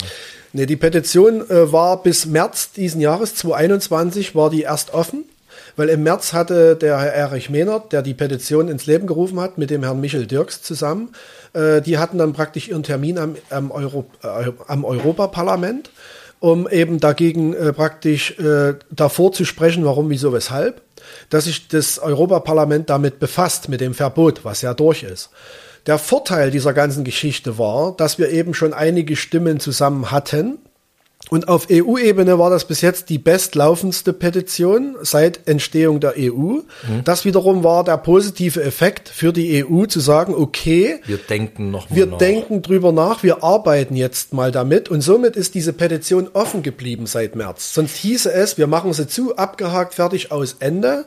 Nee, 0.52 0.66
die 0.66 0.76
Petition 0.76 1.48
äh, 1.50 1.72
war 1.72 2.02
bis 2.02 2.26
März 2.26 2.72
diesen 2.72 3.00
Jahres, 3.00 3.34
2021, 3.36 4.34
war 4.34 4.50
die 4.50 4.62
erst 4.62 4.94
offen. 4.94 5.24
Weil 5.76 5.88
im 5.88 6.02
März 6.02 6.32
hatte 6.32 6.74
der 6.76 6.98
Herr 6.98 7.12
Erich 7.12 7.48
Mehnert, 7.48 7.92
der 7.92 8.02
die 8.02 8.14
Petition 8.14 8.68
ins 8.68 8.86
Leben 8.86 9.06
gerufen 9.06 9.38
hat, 9.40 9.56
mit 9.56 9.70
dem 9.70 9.82
Herrn 9.84 10.00
Michel 10.00 10.26
Dirks 10.26 10.62
zusammen, 10.62 11.10
äh, 11.52 11.80
die 11.80 11.98
hatten 11.98 12.18
dann 12.18 12.32
praktisch 12.32 12.68
ihren 12.68 12.82
Termin 12.82 13.18
am, 13.18 13.36
am, 13.50 13.70
Euro, 13.70 14.06
äh, 14.22 14.50
am 14.66 14.84
Europaparlament, 14.84 15.90
um 16.40 16.68
eben 16.68 16.98
dagegen 16.98 17.52
äh, 17.52 17.72
praktisch 17.72 18.38
äh, 18.38 18.74
davor 18.90 19.32
zu 19.32 19.44
sprechen, 19.44 19.84
warum, 19.84 20.10
wieso, 20.10 20.32
weshalb, 20.32 20.82
dass 21.28 21.44
sich 21.44 21.68
das 21.68 21.98
Europaparlament 21.98 22.90
damit 22.90 23.20
befasst, 23.20 23.68
mit 23.68 23.80
dem 23.80 23.94
Verbot, 23.94 24.44
was 24.44 24.62
ja 24.62 24.74
durch 24.74 25.02
ist. 25.02 25.30
Der 25.86 25.98
Vorteil 25.98 26.50
dieser 26.50 26.72
ganzen 26.72 27.04
Geschichte 27.04 27.58
war, 27.58 27.94
dass 27.96 28.18
wir 28.18 28.30
eben 28.30 28.54
schon 28.54 28.72
einige 28.72 29.16
Stimmen 29.16 29.60
zusammen 29.60 30.10
hatten. 30.10 30.58
Und 31.30 31.48
auf 31.48 31.68
EU-Ebene 31.70 32.38
war 32.38 32.50
das 32.50 32.64
bis 32.66 32.80
jetzt 32.80 33.08
die 33.08 33.18
bestlaufendste 33.18 34.12
Petition 34.12 34.96
seit 35.00 35.48
Entstehung 35.48 36.00
der 36.00 36.14
EU. 36.18 36.58
Das 37.04 37.24
wiederum 37.24 37.62
war 37.64 37.84
der 37.84 37.96
positive 37.98 38.62
Effekt 38.62 39.08
für 39.08 39.32
die 39.32 39.64
EU 39.64 39.86
zu 39.86 40.00
sagen, 40.00 40.34
okay, 40.34 41.00
Wir 41.06 41.18
denken 41.18 41.70
noch 41.70 41.88
mal 41.88 41.96
wir 41.96 42.06
nach. 42.06 42.18
denken 42.18 42.62
drüber 42.62 42.92
nach, 42.92 43.22
wir 43.22 43.44
arbeiten 43.44 43.94
jetzt 43.94 44.32
mal 44.32 44.50
damit 44.50 44.88
und 44.88 45.00
somit 45.00 45.36
ist 45.36 45.54
diese 45.54 45.72
Petition 45.72 46.28
offen 46.32 46.62
geblieben 46.62 47.06
seit 47.06 47.36
März. 47.36 47.74
Sonst 47.74 47.96
hieße 47.96 48.32
es, 48.32 48.58
wir 48.58 48.66
machen 48.66 48.92
sie 48.92 49.06
zu, 49.06 49.36
abgehakt, 49.36 49.94
fertig, 49.94 50.32
aus, 50.32 50.56
Ende. 50.58 51.06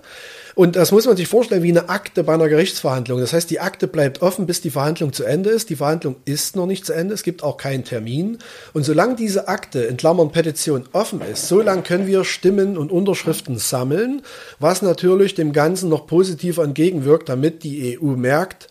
Und 0.56 0.76
das 0.76 0.92
muss 0.92 1.06
man 1.06 1.18
sich 1.18 1.28
vorstellen 1.28 1.63
wie 1.63 1.72
eine 1.72 1.89
Akte 1.89 2.24
bei 2.24 2.34
einer 2.34 2.48
Gerichtsverhandlung. 2.48 3.20
Das 3.20 3.34
heißt, 3.34 3.50
die 3.50 3.60
Akte 3.60 3.88
bleibt 3.88 4.22
offen, 4.22 4.46
bis 4.46 4.62
die 4.62 4.70
Verhandlung 4.70 5.12
zu 5.12 5.24
Ende 5.24 5.50
ist. 5.50 5.70
Die 5.70 5.76
Verhandlung 5.76 6.16
ist 6.26 6.56
noch 6.56 6.68
nicht 6.68 6.86
zu 6.86 6.94
Ende. 6.94 7.13
Es 7.13 7.24
gibt 7.24 7.42
auch 7.44 7.58
keinen 7.58 7.84
Termin. 7.84 8.38
Und 8.74 8.84
solange 8.84 9.16
diese 9.16 9.48
Akte 9.48 9.82
in 9.82 9.98
Klammern 9.98 10.32
Petition 10.32 10.86
offen 10.94 11.22
ist, 11.22 11.48
solange 11.48 11.82
können 11.82 12.06
wir 12.06 12.24
Stimmen 12.24 12.78
und 12.78 12.92
Unterschriften 12.92 13.58
sammeln, 13.58 14.22
was 14.60 14.82
natürlich 14.82 15.34
dem 15.34 15.54
Ganzen 15.54 15.89
noch 15.89 16.06
positiv 16.06 16.60
entgegenwirkt, 16.60 17.30
damit 17.30 17.63
die 17.63 18.00
EU 18.00 18.16
merkt, 18.16 18.68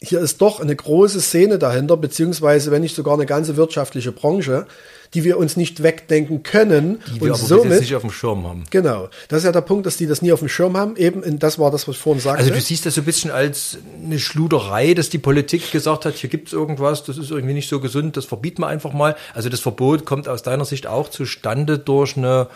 hier 0.00 0.20
ist 0.20 0.42
doch 0.42 0.60
eine 0.60 0.76
große 0.76 1.20
Szene 1.20 1.58
dahinter, 1.58 1.96
beziehungsweise 1.96 2.70
wenn 2.70 2.82
nicht 2.82 2.94
sogar 2.94 3.14
eine 3.14 3.24
ganze 3.24 3.56
wirtschaftliche 3.56 4.12
Branche, 4.12 4.66
die 5.14 5.24
wir 5.24 5.38
uns 5.38 5.56
nicht 5.56 5.82
wegdenken 5.82 6.42
können. 6.42 7.00
die 7.06 7.20
wir 7.20 7.22
und 7.22 7.38
aber 7.38 7.38
somit, 7.38 7.80
nicht 7.80 7.94
auf 7.94 8.02
dem 8.02 8.10
Schirm 8.10 8.44
haben. 8.46 8.64
genau, 8.70 9.08
das 9.28 9.38
ist 9.38 9.44
ja 9.44 9.52
der 9.52 9.60
Punkt, 9.60 9.86
dass 9.86 9.96
die 9.96 10.06
das 10.06 10.22
nie 10.22 10.32
auf 10.32 10.40
dem 10.40 10.48
Schirm 10.48 10.76
haben. 10.76 10.96
Eben, 10.96 11.38
das 11.38 11.58
war 11.58 11.70
das, 11.70 11.86
was 11.88 11.96
ich 11.96 12.02
vorhin 12.02 12.20
sagte. 12.20 12.40
Also 12.40 12.52
du 12.52 12.60
siehst 12.60 12.84
das 12.86 12.94
so 12.94 13.00
ein 13.00 13.04
bisschen 13.04 13.30
als 13.30 13.78
eine 14.04 14.18
Schluderei, 14.18 14.94
dass 14.94 15.10
die 15.10 15.18
Politik 15.18 15.70
gesagt 15.72 16.04
hat, 16.04 16.14
hier 16.14 16.30
gibt 16.30 16.48
es 16.48 16.52
irgendwas, 16.52 17.04
das 17.04 17.18
ist 17.18 17.30
irgendwie 17.30 17.54
nicht 17.54 17.68
so 17.68 17.80
gesund, 17.80 18.16
das 18.16 18.24
verbieten 18.24 18.62
wir 18.62 18.68
einfach 18.68 18.92
mal. 18.92 19.16
Also 19.34 19.48
das 19.48 19.60
Verbot 19.60 20.04
kommt 20.04 20.28
aus 20.28 20.42
deiner 20.42 20.64
Sicht 20.64 20.86
auch 20.86 21.08
zustande 21.08 21.78
durch 21.78 22.16
eine 22.16 22.48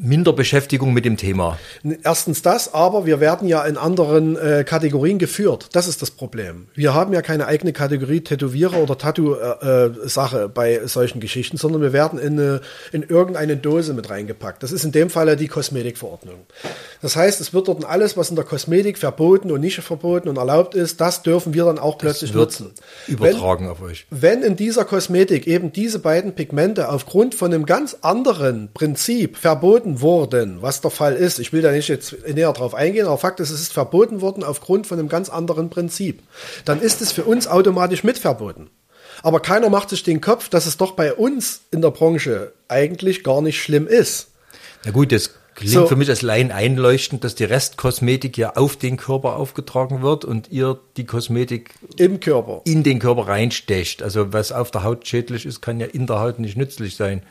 Minderbeschäftigung 0.00 0.92
mit 0.92 1.04
dem 1.04 1.16
Thema. 1.16 1.58
Erstens 2.04 2.42
das, 2.42 2.72
aber 2.72 3.04
wir 3.06 3.20
werden 3.20 3.48
ja 3.48 3.64
in 3.64 3.76
anderen 3.76 4.36
äh, 4.36 4.64
Kategorien 4.64 5.18
geführt. 5.18 5.70
Das 5.72 5.88
ist 5.88 6.02
das 6.02 6.10
Problem. 6.10 6.68
Wir 6.74 6.94
haben 6.94 7.12
ja 7.12 7.22
keine 7.22 7.46
eigene 7.46 7.72
Kategorie 7.72 8.20
Tätowierer 8.20 8.78
oder 8.78 8.96
Tattoo-Sache 8.96 10.44
äh, 10.44 10.48
bei 10.48 10.86
solchen 10.86 11.20
Geschichten, 11.20 11.56
sondern 11.56 11.82
wir 11.82 11.92
werden 11.92 12.18
in, 12.18 12.38
eine, 12.38 12.60
in 12.92 13.02
irgendeine 13.02 13.56
Dose 13.56 13.92
mit 13.94 14.08
reingepackt. 14.10 14.62
Das 14.62 14.72
ist 14.72 14.84
in 14.84 14.92
dem 14.92 15.10
Fall 15.10 15.36
die 15.36 15.48
Kosmetikverordnung. 15.48 16.46
Das 17.02 17.16
heißt, 17.16 17.40
es 17.40 17.52
wird 17.52 17.68
dort 17.68 17.84
alles, 17.84 18.16
was 18.16 18.30
in 18.30 18.36
der 18.36 18.44
Kosmetik 18.44 18.98
verboten 18.98 19.50
und 19.50 19.60
nicht 19.60 19.80
verboten 19.80 20.28
und 20.28 20.36
erlaubt 20.36 20.74
ist, 20.74 21.00
das 21.00 21.22
dürfen 21.22 21.54
wir 21.54 21.64
dann 21.64 21.78
auch 21.78 21.98
plötzlich 21.98 22.32
nutzen. 22.34 22.72
Übertragen 23.06 23.68
auf 23.68 23.82
euch. 23.82 24.06
Wenn 24.10 24.42
in 24.42 24.56
dieser 24.56 24.84
Kosmetik 24.84 25.46
eben 25.46 25.72
diese 25.72 25.98
beiden 25.98 26.34
Pigmente 26.34 26.88
aufgrund 26.88 27.34
von 27.34 27.52
einem 27.52 27.66
ganz 27.66 27.98
anderen 28.02 28.70
Prinzip 28.72 29.36
verboten 29.36 29.87
wurden, 30.00 30.62
was 30.62 30.80
der 30.80 30.90
Fall 30.90 31.14
ist, 31.14 31.38
ich 31.38 31.52
will 31.52 31.62
da 31.62 31.72
nicht 31.72 31.88
jetzt 31.88 32.14
näher 32.26 32.52
drauf 32.52 32.74
eingehen, 32.74 33.06
aber 33.06 33.18
Fakt 33.18 33.40
ist, 33.40 33.50
es 33.50 33.60
ist 33.60 33.72
verboten 33.72 34.20
worden 34.20 34.44
aufgrund 34.44 34.86
von 34.86 34.98
einem 34.98 35.08
ganz 35.08 35.28
anderen 35.28 35.70
Prinzip, 35.70 36.22
dann 36.64 36.80
ist 36.80 37.00
es 37.00 37.12
für 37.12 37.24
uns 37.24 37.46
automatisch 37.48 38.04
mit 38.04 38.18
verboten. 38.18 38.70
Aber 39.22 39.40
keiner 39.40 39.68
macht 39.68 39.90
sich 39.90 40.02
den 40.04 40.20
Kopf, 40.20 40.48
dass 40.48 40.66
es 40.66 40.76
doch 40.76 40.92
bei 40.92 41.12
uns 41.12 41.62
in 41.70 41.82
der 41.82 41.90
Branche 41.90 42.52
eigentlich 42.68 43.24
gar 43.24 43.42
nicht 43.42 43.60
schlimm 43.60 43.86
ist. 43.88 44.28
Na 44.84 44.92
gut, 44.92 45.10
das 45.10 45.30
klingt 45.56 45.72
So. 45.72 45.86
für 45.88 45.96
mich 45.96 46.08
als 46.08 46.22
Laien 46.22 46.52
einleuchtend, 46.52 47.24
dass 47.24 47.34
die 47.34 47.42
Restkosmetik 47.42 48.38
ja 48.38 48.54
auf 48.54 48.76
den 48.76 48.96
Körper 48.96 49.34
aufgetragen 49.34 50.02
wird 50.02 50.24
und 50.24 50.52
ihr 50.52 50.78
die 50.96 51.04
Kosmetik 51.04 51.74
Im 51.96 52.20
Körper. 52.20 52.60
in 52.64 52.84
den 52.84 53.00
Körper 53.00 53.26
reinstecht. 53.26 54.04
Also 54.04 54.32
was 54.32 54.52
auf 54.52 54.70
der 54.70 54.84
Haut 54.84 55.04
schädlich 55.08 55.46
ist, 55.46 55.60
kann 55.60 55.80
ja 55.80 55.86
in 55.86 56.06
der 56.06 56.20
Haut 56.20 56.38
nicht 56.38 56.56
nützlich 56.56 56.94
sein. 56.94 57.22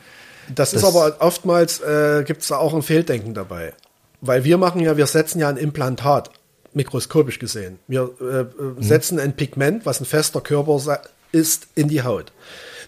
Das, 0.54 0.72
ist 0.72 0.82
Das- 0.84 0.94
aber 0.94 1.16
oftmals, 1.20 1.80
äh, 1.80 2.24
gibt 2.26 2.42
es 2.42 2.48
da 2.48 2.56
auch 2.56 2.74
ein 2.74 2.82
Fehldenken 2.82 3.34
dabei. 3.34 3.72
Weil 4.20 4.44
wir 4.44 4.58
machen 4.58 4.80
ja, 4.80 4.96
wir 4.96 5.06
setzen 5.06 5.38
ja 5.38 5.48
ein 5.48 5.56
Implantat, 5.56 6.30
mikroskopisch 6.74 7.38
gesehen. 7.38 7.78
Wir 7.86 8.10
äh, 8.20 8.40
äh, 8.40 8.46
setzen 8.80 9.18
ein 9.20 9.34
Pigment, 9.34 9.86
was 9.86 10.00
ein 10.00 10.06
fester 10.06 10.40
Körper 10.40 10.80
ist, 11.32 11.68
in 11.74 11.88
die 11.88 12.02
Haut. 12.02 12.32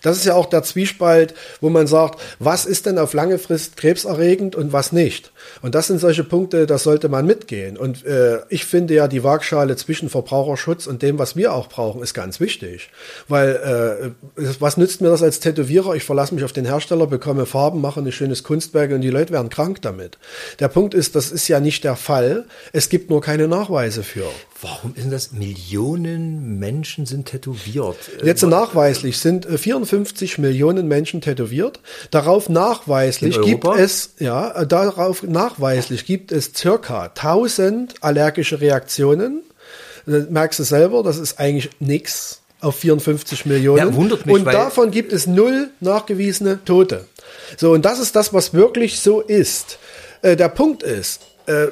Das 0.03 0.17
ist 0.17 0.25
ja 0.25 0.35
auch 0.35 0.47
der 0.47 0.63
Zwiespalt, 0.63 1.35
wo 1.61 1.69
man 1.69 1.87
sagt, 1.87 2.21
was 2.39 2.65
ist 2.65 2.87
denn 2.87 2.99
auf 2.99 3.13
lange 3.13 3.39
Frist 3.39 3.77
krebserregend 3.77 4.57
und 4.57 4.73
was 4.73 4.93
nicht. 4.93 5.31
Und 5.63 5.75
das 5.75 5.87
sind 5.87 6.01
solche 6.01 6.25
Punkte, 6.25 6.67
da 6.67 6.79
sollte 6.79 7.09
man 7.09 7.27
mitgehen. 7.27 7.77
Und 7.77 8.05
äh, 8.05 8.41
ich 8.49 8.65
finde 8.65 8.95
ja, 8.95 9.09
die 9.09 9.23
Waagschale 9.25 9.77
zwischen 9.77 10.09
Verbraucherschutz 10.09 10.87
und 10.87 11.03
dem, 11.03 11.19
was 11.19 11.37
wir 11.37 11.53
auch 11.55 11.69
brauchen, 11.69 12.03
ist 12.03 12.15
ganz 12.15 12.41
wichtig. 12.41 12.91
Weil 13.29 14.15
äh, 14.37 14.51
was 14.59 14.77
nützt 14.77 15.01
mir 15.01 15.09
das 15.09 15.23
als 15.23 15.41
Tätowierer? 15.41 15.95
Ich 15.95 16.05
verlasse 16.05 16.35
mich 16.35 16.45
auf 16.45 16.53
den 16.53 16.65
Hersteller, 16.65 17.07
bekomme 17.07 17.47
Farben, 17.47 17.81
mache 17.81 18.01
ein 18.01 18.13
schönes 18.13 18.43
Kunstwerk 18.43 18.91
und 18.93 19.01
die 19.01 19.11
Leute 19.11 19.33
werden 19.33 19.51
krank 19.51 19.83
damit. 19.83 20.19
Der 20.59 20.69
Punkt 20.69 20.95
ist, 20.95 21.15
das 21.15 21.31
ist 21.31 21.49
ja 21.49 21.61
nicht 21.61 21.85
der 21.85 21.97
Fall. 21.97 22.45
Es 22.73 22.89
gibt 22.89 23.11
nur 23.11 23.21
keine 23.21 23.49
Nachweise 23.49 24.03
für. 24.03 24.27
Warum 24.63 24.95
ist 24.95 25.05
denn 25.05 25.11
das? 25.11 25.33
Millionen 25.33 26.59
Menschen 26.59 27.07
sind 27.07 27.27
tätowiert. 27.27 27.97
Äh, 28.21 28.27
Jetzt 28.27 28.43
nachweislich 28.43 29.19
sind 29.19 29.47
äh, 29.47 29.57
54 29.57 30.39
Millionen 30.39 30.87
Menschen 30.87 31.23
tätowiert. 31.23 31.81
Darauf 32.11 32.49
nachweislich 32.49 33.41
gibt 33.41 33.67
es, 33.67 34.15
ja, 34.19 34.51
äh, 34.51 34.67
darauf 34.67 35.23
nachweislich 35.31 36.05
gibt 36.05 36.33
es 36.33 36.53
circa 36.55 37.05
1000 37.05 38.03
allergische 38.03 38.61
Reaktionen. 38.61 39.43
Äh, 40.07 40.27
Merkst 40.29 40.59
du 40.59 40.65
selber, 40.65 41.03
das 41.03 41.19
ist 41.19 41.39
eigentlich 41.39 41.71
nix 41.81 42.41
auf 42.61 42.77
54 42.77 43.47
Millionen. 43.47 43.79
Ja, 43.79 43.95
wundert 43.95 44.27
mich, 44.27 44.35
und 44.35 44.45
davon 44.45 44.91
gibt 44.91 45.13
es 45.13 45.27
null 45.27 45.71
nachgewiesene 45.81 46.65
Tote. 46.65 47.07
So, 47.57 47.73
und 47.73 47.85
das 47.85 47.99
ist 47.99 48.15
das, 48.17 48.35
was 48.35 48.53
wirklich 48.53 49.01
so 49.01 49.21
ist. 49.21 49.79
Äh, 50.23 50.37
der 50.37 50.49
Punkt 50.49 50.83
ist, 50.83 51.23
äh, 51.47 51.69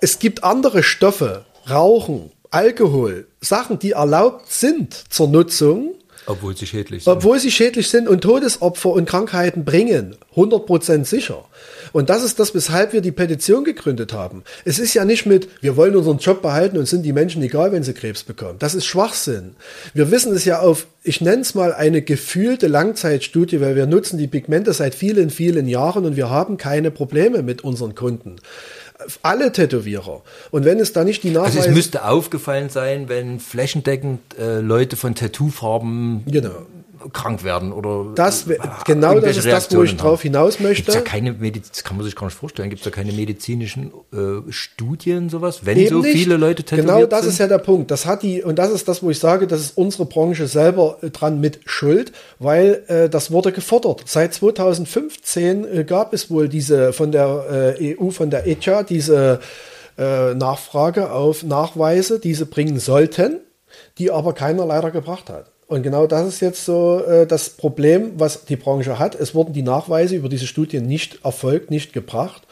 es 0.00 0.18
gibt 0.18 0.44
andere 0.44 0.82
Stoffe, 0.82 1.44
Rauchen, 1.68 2.30
Alkohol, 2.50 3.26
Sachen, 3.40 3.78
die 3.78 3.92
erlaubt 3.92 4.52
sind 4.52 4.94
zur 5.10 5.28
Nutzung, 5.28 5.94
obwohl 6.26 6.56
sie 6.56 6.66
schädlich 6.66 7.04
sind. 7.04 7.12
obwohl 7.12 7.38
sie 7.38 7.50
schädlich 7.50 7.88
sind 7.88 8.08
und 8.08 8.20
Todesopfer 8.20 8.90
und 8.90 9.08
Krankheiten 9.08 9.64
bringen. 9.64 10.16
100% 10.36 11.04
sicher. 11.04 11.44
Und 11.94 12.10
das 12.10 12.24
ist 12.24 12.40
das, 12.40 12.56
weshalb 12.56 12.92
wir 12.92 13.02
die 13.02 13.12
Petition 13.12 13.62
gegründet 13.62 14.12
haben. 14.12 14.42
Es 14.64 14.80
ist 14.80 14.94
ja 14.94 15.04
nicht 15.04 15.26
mit, 15.26 15.48
wir 15.60 15.76
wollen 15.76 15.94
unseren 15.94 16.18
Job 16.18 16.42
behalten 16.42 16.76
und 16.76 16.86
sind 16.86 17.04
die 17.04 17.12
Menschen 17.12 17.40
egal, 17.40 17.70
wenn 17.70 17.84
sie 17.84 17.94
Krebs 17.94 18.24
bekommen. 18.24 18.58
Das 18.58 18.74
ist 18.74 18.84
Schwachsinn. 18.84 19.54
Wir 19.94 20.10
wissen 20.10 20.34
es 20.34 20.44
ja 20.44 20.58
auf, 20.58 20.88
ich 21.04 21.20
nenne 21.20 21.42
es 21.42 21.54
mal 21.54 21.72
eine 21.72 22.02
gefühlte 22.02 22.66
Langzeitstudie, 22.66 23.60
weil 23.60 23.76
wir 23.76 23.86
nutzen 23.86 24.18
die 24.18 24.26
Pigmente 24.26 24.72
seit 24.72 24.96
vielen, 24.96 25.30
vielen 25.30 25.68
Jahren 25.68 26.04
und 26.04 26.16
wir 26.16 26.30
haben 26.30 26.56
keine 26.56 26.90
Probleme 26.90 27.44
mit 27.44 27.62
unseren 27.62 27.94
Kunden. 27.94 28.38
Alle 29.22 29.52
Tätowierer. 29.52 30.22
Und 30.50 30.64
wenn 30.64 30.80
es 30.80 30.92
da 30.92 31.04
nicht 31.04 31.22
die 31.22 31.28
also 31.28 31.42
Nachweise... 31.42 31.68
es 31.68 31.74
müsste 31.76 32.04
aufgefallen 32.06 32.70
sein, 32.70 33.08
wenn 33.08 33.38
flächendeckend 33.38 34.18
äh, 34.36 34.58
Leute 34.58 34.96
von 34.96 35.14
Tattoofarben 35.14 36.24
Genau. 36.26 36.66
Krank 37.12 37.44
werden 37.44 37.72
oder 37.72 38.12
Das, 38.14 38.46
äh, 38.48 38.58
genau 38.84 39.20
das 39.20 39.36
ist 39.36 39.46
das, 39.46 39.70
wo 39.70 39.82
ich 39.82 39.90
Reaktionen 39.90 39.96
drauf 39.98 40.18
haben. 40.20 40.22
hinaus 40.22 40.60
möchte. 40.60 40.84
Gibt's 40.84 40.94
ja 40.94 41.00
keine 41.00 41.32
Mediz 41.32 41.70
das 41.70 41.84
kann 41.84 41.96
man 41.96 42.04
sich 42.04 42.16
gar 42.16 42.26
nicht 42.26 42.36
vorstellen. 42.36 42.70
Gibt 42.70 42.80
es 42.80 42.84
da 42.84 42.90
keine 42.90 43.12
medizinischen 43.12 43.92
äh, 44.12 44.50
Studien 44.52 45.28
sowas, 45.28 45.66
wenn 45.66 45.86
so 45.88 46.00
nicht. 46.00 46.12
viele 46.12 46.36
Leute 46.36 46.62
tätowiert 46.62 46.86
Genau 46.86 47.06
das 47.06 47.22
sind? 47.22 47.30
ist 47.30 47.38
ja 47.38 47.46
der 47.48 47.58
Punkt. 47.58 47.90
Das 47.90 48.06
hat 48.06 48.22
die, 48.22 48.42
und 48.42 48.58
das 48.58 48.70
ist 48.70 48.88
das, 48.88 49.02
wo 49.02 49.10
ich 49.10 49.18
sage, 49.18 49.46
das 49.46 49.60
ist 49.60 49.76
unsere 49.76 50.06
Branche 50.06 50.46
selber 50.46 50.98
äh, 51.02 51.10
dran 51.10 51.40
mit 51.40 51.60
Schuld, 51.66 52.12
weil 52.38 52.82
äh, 52.88 53.08
das 53.08 53.30
wurde 53.30 53.52
gefordert. 53.52 54.02
Seit 54.06 54.34
2015 54.34 55.64
äh, 55.64 55.84
gab 55.84 56.12
es 56.12 56.30
wohl 56.30 56.48
diese 56.48 56.92
von 56.92 57.12
der 57.12 57.76
äh, 57.80 57.96
EU, 57.98 58.10
von 58.10 58.30
der 58.30 58.46
ECHA, 58.46 58.82
diese 58.82 59.40
äh, 59.98 60.34
Nachfrage 60.34 61.10
auf 61.12 61.42
Nachweise, 61.42 62.18
die 62.18 62.34
sie 62.34 62.46
bringen 62.46 62.78
sollten, 62.78 63.40
die 63.98 64.10
aber 64.10 64.32
keiner 64.32 64.66
leider 64.66 64.90
gebracht 64.90 65.30
hat. 65.30 65.50
Und 65.66 65.82
genau 65.82 66.06
das 66.06 66.28
ist 66.28 66.40
jetzt 66.40 66.64
so 66.64 67.02
äh, 67.04 67.26
das 67.26 67.50
Problem, 67.50 68.12
was 68.16 68.44
die 68.44 68.56
Branche 68.56 68.98
hat. 68.98 69.14
Es 69.14 69.34
wurden 69.34 69.52
die 69.52 69.62
Nachweise 69.62 70.14
über 70.14 70.28
diese 70.28 70.46
Studien 70.46 70.86
nicht 70.86 71.24
erfolgt, 71.24 71.70
nicht 71.70 71.92
gebracht. 71.92 72.42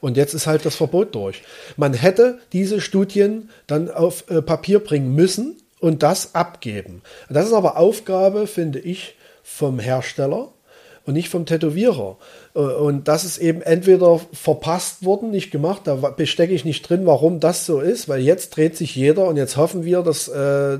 Und 0.00 0.16
jetzt 0.16 0.34
ist 0.34 0.46
halt 0.46 0.64
das 0.64 0.74
Verbot 0.74 1.14
durch. 1.14 1.42
Man 1.76 1.94
hätte 1.94 2.38
diese 2.52 2.80
Studien 2.80 3.50
dann 3.66 3.90
auf 3.90 4.24
äh, 4.30 4.42
Papier 4.42 4.80
bringen 4.80 5.14
müssen 5.14 5.56
und 5.80 6.02
das 6.02 6.34
abgeben. 6.34 7.02
Das 7.28 7.46
ist 7.46 7.52
aber 7.52 7.76
Aufgabe, 7.76 8.46
finde 8.46 8.80
ich, 8.80 9.16
vom 9.42 9.78
Hersteller 9.78 10.52
und 11.04 11.14
nicht 11.14 11.28
vom 11.28 11.46
Tätowierer. 11.46 12.16
Äh, 12.54 12.60
Und 12.60 13.06
das 13.06 13.24
ist 13.24 13.38
eben 13.38 13.62
entweder 13.62 14.20
verpasst 14.32 15.04
worden, 15.04 15.30
nicht 15.30 15.50
gemacht, 15.50 15.82
da 15.84 15.94
bestecke 15.94 16.54
ich 16.54 16.64
nicht 16.64 16.88
drin, 16.88 17.06
warum 17.06 17.38
das 17.38 17.66
so 17.66 17.80
ist, 17.80 18.08
weil 18.08 18.22
jetzt 18.22 18.56
dreht 18.56 18.76
sich 18.76 18.96
jeder 18.96 19.26
und 19.26 19.36
jetzt 19.36 19.56
hoffen 19.56 19.84
wir, 19.84 20.02
dass, 20.02 20.28
äh, 20.28 20.78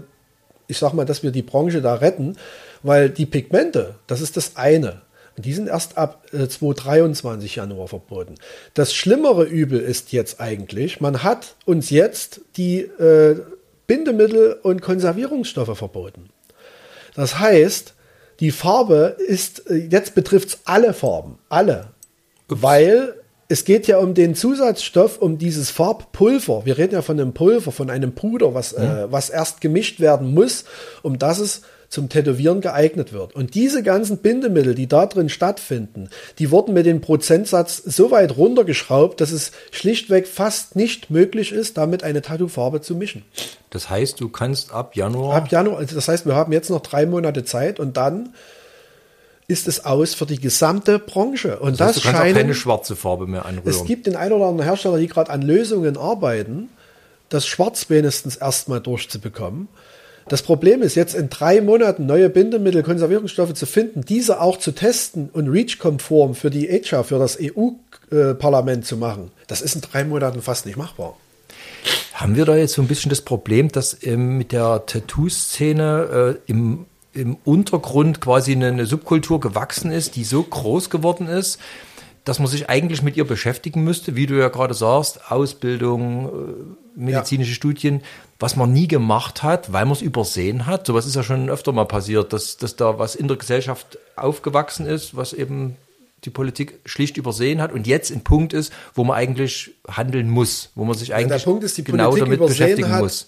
ich 0.73 0.79
sag 0.79 0.95
mal, 0.95 1.05
dass 1.05 1.23
wir 1.23 1.31
die 1.31 1.43
Branche 1.43 1.83
da 1.83 1.95
retten, 1.95 2.37
weil 2.83 3.11
die 3.11 3.27
Pigmente, 3.27 3.95
das 4.07 4.23
ist 4.23 4.37
das 4.37 4.57
eine. 4.57 5.03
Die 5.37 5.53
sind 5.53 5.69
erst 5.69 5.97
ab 5.99 6.27
äh, 6.33 6.49
2023 6.49 7.57
Januar 7.57 7.89
verboten. 7.89 8.35
Das 8.75 8.95
schlimmere 8.95 9.45
Übel 9.45 9.81
ist 9.81 10.13
jetzt 10.13 10.41
eigentlich, 10.41 11.01
man 11.01 11.23
hat 11.23 11.55
uns 11.65 11.91
jetzt 11.91 12.41
die 12.57 12.81
äh, 12.81 13.41
Bindemittel 13.87 14.59
und 14.63 14.81
Konservierungsstoffe 14.81 15.77
verboten. 15.77 16.31
Das 17.15 17.39
heißt, 17.39 17.95
die 18.41 18.51
Farbe 18.51 19.17
ist, 19.27 19.71
äh, 19.71 19.75
jetzt 19.91 20.15
betrifft 20.15 20.49
es 20.49 20.59
alle 20.65 20.95
Farben, 20.95 21.39
alle. 21.51 21.89
Weil 22.49 23.15
es 23.53 23.67
geht 23.67 23.87
ja 23.87 23.99
um 23.99 24.15
den 24.15 24.35
Zusatzstoff, 24.35 25.19
um 25.19 25.37
dieses 25.37 25.71
Farbpulver. 25.71 26.65
Wir 26.65 26.79
reden 26.79 26.95
ja 26.95 27.03
von 27.03 27.21
einem 27.21 27.35
Pulver, 27.35 27.71
von 27.71 27.91
einem 27.91 28.13
Puder, 28.13 28.55
was, 28.55 28.73
äh, 28.73 29.07
was 29.11 29.29
erst 29.29 29.61
gemischt 29.61 30.01
werden 30.01 30.33
muss, 30.33 30.65
um 31.03 31.19
dass 31.19 31.39
es 31.39 31.61
zum 31.91 32.09
Tätowieren 32.09 32.63
geeignet 32.63 33.13
wird. 33.13 33.35
Und 33.35 33.55
diese 33.55 33.83
ganzen 33.83 34.19
Bindemittel, 34.19 34.75
die 34.75 34.87
da 34.87 35.05
drin 35.05 35.29
stattfinden, 35.29 36.09
die 36.39 36.51
wurden 36.51 36.73
mit 36.73 36.87
dem 36.87 37.03
Prozentsatz 37.03 37.77
so 37.77 38.11
weit 38.11 38.39
runtergeschraubt, 38.39 39.21
dass 39.21 39.31
es 39.31 39.53
schlichtweg 39.71 40.27
fast 40.27 40.75
nicht 40.75 41.11
möglich 41.11 41.53
ist, 41.53 41.77
damit 41.77 42.03
eine 42.03 42.23
Tattoofarbe 42.23 42.81
zu 42.81 42.95
mischen. 42.95 43.23
Das 43.69 43.91
heißt, 43.91 44.19
du 44.19 44.31
kannst 44.31 44.73
ab 44.73 44.97
Januar 44.97 45.37
Ab 45.37 45.53
Januar, 45.53 45.77
also 45.77 45.95
das 45.95 46.09
heißt, 46.09 46.25
wir 46.25 46.35
haben 46.35 46.53
jetzt 46.53 46.71
noch 46.71 46.81
drei 46.81 47.05
Monate 47.05 47.45
Zeit 47.45 47.79
und 47.79 47.99
dann 47.99 48.31
ist 49.53 49.69
es 49.69 49.85
aus 49.85 50.15
für 50.15 50.27
die 50.27 50.41
gesamte 50.41 50.99
Branche. 50.99 51.59
Und 51.61 51.79
das 51.79 51.89
heißt, 51.89 51.97
das, 51.99 52.03
du 52.05 52.09
auch 52.09 52.23
keine 52.23 52.55
schwarze 52.55 52.97
Farbe 52.97 53.27
mehr 53.27 53.45
anrühren. 53.45 53.69
es 53.69 53.85
gibt 53.85 54.07
den 54.07 54.17
ein 54.17 54.33
oder 54.33 54.47
anderen 54.47 54.67
Hersteller, 54.67 54.99
die 54.99 55.07
gerade 55.07 55.31
an 55.31 55.43
Lösungen 55.43 55.97
arbeiten, 55.97 56.71
das 57.29 57.47
Schwarz 57.47 57.91
wenigstens 57.91 58.37
erstmal 58.37 58.81
durchzubekommen. 58.81 59.69
Das 60.29 60.43
Problem 60.43 60.83
ist 60.83 60.95
jetzt 60.95 61.15
in 61.15 61.29
drei 61.29 61.61
Monaten 61.61 62.07
neue 62.07 62.31
Bindemittel, 62.31 62.83
Konservierungsstoffe 62.83 63.55
zu 63.55 63.67
finden, 63.67 64.03
diese 64.03 64.41
auch 64.41 64.57
zu 64.57 64.73
testen 64.73 65.29
und 65.33 65.49
REACH-konform 65.49 66.35
für 66.35 66.49
die 66.49 66.69
ECHA, 66.69 67.03
für 67.03 67.19
das 67.19 67.39
EU-Parlament 67.41 68.87
zu 68.87 68.97
machen. 68.97 69.31
Das 69.49 69.61
ist 69.61 69.75
in 69.75 69.81
drei 69.81 70.05
Monaten 70.05 70.41
fast 70.41 70.65
nicht 70.65 70.77
machbar. 70.77 71.17
Haben 72.15 72.37
wir 72.37 72.45
da 72.45 72.57
jetzt 72.57 72.75
so 72.75 72.83
ein 72.83 72.89
bisschen 72.89 73.11
das 73.11 73.23
Problem, 73.23 73.71
dass 73.73 73.99
ähm, 74.03 74.39
mit 74.39 74.53
der 74.53 74.87
Tattoo-Szene 74.87 76.39
äh, 76.47 76.51
im, 76.51 76.87
im 77.15 77.37
Untergrund 77.45 78.21
quasi 78.21 78.53
eine, 78.53 78.69
eine 78.69 78.87
Subkultur 78.87 79.41
gewachsen 79.41 79.91
ist, 79.91 80.17
die 80.17 80.25
so 80.25 80.43
groß 80.43 80.91
geworden 80.91 81.27
ist, 81.27 81.59
dass 82.25 82.39
man 82.39 82.49
sich 82.49 82.69
eigentlich 82.69 83.03
mit 83.03 83.17
ihr 83.17 83.27
beschäftigen 83.27 83.83
müsste, 83.83 84.15
wie 84.15 84.27
du 84.27 84.39
ja 84.39 84.49
gerade 84.49 84.75
sagst, 84.75 85.31
Ausbildung, 85.31 86.27
äh, 86.27 87.01
medizinische 87.01 87.55
Studien, 87.55 88.03
was 88.39 88.57
man 88.57 88.73
nie 88.73 88.89
gemacht 88.89 89.43
hat, 89.43 89.73
weil 89.73 89.85
man 89.85 89.95
es 89.95 90.03
übersehen 90.03 90.67
hat. 90.67 90.87
Sowas 90.87 91.07
ist 91.07 91.17
ja 91.17 91.23
schon 91.23 91.51
öfter 91.51 91.73
mal 91.73 91.85
passiert, 91.85 92.33
dass, 92.33 92.57
dass 92.57 92.77
da 92.77 92.99
was 92.99 93.15
in 93.15 93.29
der 93.29 93.37
Gesellschaft 93.37 93.99
aufgewachsen 94.17 94.87
ist, 94.87 95.17
was 95.17 95.33
eben 95.33 95.77
die 96.25 96.31
Politik 96.31 96.79
schlicht 96.85 97.17
übersehen 97.17 97.61
hat 97.61 97.73
und 97.73 97.87
jetzt 97.87 98.13
ein 98.13 98.23
Punkt 98.23 98.53
ist, 98.53 98.73
wo 98.95 99.03
man 99.03 99.17
eigentlich 99.17 99.73
handeln 99.89 100.31
muss, 100.31 100.71
wo 100.75 100.85
man 100.85 100.97
sich 100.97 101.09
Der 101.09 101.17
eigentlich 101.19 101.45
Punkt 101.45 101.65
ist, 101.65 101.79
die 101.79 101.85
genau 101.85 102.11
Politik 102.11 102.25
damit 102.25 102.39
übersehen 102.39 102.59
beschäftigen 102.59 102.93
hat, 102.93 103.03
muss. 103.03 103.27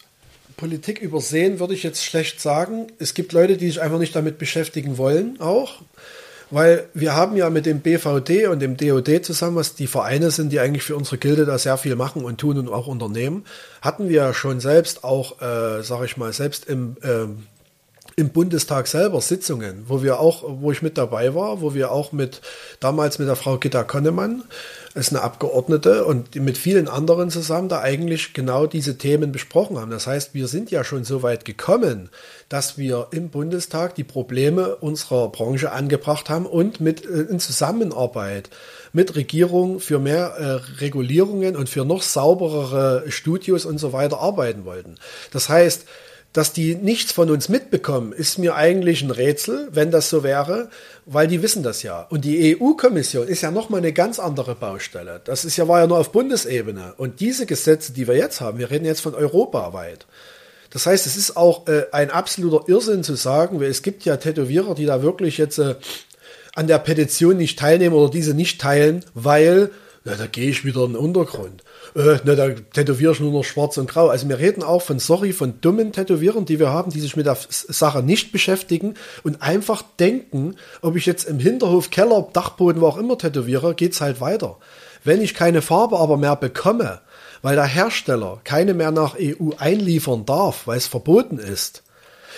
Politik 0.56 1.00
übersehen 1.00 1.60
würde 1.60 1.74
ich 1.74 1.82
jetzt 1.82 2.04
schlecht 2.04 2.40
sagen. 2.40 2.86
Es 2.98 3.14
gibt 3.14 3.32
Leute, 3.32 3.56
die 3.56 3.66
sich 3.66 3.80
einfach 3.80 3.98
nicht 3.98 4.14
damit 4.14 4.38
beschäftigen 4.38 4.98
wollen, 4.98 5.40
auch. 5.40 5.82
Weil 6.50 6.88
wir 6.94 7.14
haben 7.14 7.36
ja 7.36 7.50
mit 7.50 7.66
dem 7.66 7.80
BVD 7.80 8.46
und 8.46 8.60
dem 8.60 8.76
DOD 8.76 9.24
zusammen, 9.24 9.56
was 9.56 9.74
die 9.74 9.86
Vereine 9.86 10.30
sind, 10.30 10.52
die 10.52 10.60
eigentlich 10.60 10.84
für 10.84 10.94
unsere 10.94 11.18
Gilde 11.18 11.46
da 11.46 11.58
sehr 11.58 11.78
viel 11.78 11.96
machen 11.96 12.24
und 12.24 12.38
tun 12.38 12.58
und 12.58 12.68
auch 12.68 12.86
unternehmen, 12.86 13.44
hatten 13.80 14.08
wir 14.08 14.34
schon 14.34 14.60
selbst 14.60 15.04
auch, 15.04 15.40
äh, 15.40 15.82
sag 15.82 16.04
ich 16.04 16.16
mal, 16.16 16.32
selbst 16.32 16.66
im, 16.66 16.96
ähm, 17.02 17.46
im 18.16 18.30
Bundestag 18.30 18.86
selber 18.86 19.20
Sitzungen, 19.20 19.84
wo 19.88 20.02
wir 20.02 20.20
auch, 20.20 20.44
wo 20.46 20.70
ich 20.70 20.82
mit 20.82 20.96
dabei 20.96 21.34
war, 21.34 21.60
wo 21.60 21.74
wir 21.74 21.90
auch 21.90 22.12
mit 22.12 22.40
damals 22.78 23.18
mit 23.18 23.26
der 23.26 23.36
Frau 23.36 23.58
Gitta 23.58 23.82
Konnemann, 23.82 24.44
ist 24.94 25.10
eine 25.10 25.22
Abgeordnete 25.22 26.04
und 26.04 26.36
mit 26.36 26.56
vielen 26.56 26.86
anderen 26.86 27.28
zusammen 27.30 27.68
da 27.68 27.80
eigentlich 27.80 28.32
genau 28.32 28.66
diese 28.66 28.96
Themen 28.96 29.32
besprochen 29.32 29.78
haben. 29.78 29.90
Das 29.90 30.06
heißt, 30.06 30.34
wir 30.34 30.46
sind 30.46 30.70
ja 30.70 30.84
schon 30.84 31.02
so 31.02 31.24
weit 31.24 31.44
gekommen, 31.44 32.10
dass 32.48 32.78
wir 32.78 33.08
im 33.10 33.30
Bundestag 33.30 33.96
die 33.96 34.04
Probleme 34.04 34.76
unserer 34.76 35.28
Branche 35.30 35.72
angebracht 35.72 36.30
haben 36.30 36.46
und 36.46 36.80
mit 36.80 37.04
äh, 37.04 37.22
in 37.22 37.40
Zusammenarbeit 37.40 38.50
mit 38.92 39.16
Regierung 39.16 39.80
für 39.80 39.98
mehr 39.98 40.36
äh, 40.38 40.80
Regulierungen 40.80 41.56
und 41.56 41.68
für 41.68 41.84
noch 41.84 42.02
sauberere 42.02 43.04
Studios 43.08 43.64
und 43.64 43.78
so 43.78 43.92
weiter 43.92 44.20
arbeiten 44.20 44.64
wollten. 44.64 44.94
Das 45.32 45.48
heißt, 45.48 45.86
dass 46.34 46.52
die 46.52 46.74
nichts 46.74 47.12
von 47.12 47.30
uns 47.30 47.48
mitbekommen, 47.48 48.12
ist 48.12 48.38
mir 48.38 48.56
eigentlich 48.56 49.02
ein 49.02 49.12
Rätsel, 49.12 49.68
wenn 49.70 49.92
das 49.92 50.10
so 50.10 50.24
wäre, 50.24 50.68
weil 51.06 51.28
die 51.28 51.42
wissen 51.42 51.62
das 51.62 51.84
ja. 51.84 52.02
Und 52.10 52.24
die 52.24 52.56
EU-Kommission 52.60 53.28
ist 53.28 53.42
ja 53.42 53.52
nochmal 53.52 53.78
eine 53.78 53.92
ganz 53.92 54.18
andere 54.18 54.56
Baustelle. 54.56 55.20
Das 55.24 55.44
ist 55.44 55.56
ja, 55.56 55.68
war 55.68 55.80
ja 55.80 55.86
nur 55.86 55.98
auf 55.98 56.10
Bundesebene. 56.10 56.94
Und 56.96 57.20
diese 57.20 57.46
Gesetze, 57.46 57.92
die 57.92 58.08
wir 58.08 58.16
jetzt 58.16 58.40
haben, 58.40 58.58
wir 58.58 58.68
reden 58.68 58.84
jetzt 58.84 59.00
von 59.00 59.14
europaweit. 59.14 60.06
Das 60.70 60.86
heißt, 60.86 61.06
es 61.06 61.16
ist 61.16 61.36
auch 61.36 61.68
äh, 61.68 61.84
ein 61.92 62.10
absoluter 62.10 62.68
Irrsinn 62.68 63.04
zu 63.04 63.14
sagen, 63.14 63.62
es 63.62 63.82
gibt 63.82 64.04
ja 64.04 64.16
Tätowierer, 64.16 64.74
die 64.74 64.86
da 64.86 65.04
wirklich 65.04 65.38
jetzt 65.38 65.58
äh, 65.58 65.76
an 66.56 66.66
der 66.66 66.80
Petition 66.80 67.36
nicht 67.36 67.60
teilnehmen 67.60 67.94
oder 67.94 68.10
diese 68.10 68.34
nicht 68.34 68.60
teilen, 68.60 69.04
weil, 69.14 69.70
na, 70.02 70.16
da 70.16 70.26
gehe 70.26 70.50
ich 70.50 70.64
wieder 70.64 70.82
in 70.82 70.94
den 70.94 70.96
Untergrund 70.96 71.62
äh, 71.94 72.18
ne, 72.24 72.36
da 72.36 72.50
tätowiere 72.50 73.12
ich 73.12 73.20
nur 73.20 73.32
noch 73.32 73.44
schwarz 73.44 73.76
und 73.76 73.88
grau. 73.88 74.08
Also 74.08 74.28
wir 74.28 74.38
reden 74.38 74.62
auch 74.62 74.82
von, 74.82 74.98
sorry, 74.98 75.32
von 75.32 75.60
dummen 75.60 75.92
Tätowierern, 75.92 76.44
die 76.44 76.58
wir 76.58 76.70
haben, 76.70 76.90
die 76.90 77.00
sich 77.00 77.16
mit 77.16 77.26
der 77.26 77.38
Sache 77.48 78.02
nicht 78.02 78.32
beschäftigen 78.32 78.94
und 79.22 79.42
einfach 79.42 79.82
denken, 80.00 80.56
ob 80.82 80.96
ich 80.96 81.06
jetzt 81.06 81.24
im 81.28 81.38
Hinterhof, 81.38 81.90
Keller, 81.90 82.28
Dachboden, 82.32 82.80
wo 82.80 82.86
auch 82.86 82.98
immer 82.98 83.16
tätowiere, 83.16 83.74
geht's 83.74 84.00
halt 84.00 84.20
weiter. 84.20 84.58
Wenn 85.04 85.20
ich 85.20 85.34
keine 85.34 85.62
Farbe 85.62 85.98
aber 85.98 86.16
mehr 86.16 86.36
bekomme, 86.36 87.00
weil 87.42 87.56
der 87.56 87.66
Hersteller 87.66 88.40
keine 88.42 88.74
mehr 88.74 88.90
nach 88.90 89.16
EU 89.20 89.50
einliefern 89.58 90.24
darf, 90.24 90.66
weil 90.66 90.78
es 90.78 90.86
verboten 90.86 91.38
ist, 91.38 91.82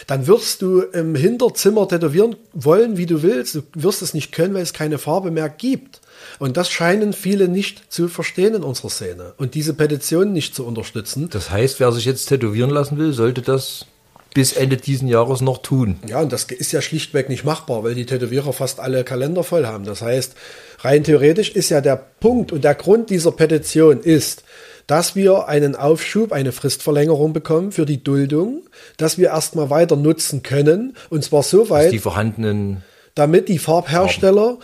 dann 0.07 0.27
wirst 0.27 0.63
du 0.63 0.81
im 0.81 1.15
Hinterzimmer 1.15 1.89
tätowieren 1.89 2.37
wollen, 2.53 2.97
wie 2.97 3.07
du 3.07 3.23
willst. 3.23 3.55
Du 3.55 3.63
wirst 3.75 4.03
es 4.03 4.15
nicht 4.15 4.33
können, 4.33 4.53
weil 4.53 4.63
es 4.63 4.73
keine 4.73 4.99
Farbe 4.99 5.31
mehr 5.31 5.49
gibt. 5.49 6.01
Und 6.39 6.57
das 6.57 6.71
scheinen 6.71 7.13
viele 7.13 7.49
nicht 7.49 7.93
zu 7.93 8.09
verstehen 8.09 8.55
in 8.55 8.63
unserer 8.63 8.91
Szene 8.91 9.35
und 9.37 9.55
diese 9.55 9.75
Petition 9.75 10.33
nicht 10.33 10.55
zu 10.55 10.67
unterstützen. 10.67 11.29
Das 11.31 11.51
heißt, 11.51 11.81
wer 11.81 11.93
sich 11.93 12.05
jetzt 12.05 12.27
tätowieren 12.27 12.71
lassen 12.71 12.99
will, 12.99 13.13
sollte 13.13 13.43
das 13.43 13.87
bis 14.35 14.53
Ende 14.53 14.77
diesen 14.77 15.09
Jahres 15.09 15.41
noch 15.41 15.59
tun. 15.59 15.97
Ja, 16.07 16.21
und 16.21 16.31
das 16.31 16.45
ist 16.45 16.71
ja 16.71 16.83
schlichtweg 16.83 17.31
nicht 17.31 17.45
machbar, 17.45 17.85
weil 17.85 17.95
die 17.95 18.05
Tätowierer 18.05 18.53
fast 18.53 18.81
alle 18.81 19.03
Kalender 19.03 19.43
voll 19.43 19.67
haben. 19.67 19.85
Das 19.85 20.03
heißt, 20.03 20.35
rein 20.81 21.05
theoretisch 21.05 21.49
ist 21.51 21.71
ja 21.71 21.81
der 21.81 21.97
Punkt 21.97 22.53
und 22.53 22.63
der 22.63 22.75
Grund 22.75 23.09
dieser 23.09 23.33
Petition 23.33 24.01
ist, 24.01 24.45
dass 24.87 25.17
wir 25.17 25.49
einen 25.49 25.75
Aufschub, 25.75 26.33
eine 26.33 26.53
Fristverlängerung 26.53 27.33
bekommen 27.33 27.73
für 27.73 27.87
die 27.87 28.05
Duldung, 28.05 28.63
dass 28.99 29.17
wir 29.17 29.29
erstmal 29.29 29.71
weiter 29.71 29.97
nutzen 29.97 30.43
können 30.43 30.97
und 31.09 31.25
zwar 31.25 31.43
so 31.43 31.71
weit, 31.71 31.93
die 31.93 31.99
vorhandenen 31.99 32.83
damit 33.15 33.49
die 33.49 33.59
Farbhersteller 33.59 34.59
Farben 34.59 34.63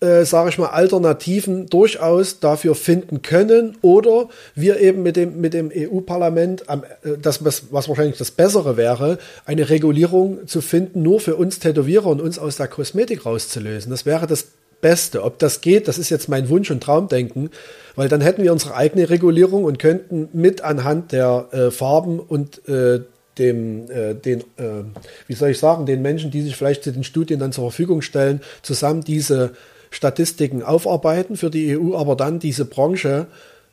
äh, 0.00 0.24
sage 0.24 0.50
ich 0.50 0.58
mal, 0.58 0.68
Alternativen 0.68 1.66
durchaus 1.66 2.40
dafür 2.40 2.74
finden 2.74 3.22
können 3.22 3.78
oder 3.80 4.28
wir 4.54 4.78
eben 4.80 5.02
mit 5.02 5.16
dem, 5.16 5.40
mit 5.40 5.54
dem 5.54 5.70
EU-Parlament, 5.74 6.64
äh, 6.68 7.16
das, 7.20 7.44
was, 7.44 7.70
wahrscheinlich 7.70 8.18
das 8.18 8.30
Bessere 8.30 8.76
wäre, 8.76 9.18
eine 9.44 9.70
Regulierung 9.70 10.46
zu 10.46 10.60
finden, 10.60 11.02
nur 11.02 11.20
für 11.20 11.36
uns 11.36 11.60
Tätowierer 11.60 12.06
und 12.06 12.20
uns 12.20 12.38
aus 12.38 12.56
der 12.56 12.68
Kosmetik 12.68 13.24
rauszulösen. 13.24 13.90
Das 13.90 14.04
wäre 14.04 14.26
das 14.26 14.48
Beste. 14.82 15.24
Ob 15.24 15.38
das 15.38 15.62
geht, 15.62 15.88
das 15.88 15.96
ist 15.96 16.10
jetzt 16.10 16.28
mein 16.28 16.48
Wunsch 16.50 16.70
und 16.70 16.82
Traumdenken, 16.82 17.50
weil 17.94 18.08
dann 18.08 18.20
hätten 18.20 18.42
wir 18.42 18.52
unsere 18.52 18.74
eigene 18.74 19.08
Regulierung 19.08 19.64
und 19.64 19.78
könnten 19.78 20.28
mit 20.32 20.60
anhand 20.60 21.12
der 21.12 21.48
äh, 21.52 21.70
Farben 21.70 22.20
und 22.20 22.68
äh, 22.68 23.00
dem, 23.38 23.90
äh, 23.90 24.14
den, 24.14 24.40
äh, 24.56 24.84
wie 25.26 25.34
soll 25.34 25.50
ich 25.50 25.58
sagen, 25.58 25.86
den 25.86 26.02
Menschen, 26.02 26.30
die 26.30 26.42
sich 26.42 26.56
vielleicht 26.56 26.84
zu 26.84 26.92
den 26.92 27.04
Studien 27.04 27.40
dann 27.40 27.52
zur 27.52 27.64
Verfügung 27.64 28.02
stellen, 28.02 28.40
zusammen 28.62 29.02
diese 29.02 29.52
Statistiken 29.96 30.62
aufarbeiten 30.62 31.36
für 31.36 31.48
die 31.48 31.78
EU, 31.78 31.96
aber 31.96 32.16
dann 32.16 32.38
diese 32.38 32.66
Branche, 32.66 33.26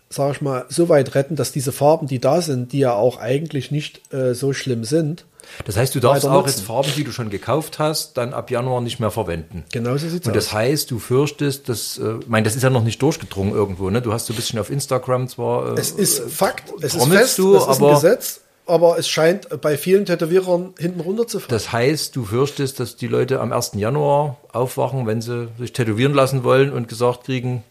sage 0.10 0.32
ich 0.32 0.42
mal, 0.42 0.66
so 0.70 0.88
weit 0.88 1.16
retten, 1.16 1.36
dass 1.36 1.52
diese 1.52 1.74
Farben, 1.74 2.08
die 2.08 2.20
da 2.20 2.42
sind, 2.42 2.72
die 2.72 2.80
ja 2.80 2.94
auch 2.94 3.18
eigentlich 3.18 3.72
nicht 3.72 4.14
äh, 4.14 4.34
so 4.34 4.54
schlimm 4.54 4.86
sind. 4.86 5.26
Das 5.66 5.76
heißt, 5.76 5.94
du 5.94 6.00
darfst 6.00 6.26
auch 6.26 6.48
jetzt 6.48 6.62
Farben, 6.62 6.90
die 6.96 7.04
du 7.04 7.12
schon 7.12 7.30
gekauft 7.30 7.78
hast, 7.78 8.16
dann 8.16 8.34
ab 8.34 8.50
Januar 8.50 8.80
nicht 8.80 9.02
mehr 9.02 9.12
verwenden. 9.12 9.66
Genau 9.74 9.98
so 9.98 10.08
sieht's 10.08 10.26
Und 10.26 10.34
das 10.34 10.54
heißt, 10.54 10.90
du 10.90 11.00
fürchtest, 11.00 11.68
dass, 11.68 11.98
äh, 11.98 12.20
ich 12.22 12.28
meine, 12.30 12.46
das 12.46 12.56
ist 12.56 12.64
ja 12.64 12.70
noch 12.70 12.86
nicht 12.86 13.02
durchgedrungen 13.02 13.54
irgendwo, 13.54 13.90
ne? 13.90 14.02
Du 14.02 14.14
hast 14.14 14.28
so 14.28 14.34
ein 14.34 14.38
bisschen 14.38 14.60
auf 14.60 14.70
Instagram 14.70 15.28
zwar. 15.28 15.78
Äh, 15.78 15.82
es 15.82 15.92
ist 15.92 16.22
Fakt, 16.32 16.72
es 16.82 16.96
ist 16.96 17.06
fest, 17.06 17.38
du, 17.38 17.58
es 17.58 17.68
ist 17.68 17.82
ein 17.82 17.94
Gesetz, 17.94 18.40
aber 18.66 18.98
es 18.98 19.08
scheint 19.08 19.62
bei 19.62 19.78
vielen 19.78 20.06
Tätowierern 20.06 20.74
hinten 20.78 21.02
runterzufallen. 21.02 21.50
Das 21.50 21.72
heißt, 21.72 22.16
du 22.16 22.26
fürchtest, 22.26 22.80
dass 22.80 22.96
die 22.96 23.08
Leute 23.08 23.40
am 23.42 23.52
1. 23.52 23.72
Januar 23.76 24.38
aufwachen, 24.52 25.06
wenn 25.06 25.22
sie 25.22 25.50
sich 25.60 25.74
tätowieren 25.74 26.14
lassen 26.14 26.44
wollen 26.44 26.72
und 26.72 26.88
gesagt 26.88 27.26
kriegen, 27.26 27.64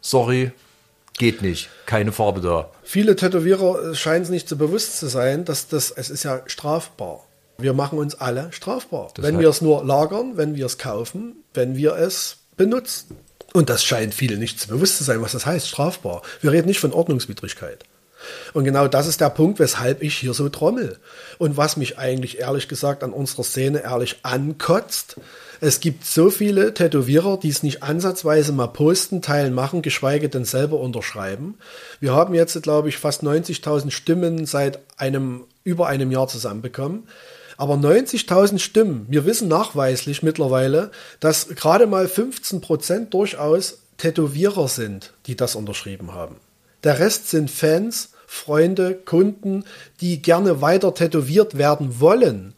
sorry, 0.00 0.52
geht 1.18 1.42
nicht, 1.42 1.70
keine 1.86 2.12
Farbe 2.12 2.40
da. 2.40 2.70
Viele 2.82 3.16
Tätowierer 3.16 3.94
scheinen 3.94 4.22
es 4.22 4.30
nicht 4.30 4.48
so 4.48 4.56
bewusst 4.56 4.98
zu 4.98 5.06
sein, 5.06 5.44
dass 5.44 5.68
das, 5.68 5.90
es 5.90 6.10
ist 6.10 6.22
ja 6.22 6.42
strafbar. 6.46 7.24
Wir 7.58 7.72
machen 7.72 7.98
uns 7.98 8.14
alle 8.14 8.52
strafbar. 8.52 9.10
Das 9.14 9.24
wenn 9.24 9.38
wir 9.40 9.48
es 9.48 9.60
nur 9.60 9.84
lagern, 9.84 10.36
wenn 10.36 10.54
wir 10.54 10.66
es 10.66 10.78
kaufen, 10.78 11.42
wenn 11.54 11.76
wir 11.76 11.96
es 11.96 12.38
benutzen. 12.56 13.16
Und 13.52 13.68
das 13.68 13.82
scheint 13.82 14.14
viele 14.14 14.36
nicht 14.36 14.60
zu 14.60 14.68
bewusst 14.68 14.98
zu 14.98 15.04
sein, 15.04 15.22
was 15.22 15.32
das 15.32 15.46
heißt, 15.46 15.66
strafbar. 15.66 16.22
Wir 16.40 16.52
reden 16.52 16.68
nicht 16.68 16.78
von 16.78 16.92
Ordnungswidrigkeit. 16.92 17.84
Und 18.52 18.64
genau 18.64 18.88
das 18.88 19.06
ist 19.06 19.20
der 19.20 19.30
Punkt, 19.30 19.58
weshalb 19.58 20.02
ich 20.02 20.16
hier 20.16 20.34
so 20.34 20.48
trommel. 20.48 20.98
Und 21.38 21.56
was 21.56 21.76
mich 21.76 21.98
eigentlich 21.98 22.38
ehrlich 22.38 22.68
gesagt 22.68 23.02
an 23.02 23.12
unserer 23.12 23.44
Szene 23.44 23.82
ehrlich 23.82 24.20
ankotzt, 24.22 25.16
es 25.60 25.80
gibt 25.80 26.04
so 26.04 26.30
viele 26.30 26.72
Tätowierer, 26.72 27.36
die 27.36 27.48
es 27.48 27.64
nicht 27.64 27.82
ansatzweise 27.82 28.52
mal 28.52 28.68
posten, 28.68 29.22
teilen, 29.22 29.54
machen, 29.54 29.82
geschweige 29.82 30.28
denn 30.28 30.44
selber 30.44 30.78
unterschreiben. 30.78 31.56
Wir 31.98 32.12
haben 32.12 32.34
jetzt, 32.34 32.60
glaube 32.62 32.88
ich, 32.88 32.98
fast 32.98 33.24
90.000 33.24 33.90
Stimmen 33.90 34.46
seit 34.46 34.78
einem, 34.96 35.44
über 35.64 35.88
einem 35.88 36.12
Jahr 36.12 36.28
zusammenbekommen. 36.28 37.08
Aber 37.56 37.74
90.000 37.74 38.60
Stimmen, 38.60 39.06
wir 39.08 39.24
wissen 39.24 39.48
nachweislich 39.48 40.22
mittlerweile, 40.22 40.92
dass 41.18 41.48
gerade 41.48 41.88
mal 41.88 42.06
15 42.06 42.60
Prozent 42.60 43.12
durchaus 43.12 43.78
Tätowierer 43.96 44.68
sind, 44.68 45.12
die 45.26 45.34
das 45.34 45.56
unterschrieben 45.56 46.14
haben. 46.14 46.36
Der 46.84 47.00
Rest 47.00 47.30
sind 47.30 47.50
Fans, 47.50 48.10
Freunde, 48.30 48.94
Kunden, 48.94 49.64
die 50.02 50.20
gerne 50.20 50.60
weiter 50.60 50.92
tätowiert 50.92 51.56
werden 51.56 51.98
wollen. 51.98 52.54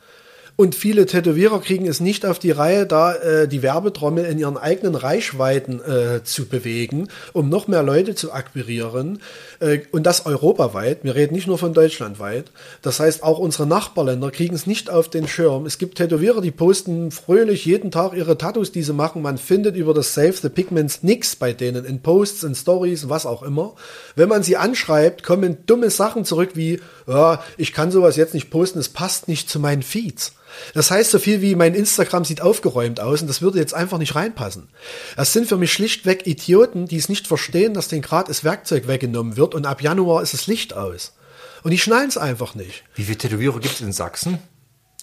Und 0.60 0.74
viele 0.74 1.06
Tätowierer 1.06 1.58
kriegen 1.62 1.86
es 1.86 2.00
nicht 2.00 2.26
auf 2.26 2.38
die 2.38 2.50
Reihe, 2.50 2.84
da 2.84 3.14
äh, 3.14 3.48
die 3.48 3.62
Werbetrommel 3.62 4.26
in 4.26 4.38
ihren 4.38 4.58
eigenen 4.58 4.94
Reichweiten 4.94 5.80
äh, 5.80 6.22
zu 6.22 6.48
bewegen, 6.48 7.08
um 7.32 7.48
noch 7.48 7.66
mehr 7.66 7.82
Leute 7.82 8.14
zu 8.14 8.30
akquirieren. 8.30 9.22
Äh, 9.60 9.78
und 9.90 10.04
das 10.04 10.26
europaweit. 10.26 11.02
Wir 11.02 11.14
reden 11.14 11.32
nicht 11.32 11.46
nur 11.46 11.56
von 11.56 11.72
Deutschland 11.72 12.18
weit. 12.18 12.52
Das 12.82 13.00
heißt, 13.00 13.22
auch 13.22 13.38
unsere 13.38 13.66
Nachbarländer 13.66 14.30
kriegen 14.30 14.54
es 14.54 14.66
nicht 14.66 14.90
auf 14.90 15.08
den 15.08 15.26
Schirm. 15.26 15.64
Es 15.64 15.78
gibt 15.78 15.96
Tätowierer, 15.96 16.42
die 16.42 16.50
posten 16.50 17.10
fröhlich 17.10 17.64
jeden 17.64 17.90
Tag 17.90 18.12
ihre 18.12 18.36
Tattoos, 18.36 18.70
die 18.70 18.82
sie 18.82 18.92
machen. 18.92 19.22
Man 19.22 19.38
findet 19.38 19.76
über 19.76 19.94
das 19.94 20.12
Save 20.12 20.34
the 20.34 20.50
Pigments 20.50 21.02
nichts 21.02 21.36
bei 21.36 21.54
denen, 21.54 21.86
in 21.86 22.02
Posts, 22.02 22.42
in 22.42 22.54
Stories, 22.54 23.08
was 23.08 23.24
auch 23.24 23.42
immer. 23.42 23.76
Wenn 24.14 24.28
man 24.28 24.42
sie 24.42 24.58
anschreibt, 24.58 25.22
kommen 25.22 25.56
dumme 25.64 25.88
Sachen 25.88 26.26
zurück 26.26 26.50
wie, 26.52 26.80
ja, 27.06 27.42
ich 27.56 27.72
kann 27.72 27.90
sowas 27.90 28.16
jetzt 28.16 28.34
nicht 28.34 28.50
posten, 28.50 28.78
es 28.78 28.90
passt 28.90 29.26
nicht 29.26 29.48
zu 29.48 29.58
meinen 29.58 29.82
Feeds. 29.82 30.34
Das 30.74 30.90
heißt 30.90 31.10
so 31.10 31.18
viel 31.18 31.40
wie 31.40 31.54
mein 31.54 31.74
Instagram 31.74 32.24
sieht 32.24 32.40
aufgeräumt 32.40 33.00
aus 33.00 33.22
und 33.22 33.28
das 33.28 33.42
würde 33.42 33.58
jetzt 33.58 33.74
einfach 33.74 33.98
nicht 33.98 34.14
reinpassen. 34.14 34.68
Das 35.16 35.32
sind 35.32 35.48
für 35.48 35.56
mich 35.56 35.72
schlichtweg 35.72 36.26
Idioten, 36.26 36.86
die 36.86 36.96
es 36.96 37.08
nicht 37.08 37.26
verstehen, 37.26 37.74
dass 37.74 37.88
denen 37.88 38.02
gerade 38.02 38.28
das 38.28 38.44
Werkzeug 38.44 38.86
weggenommen 38.88 39.36
wird 39.36 39.54
und 39.54 39.66
ab 39.66 39.82
Januar 39.82 40.22
ist 40.22 40.34
das 40.34 40.46
Licht 40.46 40.74
aus. 40.74 41.14
Und 41.62 41.72
die 41.72 41.78
schnallen 41.78 42.08
es 42.08 42.16
einfach 42.16 42.54
nicht. 42.54 42.84
Wie 42.94 43.04
viele 43.04 43.18
Tätowierer 43.18 43.60
gibt 43.60 43.74
es 43.74 43.80
in 43.80 43.92
Sachsen? 43.92 44.38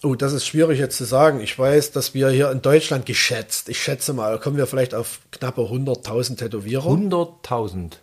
Oh, 0.03 0.15
das 0.15 0.33
ist 0.33 0.45
schwierig 0.45 0.79
jetzt 0.79 0.97
zu 0.97 1.05
sagen. 1.05 1.39
Ich 1.39 1.57
weiß, 1.57 1.91
dass 1.91 2.13
wir 2.13 2.29
hier 2.29 2.51
in 2.51 2.61
Deutschland 2.61 3.05
geschätzt, 3.05 3.67
ich 3.69 3.81
schätze 3.81 4.13
mal, 4.13 4.39
kommen 4.39 4.57
wir 4.57 4.67
vielleicht 4.67 4.93
auf 4.93 5.19
knappe 5.31 5.61
100.000 5.61 6.37
Tätowierer. 6.37 6.85
100.000? 6.85 7.93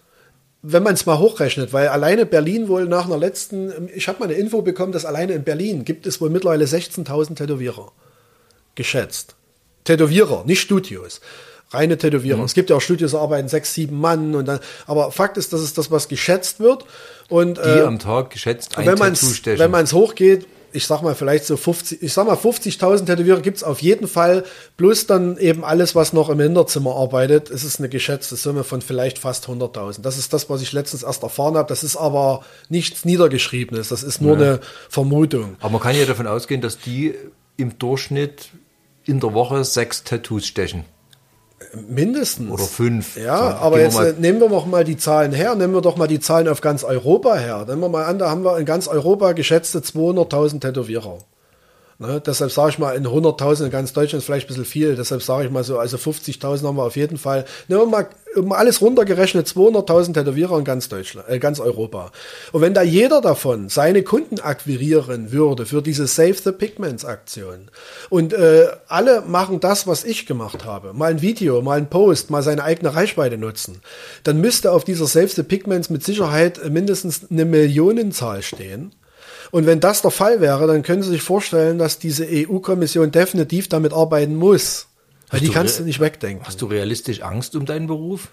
Wenn 0.66 0.82
man 0.82 0.94
es 0.94 1.04
mal 1.04 1.18
hochrechnet, 1.18 1.74
weil 1.74 1.88
alleine 1.88 2.24
Berlin 2.24 2.68
wohl 2.68 2.86
nach 2.86 3.04
einer 3.04 3.18
letzten, 3.18 3.90
ich 3.94 4.08
habe 4.08 4.20
mal 4.20 4.24
eine 4.24 4.34
Info 4.34 4.62
bekommen, 4.62 4.92
dass 4.92 5.04
alleine 5.04 5.34
in 5.34 5.44
Berlin 5.44 5.84
gibt 5.84 6.06
es 6.06 6.22
wohl 6.22 6.30
mittlerweile 6.30 6.64
16.000 6.64 7.34
Tätowierer. 7.34 7.92
Geschätzt. 8.74 9.34
Tätowierer, 9.84 10.44
nicht 10.46 10.62
Studios. 10.62 11.20
Reine 11.68 11.98
Tätowierer. 11.98 12.38
Mhm. 12.38 12.44
Es 12.44 12.54
gibt 12.54 12.70
ja 12.70 12.76
auch 12.76 12.80
Studios, 12.80 13.14
arbeiten 13.14 13.48
sechs, 13.48 13.74
sieben 13.74 14.00
Mann 14.00 14.34
und 14.34 14.46
dann, 14.46 14.58
aber 14.86 15.12
Fakt 15.12 15.36
ist, 15.36 15.52
dass 15.52 15.60
es 15.60 15.74
das, 15.74 15.90
was 15.90 16.08
geschätzt 16.08 16.60
wird. 16.60 16.86
Und, 17.28 17.58
Die 17.58 17.62
äh, 17.62 17.82
am 17.82 17.98
Tag 17.98 18.30
geschätzt 18.30 18.78
ein 18.78 18.86
wenn 18.86 18.98
man 19.70 19.84
es 19.84 19.92
hochgeht, 19.92 20.46
ich 20.74 20.86
sag 20.86 21.02
mal 21.02 21.14
vielleicht 21.14 21.44
so 21.44 21.56
50, 21.56 22.02
ich 22.02 22.12
sag 22.12 22.26
mal 22.26 22.36
50.000 22.36 23.06
Tätowierer 23.06 23.40
gibt's 23.40 23.62
auf 23.62 23.80
jeden 23.80 24.08
Fall, 24.08 24.44
plus 24.76 25.06
dann 25.06 25.38
eben 25.38 25.64
alles, 25.64 25.94
was 25.94 26.12
noch 26.12 26.28
im 26.28 26.40
Hinterzimmer 26.40 26.96
arbeitet. 26.96 27.48
Es 27.50 27.64
ist 27.64 27.78
eine 27.78 27.88
geschätzte 27.88 28.36
Summe 28.36 28.64
von 28.64 28.82
vielleicht 28.82 29.18
fast 29.18 29.46
100.000. 29.46 30.02
Das 30.02 30.18
ist 30.18 30.32
das, 30.32 30.50
was 30.50 30.62
ich 30.62 30.72
letztens 30.72 31.04
erst 31.04 31.22
erfahren 31.22 31.56
habe. 31.56 31.68
Das 31.68 31.84
ist 31.84 31.96
aber 31.96 32.44
nichts 32.68 33.04
Niedergeschriebenes, 33.04 33.88
das 33.88 34.02
ist 34.02 34.20
nur 34.20 34.36
eine 34.36 34.60
Vermutung. 34.88 35.56
Aber 35.60 35.70
man 35.70 35.80
kann 35.80 35.96
ja 35.96 36.04
davon 36.04 36.26
ausgehen, 36.26 36.60
dass 36.60 36.78
die 36.78 37.14
im 37.56 37.78
Durchschnitt 37.78 38.50
in 39.04 39.20
der 39.20 39.32
Woche 39.32 39.64
sechs 39.64 40.02
Tattoos 40.02 40.46
stechen. 40.46 40.84
Mindestens. 41.88 42.50
Oder 42.50 42.64
fünf. 42.64 43.16
Ja, 43.16 43.38
Sagen, 43.38 43.58
aber 43.60 43.76
wir 43.76 43.84
jetzt 43.84 43.98
äh, 43.98 44.14
nehmen 44.18 44.40
wir 44.40 44.48
noch 44.48 44.66
mal 44.66 44.84
die 44.84 44.96
Zahlen 44.96 45.32
her, 45.32 45.54
nehmen 45.54 45.74
wir 45.74 45.80
doch 45.80 45.96
mal 45.96 46.06
die 46.06 46.20
Zahlen 46.20 46.48
auf 46.48 46.60
ganz 46.60 46.84
Europa 46.84 47.34
her. 47.36 47.64
Nehmen 47.68 47.80
wir 47.80 47.88
mal 47.88 48.04
an, 48.04 48.18
da 48.18 48.30
haben 48.30 48.44
wir 48.44 48.58
in 48.58 48.64
ganz 48.64 48.88
Europa 48.88 49.32
geschätzte 49.32 49.80
200.000 49.80 50.60
Tätowierer. 50.60 51.18
Ne, 51.98 52.20
deshalb 52.20 52.50
sage 52.50 52.70
ich 52.70 52.78
mal, 52.80 52.96
in 52.96 53.06
100.000 53.06 53.66
in 53.66 53.70
ganz 53.70 53.92
Deutschland 53.92 54.20
ist 54.20 54.24
vielleicht 54.24 54.46
ein 54.46 54.48
bisschen 54.48 54.64
viel. 54.64 54.96
Deshalb 54.96 55.22
sage 55.22 55.44
ich 55.44 55.50
mal 55.52 55.62
so, 55.62 55.78
also 55.78 55.96
50.000 55.96 56.66
haben 56.66 56.76
wir 56.76 56.82
auf 56.82 56.96
jeden 56.96 57.18
Fall. 57.18 57.44
Wir 57.68 57.86
mal, 57.86 58.08
um 58.34 58.52
alles 58.52 58.80
runtergerechnet, 58.80 59.46
200.000 59.46 60.14
Tätowierer 60.14 60.58
in 60.58 60.64
ganz 60.64 60.88
Deutschland, 60.88 61.28
äh, 61.28 61.38
ganz 61.38 61.60
Europa. 61.60 62.10
Und 62.50 62.62
wenn 62.62 62.74
da 62.74 62.82
jeder 62.82 63.20
davon 63.20 63.68
seine 63.68 64.02
Kunden 64.02 64.40
akquirieren 64.40 65.30
würde 65.30 65.66
für 65.66 65.82
diese 65.82 66.08
Save 66.08 66.34
the 66.34 66.50
Pigments 66.50 67.04
Aktion 67.04 67.70
und 68.10 68.32
äh, 68.32 68.66
alle 68.88 69.20
machen 69.20 69.60
das, 69.60 69.86
was 69.86 70.02
ich 70.02 70.26
gemacht 70.26 70.64
habe, 70.64 70.94
mal 70.94 71.12
ein 71.12 71.22
Video, 71.22 71.62
mal 71.62 71.78
ein 71.78 71.90
Post, 71.90 72.28
mal 72.30 72.42
seine 72.42 72.64
eigene 72.64 72.92
Reichweite 72.92 73.38
nutzen, 73.38 73.82
dann 74.24 74.40
müsste 74.40 74.72
auf 74.72 74.82
dieser 74.82 75.06
Save 75.06 75.28
the 75.28 75.44
Pigments 75.44 75.90
mit 75.90 76.02
Sicherheit 76.02 76.60
mindestens 76.68 77.30
eine 77.30 77.44
Millionenzahl 77.44 78.42
stehen. 78.42 78.92
Und 79.50 79.66
wenn 79.66 79.80
das 79.80 80.02
der 80.02 80.10
Fall 80.10 80.40
wäre, 80.40 80.66
dann 80.66 80.82
können 80.82 81.02
Sie 81.02 81.10
sich 81.10 81.22
vorstellen, 81.22 81.78
dass 81.78 81.98
diese 81.98 82.26
EU-Kommission 82.28 83.10
definitiv 83.10 83.68
damit 83.68 83.92
arbeiten 83.92 84.36
muss. 84.36 84.86
Weil 85.30 85.40
die 85.40 85.48
kannst 85.48 85.78
du 85.78 85.84
nicht 85.84 86.00
wegdenken. 86.00 86.46
Hast 86.46 86.62
du 86.62 86.66
realistisch 86.66 87.22
Angst 87.22 87.56
um 87.56 87.66
deinen 87.66 87.86
Beruf? 87.86 88.28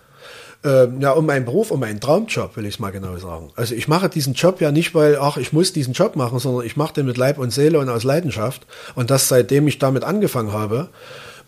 Ähm, 0.64 1.02
ja, 1.02 1.12
um 1.12 1.26
meinen 1.26 1.46
Beruf, 1.46 1.72
um 1.72 1.80
meinen 1.80 2.00
Traumjob, 2.00 2.56
will 2.56 2.68
ich 2.68 2.76
es 2.76 2.80
mal 2.80 2.92
genau 2.92 3.18
sagen. 3.18 3.52
Also 3.56 3.74
ich 3.74 3.88
mache 3.88 4.10
diesen 4.10 4.36
Job 4.36 4.62
ja 4.62 4.72
nicht, 4.72 4.94
weil, 4.94 5.18
ach, 5.18 5.38
ich 5.38 5.54
muss 5.54 5.74
diesen 5.74 5.94
Job 5.94 6.16
machen, 6.16 6.38
sondern 6.38 6.66
ich 6.66 6.78
mache 6.78 6.94
den 6.94 7.08
mit 7.08 7.18
Leib 7.18 7.40
und 7.40 7.52
Seele 7.52 7.80
und 7.80 7.90
aus 7.90 8.04
Leidenschaft. 8.04 8.68
Und 8.94 9.10
das 9.10 9.28
seitdem 9.28 9.68
ich 9.68 9.80
damit 9.80 10.04
angefangen 10.04 10.54
habe. 10.54 10.90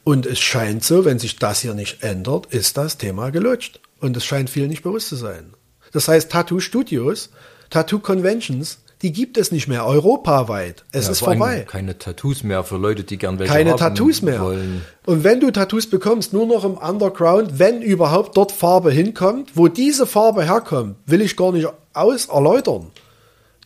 Und 0.04 0.26
es 0.26 0.39
scheint 0.39 0.84
so, 0.84 1.06
wenn 1.06 1.20
sich 1.20 1.38
das 1.38 1.62
hier 1.62 1.76
nicht 1.76 2.02
ändert, 2.02 2.48
ist 2.48 2.78
das 2.78 2.98
Thema 2.98 3.30
gelutscht. 3.30 3.80
Und 4.00 4.18
es 4.18 4.26
scheint 4.26 4.50
vielen 4.50 4.70
nicht 4.70 4.84
bewusst 4.84 5.10
zu 5.10 5.16
sein. 5.16 5.54
Das 5.91 6.08
heißt, 6.08 6.32
Tattoo-Studios, 6.32 7.30
Tattoo-Conventions, 7.70 8.80
die 9.04 9.12
gibt 9.12 9.38
es 9.38 9.51
nicht 9.51 9.68
mehr 9.68 9.86
europaweit. 9.86 10.86
Es 10.91 11.06
Ja, 11.06 11.12
ist 11.12 11.20
vorbei 11.20 11.66
Keine 11.70 11.97
Tattoos 11.99 12.41
mehr 12.43 12.64
für 12.64 12.78
Leute, 12.78 13.04
die 13.04 13.18
gern 13.18 13.38
welche 13.38 13.54
keine 13.54 13.72
haben 13.72 13.78
Tattoos 13.80 14.22
mehr. 14.22 14.41
wollen. 14.41 14.84
Und 15.06 15.24
wenn 15.24 15.39
du 15.41 15.51
Tattoos 15.51 15.88
bekommst, 15.89 16.34
nur 16.34 16.47
noch 16.47 16.64
im 16.64 16.78
Underground, 16.78 17.60
wenn 17.60 17.82
überhaupt 17.82 18.36
dort 18.38 18.51
Farbe 18.51 18.91
hinkommt, 18.91 19.51
wo 19.56 19.68
diese 19.68 20.08
Farbe 20.08 20.43
herkommt, 20.45 20.95
will 21.06 21.22
ich 21.22 21.36
gar 21.36 21.51
nicht 21.51 21.68
aus 21.93 22.26
erläutern. 22.28 22.88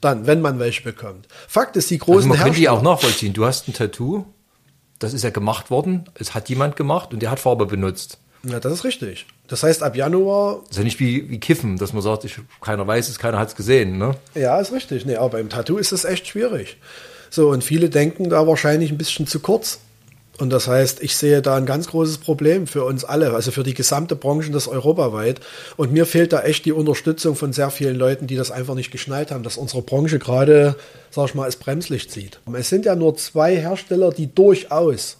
Dann, 0.01 0.27
wenn 0.27 0.41
man 0.41 0.59
welche 0.59 0.83
bekommt. 0.83 1.27
Fakt 1.47 1.75
ist, 1.75 1.89
die 1.89 1.95
Also 2.01 2.05
großen 2.11 2.29
man 2.29 2.37
könnte 2.37 2.59
die 2.59 2.67
Hersteller- 2.67 2.71
auch 2.79 2.81
nachvollziehen. 2.83 3.33
Du 3.33 3.45
hast 3.45 3.67
ein 3.67 3.73
Tattoo, 3.73 4.25
das 4.99 5.13
ist 5.13 5.23
ja 5.23 5.29
gemacht 5.29 5.69
worden, 5.71 6.09
es 6.15 6.33
hat 6.33 6.49
jemand 6.49 6.75
gemacht 6.75 7.13
und 7.13 7.21
der 7.21 7.31
hat 7.31 7.39
Farbe 7.39 7.65
benutzt. 7.65 8.19
Ja, 8.43 8.59
das 8.59 8.73
ist 8.73 8.83
richtig. 8.83 9.25
Das 9.47 9.63
heißt, 9.63 9.83
ab 9.83 9.95
Januar, 9.95 10.59
Das 10.63 10.71
ist 10.71 10.77
ja 10.77 10.83
nicht 10.83 10.99
wie, 10.99 11.29
wie 11.29 11.39
Kiffen, 11.39 11.77
dass 11.77 11.93
man 11.93 12.01
sagt, 12.01 12.25
ich, 12.25 12.37
keiner 12.61 12.85
weiß 12.85 13.09
es, 13.09 13.19
keiner 13.19 13.39
hat 13.39 13.49
es 13.49 13.55
gesehen. 13.55 13.97
Ne? 13.97 14.15
ja, 14.35 14.59
ist 14.59 14.71
richtig. 14.71 15.05
Nee, 15.05 15.15
aber 15.15 15.29
beim 15.29 15.49
Tattoo 15.49 15.77
ist 15.77 15.91
es 15.91 16.05
echt 16.05 16.27
schwierig. 16.27 16.77
So, 17.29 17.49
und 17.49 17.63
viele 17.63 17.89
denken 17.89 18.29
da 18.29 18.47
wahrscheinlich 18.47 18.91
ein 18.91 18.97
bisschen 18.97 19.27
zu 19.27 19.39
kurz. 19.39 19.79
Und 20.39 20.51
das 20.51 20.67
heißt, 20.67 21.01
ich 21.01 21.15
sehe 21.15 21.41
da 21.41 21.55
ein 21.55 21.65
ganz 21.65 21.87
großes 21.87 22.19
Problem 22.19 22.67
für 22.67 22.83
uns 22.83 23.03
alle, 23.03 23.33
also 23.33 23.49
für 23.49 23.63
die 23.63 23.73
gesamte 23.73 24.15
Branche, 24.15 24.51
das 24.51 24.67
europaweit. 24.67 25.39
Und 25.77 25.91
mir 25.91 26.05
fehlt 26.05 26.31
da 26.31 26.41
echt 26.41 26.65
die 26.65 26.71
Unterstützung 26.71 27.35
von 27.35 27.53
sehr 27.53 27.71
vielen 27.71 27.95
Leuten, 27.95 28.27
die 28.27 28.35
das 28.35 28.51
einfach 28.51 28.75
nicht 28.75 28.91
geschnallt 28.91 29.31
haben, 29.31 29.43
dass 29.43 29.57
unsere 29.57 29.81
Branche 29.81 30.19
gerade, 30.19 30.75
sag 31.09 31.29
ich 31.29 31.35
mal, 31.35 31.47
es 31.47 31.55
Bremslicht 31.55 32.11
zieht. 32.11 32.39
Es 32.53 32.69
sind 32.69 32.85
ja 32.85 32.95
nur 32.95 33.17
zwei 33.17 33.55
Hersteller, 33.55 34.11
die 34.11 34.33
durchaus 34.33 35.17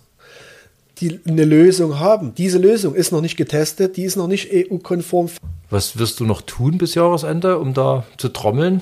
die 0.99 1.19
eine 1.27 1.45
Lösung 1.45 1.99
haben. 1.99 2.33
Diese 2.35 2.57
Lösung 2.57 2.95
ist 2.95 3.11
noch 3.11 3.21
nicht 3.21 3.37
getestet, 3.37 3.97
die 3.97 4.03
ist 4.03 4.15
noch 4.15 4.27
nicht 4.27 4.49
EU-konform. 4.51 5.29
Was 5.69 5.97
wirst 5.99 6.19
du 6.19 6.25
noch 6.25 6.41
tun 6.41 6.77
bis 6.77 6.95
Jahresende, 6.95 7.59
um 7.59 7.73
da 7.73 8.05
zu 8.17 8.29
trommeln? 8.29 8.81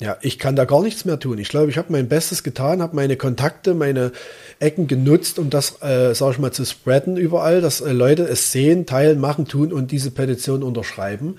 Ja, 0.00 0.16
ich 0.20 0.38
kann 0.38 0.56
da 0.56 0.64
gar 0.64 0.82
nichts 0.82 1.04
mehr 1.04 1.20
tun. 1.20 1.38
Ich 1.38 1.48
glaube, 1.48 1.70
ich 1.70 1.78
habe 1.78 1.92
mein 1.92 2.08
Bestes 2.08 2.42
getan, 2.42 2.82
habe 2.82 2.96
meine 2.96 3.16
Kontakte, 3.16 3.72
meine 3.74 4.10
Ecken 4.58 4.88
genutzt, 4.88 5.38
um 5.38 5.48
das, 5.48 5.80
äh, 5.80 6.14
sag 6.14 6.32
ich 6.32 6.38
mal, 6.38 6.50
zu 6.50 6.64
spreaden 6.64 7.16
überall, 7.16 7.60
dass 7.60 7.80
äh, 7.80 7.92
Leute 7.92 8.24
es 8.24 8.50
sehen, 8.50 8.84
teilen, 8.84 9.20
machen, 9.20 9.46
tun 9.46 9.72
und 9.72 9.92
diese 9.92 10.10
Petition 10.10 10.62
unterschreiben. 10.62 11.36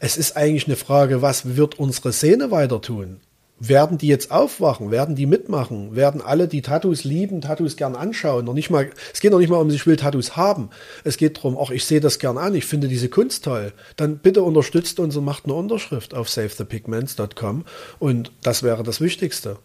Es 0.00 0.16
ist 0.16 0.36
eigentlich 0.36 0.66
eine 0.66 0.76
Frage, 0.76 1.22
was 1.22 1.56
wird 1.56 1.78
unsere 1.78 2.12
Szene 2.12 2.50
weiter 2.50 2.80
tun? 2.80 3.20
Werden 3.60 3.98
die 3.98 4.06
jetzt 4.06 4.30
aufwachen? 4.30 4.92
Werden 4.92 5.16
die 5.16 5.26
mitmachen? 5.26 5.96
Werden 5.96 6.20
alle, 6.20 6.46
die 6.46 6.62
Tattoos 6.62 7.02
lieben, 7.02 7.40
Tattoos 7.40 7.76
gern 7.76 7.96
anschauen? 7.96 8.44
Noch 8.44 8.54
nicht 8.54 8.70
mal, 8.70 8.90
es 9.12 9.20
geht 9.20 9.32
noch 9.32 9.40
nicht 9.40 9.50
mal 9.50 9.56
um, 9.56 9.68
ich 9.70 9.86
will 9.86 9.96
Tattoos 9.96 10.36
haben. 10.36 10.70
Es 11.02 11.16
geht 11.16 11.38
darum, 11.38 11.56
auch 11.56 11.70
ich 11.70 11.84
sehe 11.84 12.00
das 12.00 12.20
gern 12.20 12.38
an, 12.38 12.54
ich 12.54 12.66
finde 12.66 12.86
diese 12.86 13.08
Kunst 13.08 13.44
toll. 13.44 13.72
Dann 13.96 14.18
bitte 14.18 14.42
unterstützt 14.42 15.00
uns 15.00 15.16
und 15.16 15.24
macht 15.24 15.44
eine 15.44 15.54
Unterschrift 15.54 16.14
auf 16.14 16.28
savethepigments.com 16.28 17.64
und 17.98 18.32
das 18.42 18.62
wäre 18.62 18.84
das 18.84 19.00
Wichtigste. 19.00 19.56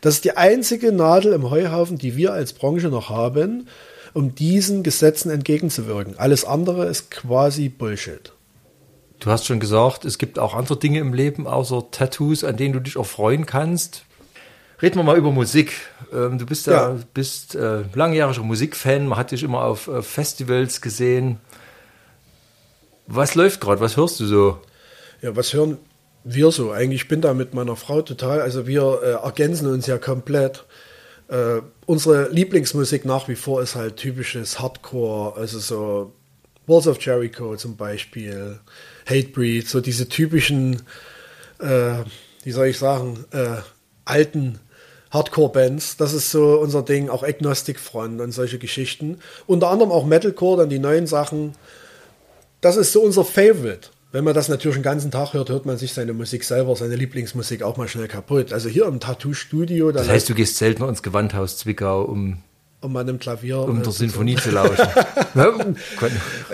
Das 0.00 0.14
ist 0.14 0.24
die 0.24 0.36
einzige 0.36 0.92
Nadel 0.92 1.32
im 1.32 1.50
Heuhaufen, 1.50 1.96
die 1.98 2.16
wir 2.16 2.32
als 2.32 2.52
Branche 2.52 2.88
noch 2.88 3.08
haben, 3.08 3.68
um 4.12 4.34
diesen 4.34 4.82
Gesetzen 4.82 5.30
entgegenzuwirken. 5.30 6.18
Alles 6.18 6.44
andere 6.44 6.86
ist 6.86 7.10
quasi 7.10 7.68
Bullshit. 7.68 8.32
Du 9.24 9.30
hast 9.30 9.46
schon 9.46 9.58
gesagt, 9.58 10.04
es 10.04 10.18
gibt 10.18 10.38
auch 10.38 10.52
andere 10.54 10.78
Dinge 10.78 10.98
im 11.00 11.14
Leben, 11.14 11.46
außer 11.46 11.90
Tattoos, 11.90 12.44
an 12.44 12.58
denen 12.58 12.74
du 12.74 12.80
dich 12.80 12.96
erfreuen 12.96 13.46
kannst. 13.46 14.04
Reden 14.82 14.96
wir 14.96 15.02
mal 15.02 15.16
über 15.16 15.30
Musik. 15.30 15.72
Ähm, 16.12 16.36
Du 16.36 16.44
bist 16.44 16.66
ja, 16.66 16.90
Ja. 16.90 16.98
bist 17.14 17.54
äh, 17.54 17.84
langjähriger 17.94 18.42
Musikfan, 18.42 19.06
man 19.08 19.18
hat 19.18 19.30
dich 19.30 19.42
immer 19.42 19.64
auf 19.64 19.88
äh, 19.88 20.02
Festivals 20.02 20.82
gesehen. 20.82 21.38
Was 23.06 23.34
läuft 23.34 23.62
gerade? 23.62 23.80
Was 23.80 23.96
hörst 23.96 24.20
du 24.20 24.26
so? 24.26 24.58
Ja, 25.22 25.34
was 25.34 25.54
hören 25.54 25.78
wir 26.24 26.50
so? 26.50 26.70
Eigentlich 26.72 27.02
ich 27.04 27.08
bin 27.08 27.22
da 27.22 27.32
mit 27.32 27.54
meiner 27.54 27.76
Frau 27.76 28.02
total, 28.02 28.42
also 28.42 28.66
wir 28.66 29.00
äh, 29.02 29.10
ergänzen 29.24 29.68
uns 29.68 29.86
ja 29.86 29.96
komplett. 29.96 30.66
Äh, 31.28 31.62
unsere 31.86 32.28
Lieblingsmusik 32.28 33.06
nach 33.06 33.26
wie 33.28 33.36
vor 33.36 33.62
ist 33.62 33.74
halt 33.74 33.96
typisches 33.96 34.60
Hardcore, 34.60 35.34
also 35.38 35.58
so 35.60 36.12
Walls 36.66 36.86
of 36.86 37.00
Jericho 37.02 37.56
zum 37.56 37.76
Beispiel, 37.78 38.58
Hatebreed, 39.06 39.68
so 39.68 39.80
diese 39.80 40.08
typischen, 40.08 40.82
äh, 41.60 41.94
wie 42.42 42.52
soll 42.52 42.66
ich 42.66 42.78
sagen, 42.78 43.24
äh, 43.32 43.56
alten 44.04 44.58
Hardcore-Bands. 45.10 45.96
Das 45.96 46.12
ist 46.12 46.30
so 46.30 46.58
unser 46.58 46.82
Ding, 46.82 47.08
auch 47.08 47.22
Agnostic 47.22 47.78
Front 47.78 48.20
und 48.20 48.32
solche 48.32 48.58
Geschichten. 48.58 49.18
Unter 49.46 49.70
anderem 49.70 49.92
auch 49.92 50.04
Metalcore, 50.06 50.58
dann 50.58 50.68
die 50.68 50.78
neuen 50.78 51.06
Sachen. 51.06 51.54
Das 52.60 52.76
ist 52.76 52.92
so 52.92 53.02
unser 53.02 53.24
Favorite. 53.24 53.90
Wenn 54.10 54.24
man 54.24 54.34
das 54.34 54.48
natürlich 54.48 54.76
den 54.76 54.84
ganzen 54.84 55.10
Tag 55.10 55.32
hört, 55.32 55.48
hört 55.48 55.66
man 55.66 55.76
sich 55.76 55.92
seine 55.92 56.12
Musik 56.12 56.44
selber, 56.44 56.76
seine 56.76 56.94
Lieblingsmusik 56.94 57.62
auch 57.62 57.76
mal 57.76 57.88
schnell 57.88 58.06
kaputt. 58.06 58.52
Also 58.52 58.68
hier 58.68 58.86
im 58.86 59.00
Tattoo-Studio, 59.00 59.90
da 59.90 60.00
Das 60.00 60.08
heißt, 60.08 60.28
du 60.28 60.34
gehst 60.34 60.56
seltener 60.56 60.88
ins 60.88 61.02
Gewandhaus 61.02 61.58
Zwickau, 61.58 62.02
um, 62.02 62.38
um 62.80 62.96
an 62.96 63.08
einem 63.08 63.18
Klavier. 63.18 63.58
um 63.58 63.80
äh, 63.80 63.82
der 63.82 63.92
Sinfonie 63.92 64.36
zu 64.36 64.50
lauschen. 64.50 64.86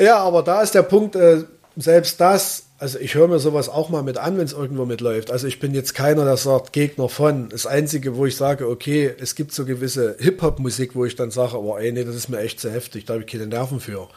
Ja, 0.00 0.18
aber 0.18 0.42
da 0.42 0.62
ist 0.62 0.74
der 0.74 0.82
Punkt, 0.84 1.16
äh, 1.16 1.44
selbst 1.76 2.20
das, 2.20 2.64
also 2.78 2.98
ich 2.98 3.14
höre 3.14 3.28
mir 3.28 3.38
sowas 3.38 3.68
auch 3.68 3.90
mal 3.90 4.02
mit 4.02 4.16
an, 4.16 4.38
wenn 4.38 4.44
es 4.44 4.52
irgendwo 4.52 4.86
mitläuft. 4.86 5.30
Also 5.30 5.46
ich 5.46 5.60
bin 5.60 5.74
jetzt 5.74 5.94
keiner, 5.94 6.24
der 6.24 6.36
sagt, 6.36 6.72
Gegner 6.72 7.08
von. 7.08 7.48
Das 7.50 7.66
Einzige, 7.66 8.16
wo 8.16 8.26
ich 8.26 8.36
sage, 8.36 8.68
okay, 8.68 9.14
es 9.20 9.34
gibt 9.34 9.52
so 9.52 9.64
gewisse 9.64 10.16
Hip-Hop-Musik, 10.18 10.94
wo 10.94 11.04
ich 11.04 11.16
dann 11.16 11.30
sage, 11.30 11.60
oh 11.60 11.76
ey, 11.76 11.92
nee, 11.92 12.04
das 12.04 12.16
ist 12.16 12.28
mir 12.28 12.40
echt 12.40 12.58
zu 12.60 12.70
heftig, 12.70 13.04
da 13.04 13.14
habe 13.14 13.24
ich 13.24 13.30
keine 13.30 13.46
Nerven 13.46 13.80
für. 13.80 14.08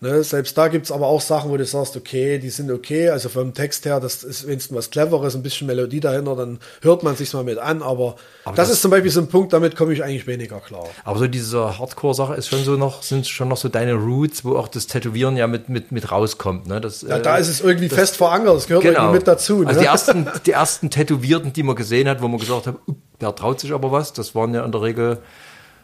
Ne, 0.00 0.22
selbst 0.22 0.58
da 0.58 0.68
gibt's 0.68 0.92
aber 0.92 1.06
auch 1.06 1.22
Sachen, 1.22 1.50
wo 1.50 1.56
du 1.56 1.64
sagst, 1.64 1.96
okay, 1.96 2.38
die 2.38 2.50
sind 2.50 2.70
okay, 2.70 3.08
also 3.08 3.30
vom 3.30 3.54
Text 3.54 3.86
her, 3.86 3.98
das 3.98 4.24
ist 4.24 4.46
wenigstens 4.46 4.76
was 4.76 4.90
Cleveres, 4.90 5.34
ein 5.34 5.42
bisschen 5.42 5.66
Melodie 5.66 6.00
dahinter, 6.00 6.36
dann 6.36 6.58
hört 6.82 7.02
man 7.02 7.16
sich's 7.16 7.32
mal 7.32 7.44
mit 7.44 7.56
an, 7.56 7.82
aber, 7.82 8.16
Aber 8.44 8.54
das, 8.56 8.68
das- 8.68 8.70
ist 8.76 8.82
zum 8.82 8.90
Beispiel 8.90 9.10
so 9.10 9.20
ein 9.20 9.28
Punkt, 9.28 9.54
damit 9.54 9.74
komme 9.74 9.94
ich 9.94 10.04
eigentlich 10.04 10.26
weniger 10.26 10.60
klar. 10.60 10.84
Aber 11.04 11.18
so 11.18 11.26
diese 11.26 11.78
Hardcore-Sache 11.78 12.34
ist 12.34 12.48
schon 12.48 12.62
so 12.62 12.72
noch, 12.76 13.02
sind 13.02 13.26
schon 13.26 13.48
noch 13.48 13.56
so 13.56 13.70
deine 13.70 13.94
Roots, 13.94 14.44
wo 14.44 14.56
auch 14.56 14.68
das 14.68 14.86
Tätowieren 14.86 15.34
ja 15.38 15.46
mit, 15.46 15.70
mit, 15.70 15.92
mit 15.92 16.12
rauskommt. 16.12 16.66
Ne? 16.66 16.78
Das, 16.82 17.00
Ja, 17.00 17.16
äh, 17.16 17.22
da 17.22 17.38
ist 17.38 17.48
es 17.48 17.62
irgendwie 17.62 17.88
fest 17.88 18.16
verankert, 18.16 18.54
das 18.54 18.66
gehört 18.66 18.84
Genau. 18.84 18.98
irgendwie 18.98 19.18
mit 19.20 19.26
dazu. 19.26 19.60
Ne? 19.62 19.68
Also 19.68 19.80
die 19.80 19.86
ersten, 19.86 20.28
die 20.44 20.50
ersten 20.50 20.90
Tätowierten, 20.90 21.54
die 21.54 21.62
man 21.62 21.74
gesehen 21.74 22.06
hat, 22.06 22.20
wo 22.20 22.28
man 22.28 22.38
gesagt 22.38 22.66
hat, 22.66 22.74
"Up, 22.86 22.96
der 23.22 23.34
traut 23.34 23.60
sich 23.60 23.72
aber 23.72 23.90
was, 23.92 24.12
das 24.12 24.34
waren 24.34 24.52
ja 24.52 24.62
in 24.62 24.72
der 24.72 24.82
Regel 24.82 25.18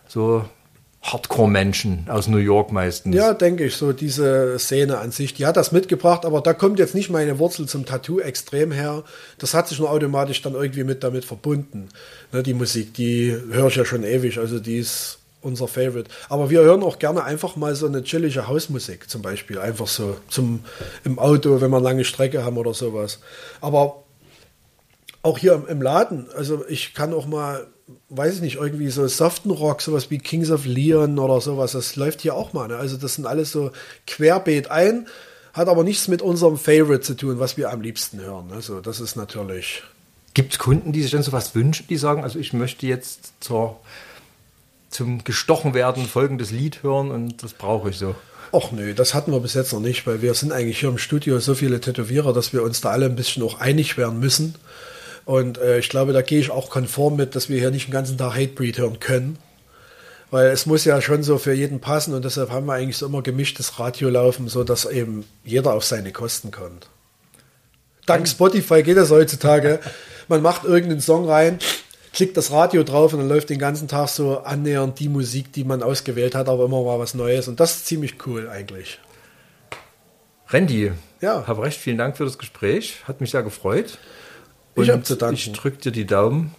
so 0.07 0.45
Hardcore-Menschen 1.03 2.07
aus 2.09 2.29
New 2.29 2.39
York 2.39 2.71
meistens. 2.71 3.15
Ja, 3.17 3.35
denke 3.35 3.65
ich, 3.65 3.75
so 3.75 3.93
diese 3.93 4.59
Szene 4.59 4.99
an 4.99 5.11
sich, 5.11 5.35
die 5.35 5.47
hat 5.47 5.57
das 5.57 5.73
mitgebracht, 5.73 6.25
aber 6.25 6.41
da 6.41 6.55
kommt 6.55 6.79
jetzt 6.79 6.95
nicht 6.95 7.11
meine 7.11 7.41
Wurzel 7.41 7.67
zum 7.67 7.85
Tattoo 7.85 8.21
extrem 8.21 8.71
her. 8.71 9.03
Das 9.39 9.53
hat 9.53 9.67
sich 9.67 9.81
nur 9.81 9.91
automatisch 9.91 10.43
dann 10.43 10.55
irgendwie 10.55 10.85
mit 10.85 11.03
damit 11.03 11.25
verbunden. 11.25 11.89
Ne, 12.31 12.45
die 12.45 12.55
Musik, 12.55 12.95
die 12.95 13.37
höre 13.51 13.67
ich 13.67 13.77
ja 13.77 13.85
schon 13.85 14.05
ewig, 14.05 14.39
also 14.39 14.61
die 14.61 14.79
ist 14.79 15.19
unser 15.41 15.67
Favorite. 15.67 16.09
Aber 16.29 16.51
wir 16.51 16.61
hören 16.61 16.85
auch 16.85 17.01
gerne 17.01 17.25
einfach 17.25 17.57
mal 17.57 17.75
so 17.75 17.87
eine 17.87 18.05
chillige 18.05 18.47
Hausmusik 18.47 19.11
zum 19.11 19.23
Beispiel, 19.23 19.59
einfach 19.59 19.89
so 19.89 20.17
zum 20.29 20.65
im 21.03 21.19
Auto, 21.19 21.61
wenn 21.61 21.71
wir 21.71 21.81
lange 21.81 22.05
Strecke 22.05 22.45
haben 22.45 22.57
oder 22.57 22.75
sowas. 22.75 23.19
Aber 23.61 24.05
auch 25.23 25.39
hier 25.39 25.65
im 25.69 25.83
Laden, 25.83 26.29
also 26.37 26.65
ich 26.69 26.95
kann 26.95 27.13
auch 27.13 27.27
mal 27.27 27.67
weiß 28.09 28.37
ich 28.37 28.41
nicht, 28.41 28.57
irgendwie 28.57 28.91
so 28.91 29.07
soften 29.09 29.51
Rock, 29.51 29.83
sowas 29.83 30.11
wie 30.11 30.19
Kings 30.19 30.51
of 30.51 30.67
Leon 30.67 31.19
oder 31.19 31.41
sowas, 31.41 31.73
das 31.73 31.97
läuft 31.97 32.21
hier 32.21 32.35
auch 32.35 32.53
mal. 32.53 32.69
Ne? 32.69 32.77
Also 32.77 32.97
das 32.97 33.15
sind 33.15 33.27
alles 33.27 33.53
so 33.53 33.73
querbeet 34.07 34.71
ein, 34.71 35.07
hat 35.53 35.69
aber 35.69 35.85
nichts 35.85 36.09
mit 36.09 36.23
unserem 36.23 36.59
Favorite 36.59 37.03
zu 37.03 37.15
tun, 37.15 37.39
was 37.39 37.57
wir 37.57 37.71
am 37.71 37.81
liebsten 37.81 38.21
hören. 38.21 38.51
Also 38.53 38.81
das 38.81 39.01
ist 39.01 39.17
natürlich. 39.17 39.83
Gibt 40.35 40.55
es 40.55 40.59
Kunden, 40.59 40.93
die 40.93 41.03
sich 41.03 41.11
dann 41.11 41.23
sowas 41.23 41.55
wünschen, 41.55 41.87
die 41.89 41.97
sagen, 41.97 42.23
also 42.23 42.39
ich 42.39 42.53
möchte 42.53 42.87
jetzt 42.87 43.33
zur, 43.41 43.81
zum 44.91 45.25
gestochen 45.25 45.75
werden 45.75 46.07
folgendes 46.07 46.51
Lied 46.51 46.83
hören 46.83 47.11
und 47.11 47.43
das 47.43 47.53
brauche 47.53 47.91
ich 47.91 47.99
so? 47.99 48.15
Ach 48.55 48.71
nö, 48.71 48.93
das 48.95 49.15
hatten 49.15 49.33
wir 49.33 49.41
bis 49.41 49.55
jetzt 49.55 49.73
noch 49.73 49.81
nicht, 49.81 50.07
weil 50.07 50.21
wir 50.21 50.35
sind 50.35 50.53
eigentlich 50.53 50.81
hier 50.81 50.91
im 50.91 50.99
Studio 50.99 51.39
so 51.39 51.55
viele 51.55 51.81
Tätowierer, 51.81 52.33
dass 52.33 52.53
wir 52.53 52.63
uns 52.63 52.81
da 52.83 52.91
alle 52.91 53.07
ein 53.07 53.17
bisschen 53.17 53.43
auch 53.43 53.61
einig 53.61 53.97
werden 53.97 54.21
müssen. 54.21 54.55
Und 55.25 55.59
äh, 55.59 55.79
ich 55.79 55.89
glaube, 55.89 56.13
da 56.13 56.23
gehe 56.23 56.41
ich 56.41 56.51
auch 56.51 56.71
konform 56.71 57.17
mit, 57.17 57.37
dass 57.37 57.49
wir 57.49 57.59
hier 57.59 57.71
nicht 57.71 57.89
den 57.89 57.93
ganzen 57.93 58.19
Tag 58.19 58.35
Hatebreed 58.35 58.79
hören 58.79 59.01
können. 59.01 59.39
Weil 60.31 60.47
es 60.49 60.65
muss 60.67 60.85
ja 60.85 61.01
schon 61.03 61.23
so 61.23 61.37
für 61.37 61.53
jeden 61.53 61.81
passen 61.81 62.15
und 62.15 62.25
deshalb 62.25 62.51
haben 62.51 62.67
wir 62.67 62.73
eigentlich 62.73 62.97
so 62.97 63.07
immer 63.07 63.21
gemischtes 63.21 63.79
Radio 63.79 64.09
laufen, 64.09 64.49
so 64.49 64.65
dass 64.65 64.87
eben 64.87 65.27
jeder 65.45 65.75
auf 65.75 65.85
seine 65.85 66.11
Kosten 66.11 66.51
kommt. 66.51 66.89
Dank 68.07 68.27
Spotify 68.27 68.83
geht 68.83 68.97
das 68.97 69.11
heutzutage. 69.11 69.79
Man 70.29 70.41
macht 70.41 70.65
irgendeinen 70.65 71.03
Song 71.03 71.29
rein, 71.29 71.59
klickt 72.15 72.37
das 72.37 72.51
Radio 72.51 72.83
drauf 72.83 73.13
und 73.13 73.21
dann 73.21 73.29
läuft 73.29 73.51
den 73.51 73.59
ganzen 73.59 73.89
Tag 73.89 74.09
so 74.09 74.39
annähernd 74.39 74.99
die 74.99 75.11
Musik, 75.11 75.53
die 75.53 75.65
man 75.65 75.83
ausgewählt 75.83 76.35
hat, 76.35 76.49
aber 76.49 76.65
immer 76.65 76.83
mal 76.83 76.99
was 76.99 77.15
Neues. 77.15 77.47
Und 77.47 77.61
das 77.61 77.77
ist 77.77 77.87
ziemlich 77.87 78.27
cool 78.27 78.49
eigentlich. 78.49 78.99
Randy, 80.49 80.93
ja. 81.21 81.47
habe 81.47 81.63
recht, 81.63 81.79
vielen 81.79 81.99
Dank 81.99 82.17
für 82.17 82.25
das 82.25 82.39
Gespräch. 82.39 82.97
Hat 83.05 83.21
mich 83.21 83.31
sehr 83.31 83.43
gefreut. 83.43 83.99
Und 84.75 84.85
ich 84.85 84.91
habe 84.91 85.03
zu 85.03 85.17
danken. 85.17 85.35
Ich 85.37 85.53
drücke 85.53 85.79
dir 85.79 85.93
die 85.93 86.07
Daumen, 86.07 86.55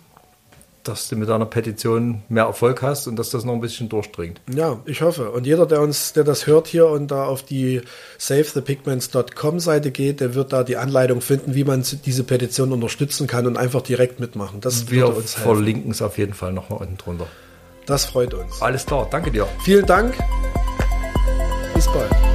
dass 0.84 1.08
du 1.08 1.16
mit 1.16 1.30
deiner 1.30 1.46
Petition 1.46 2.24
mehr 2.28 2.44
Erfolg 2.44 2.82
hast 2.82 3.08
und 3.08 3.16
dass 3.16 3.30
das 3.30 3.46
noch 3.46 3.54
ein 3.54 3.62
bisschen 3.62 3.88
durchdringt. 3.90 4.42
Ja, 4.54 4.80
ich 4.86 5.02
hoffe. 5.02 5.32
Und 5.32 5.48
jeder, 5.48 5.66
der 5.66 5.82
uns, 5.82 6.12
der 6.14 6.24
das 6.26 6.46
hört 6.46 6.68
hier 6.68 6.88
und 6.88 7.10
da 7.10 7.24
auf 7.26 7.42
die 7.44 7.82
savethepigments.com 8.18 9.60
Seite 9.60 9.92
geht, 9.92 10.20
der 10.20 10.36
wird 10.36 10.52
da 10.52 10.64
die 10.64 10.78
Anleitung 10.78 11.22
finden, 11.22 11.56
wie 11.56 11.64
man 11.64 11.86
diese 12.06 12.24
Petition 12.24 12.72
unterstützen 12.72 13.28
kann 13.28 13.48
und 13.48 13.58
einfach 13.58 13.82
direkt 13.82 14.20
mitmachen. 14.20 14.60
Das 14.62 14.90
Wir 14.92 15.04
würde 15.08 15.18
uns 15.20 15.38
helfen. 15.38 15.44
verlinken 15.44 15.92
es 15.92 16.02
auf 16.02 16.18
jeden 16.18 16.34
Fall 16.34 16.52
nochmal 16.54 16.80
unten 16.82 16.98
drunter. 16.98 17.28
Das 17.86 18.06
freut 18.06 18.34
uns. 18.34 18.62
Alles 18.62 18.86
klar, 18.86 19.08
danke 19.10 19.32
dir. 19.32 19.48
Vielen 19.64 19.86
Dank. 19.86 20.16
Bis 21.74 21.86
bald. 21.88 22.33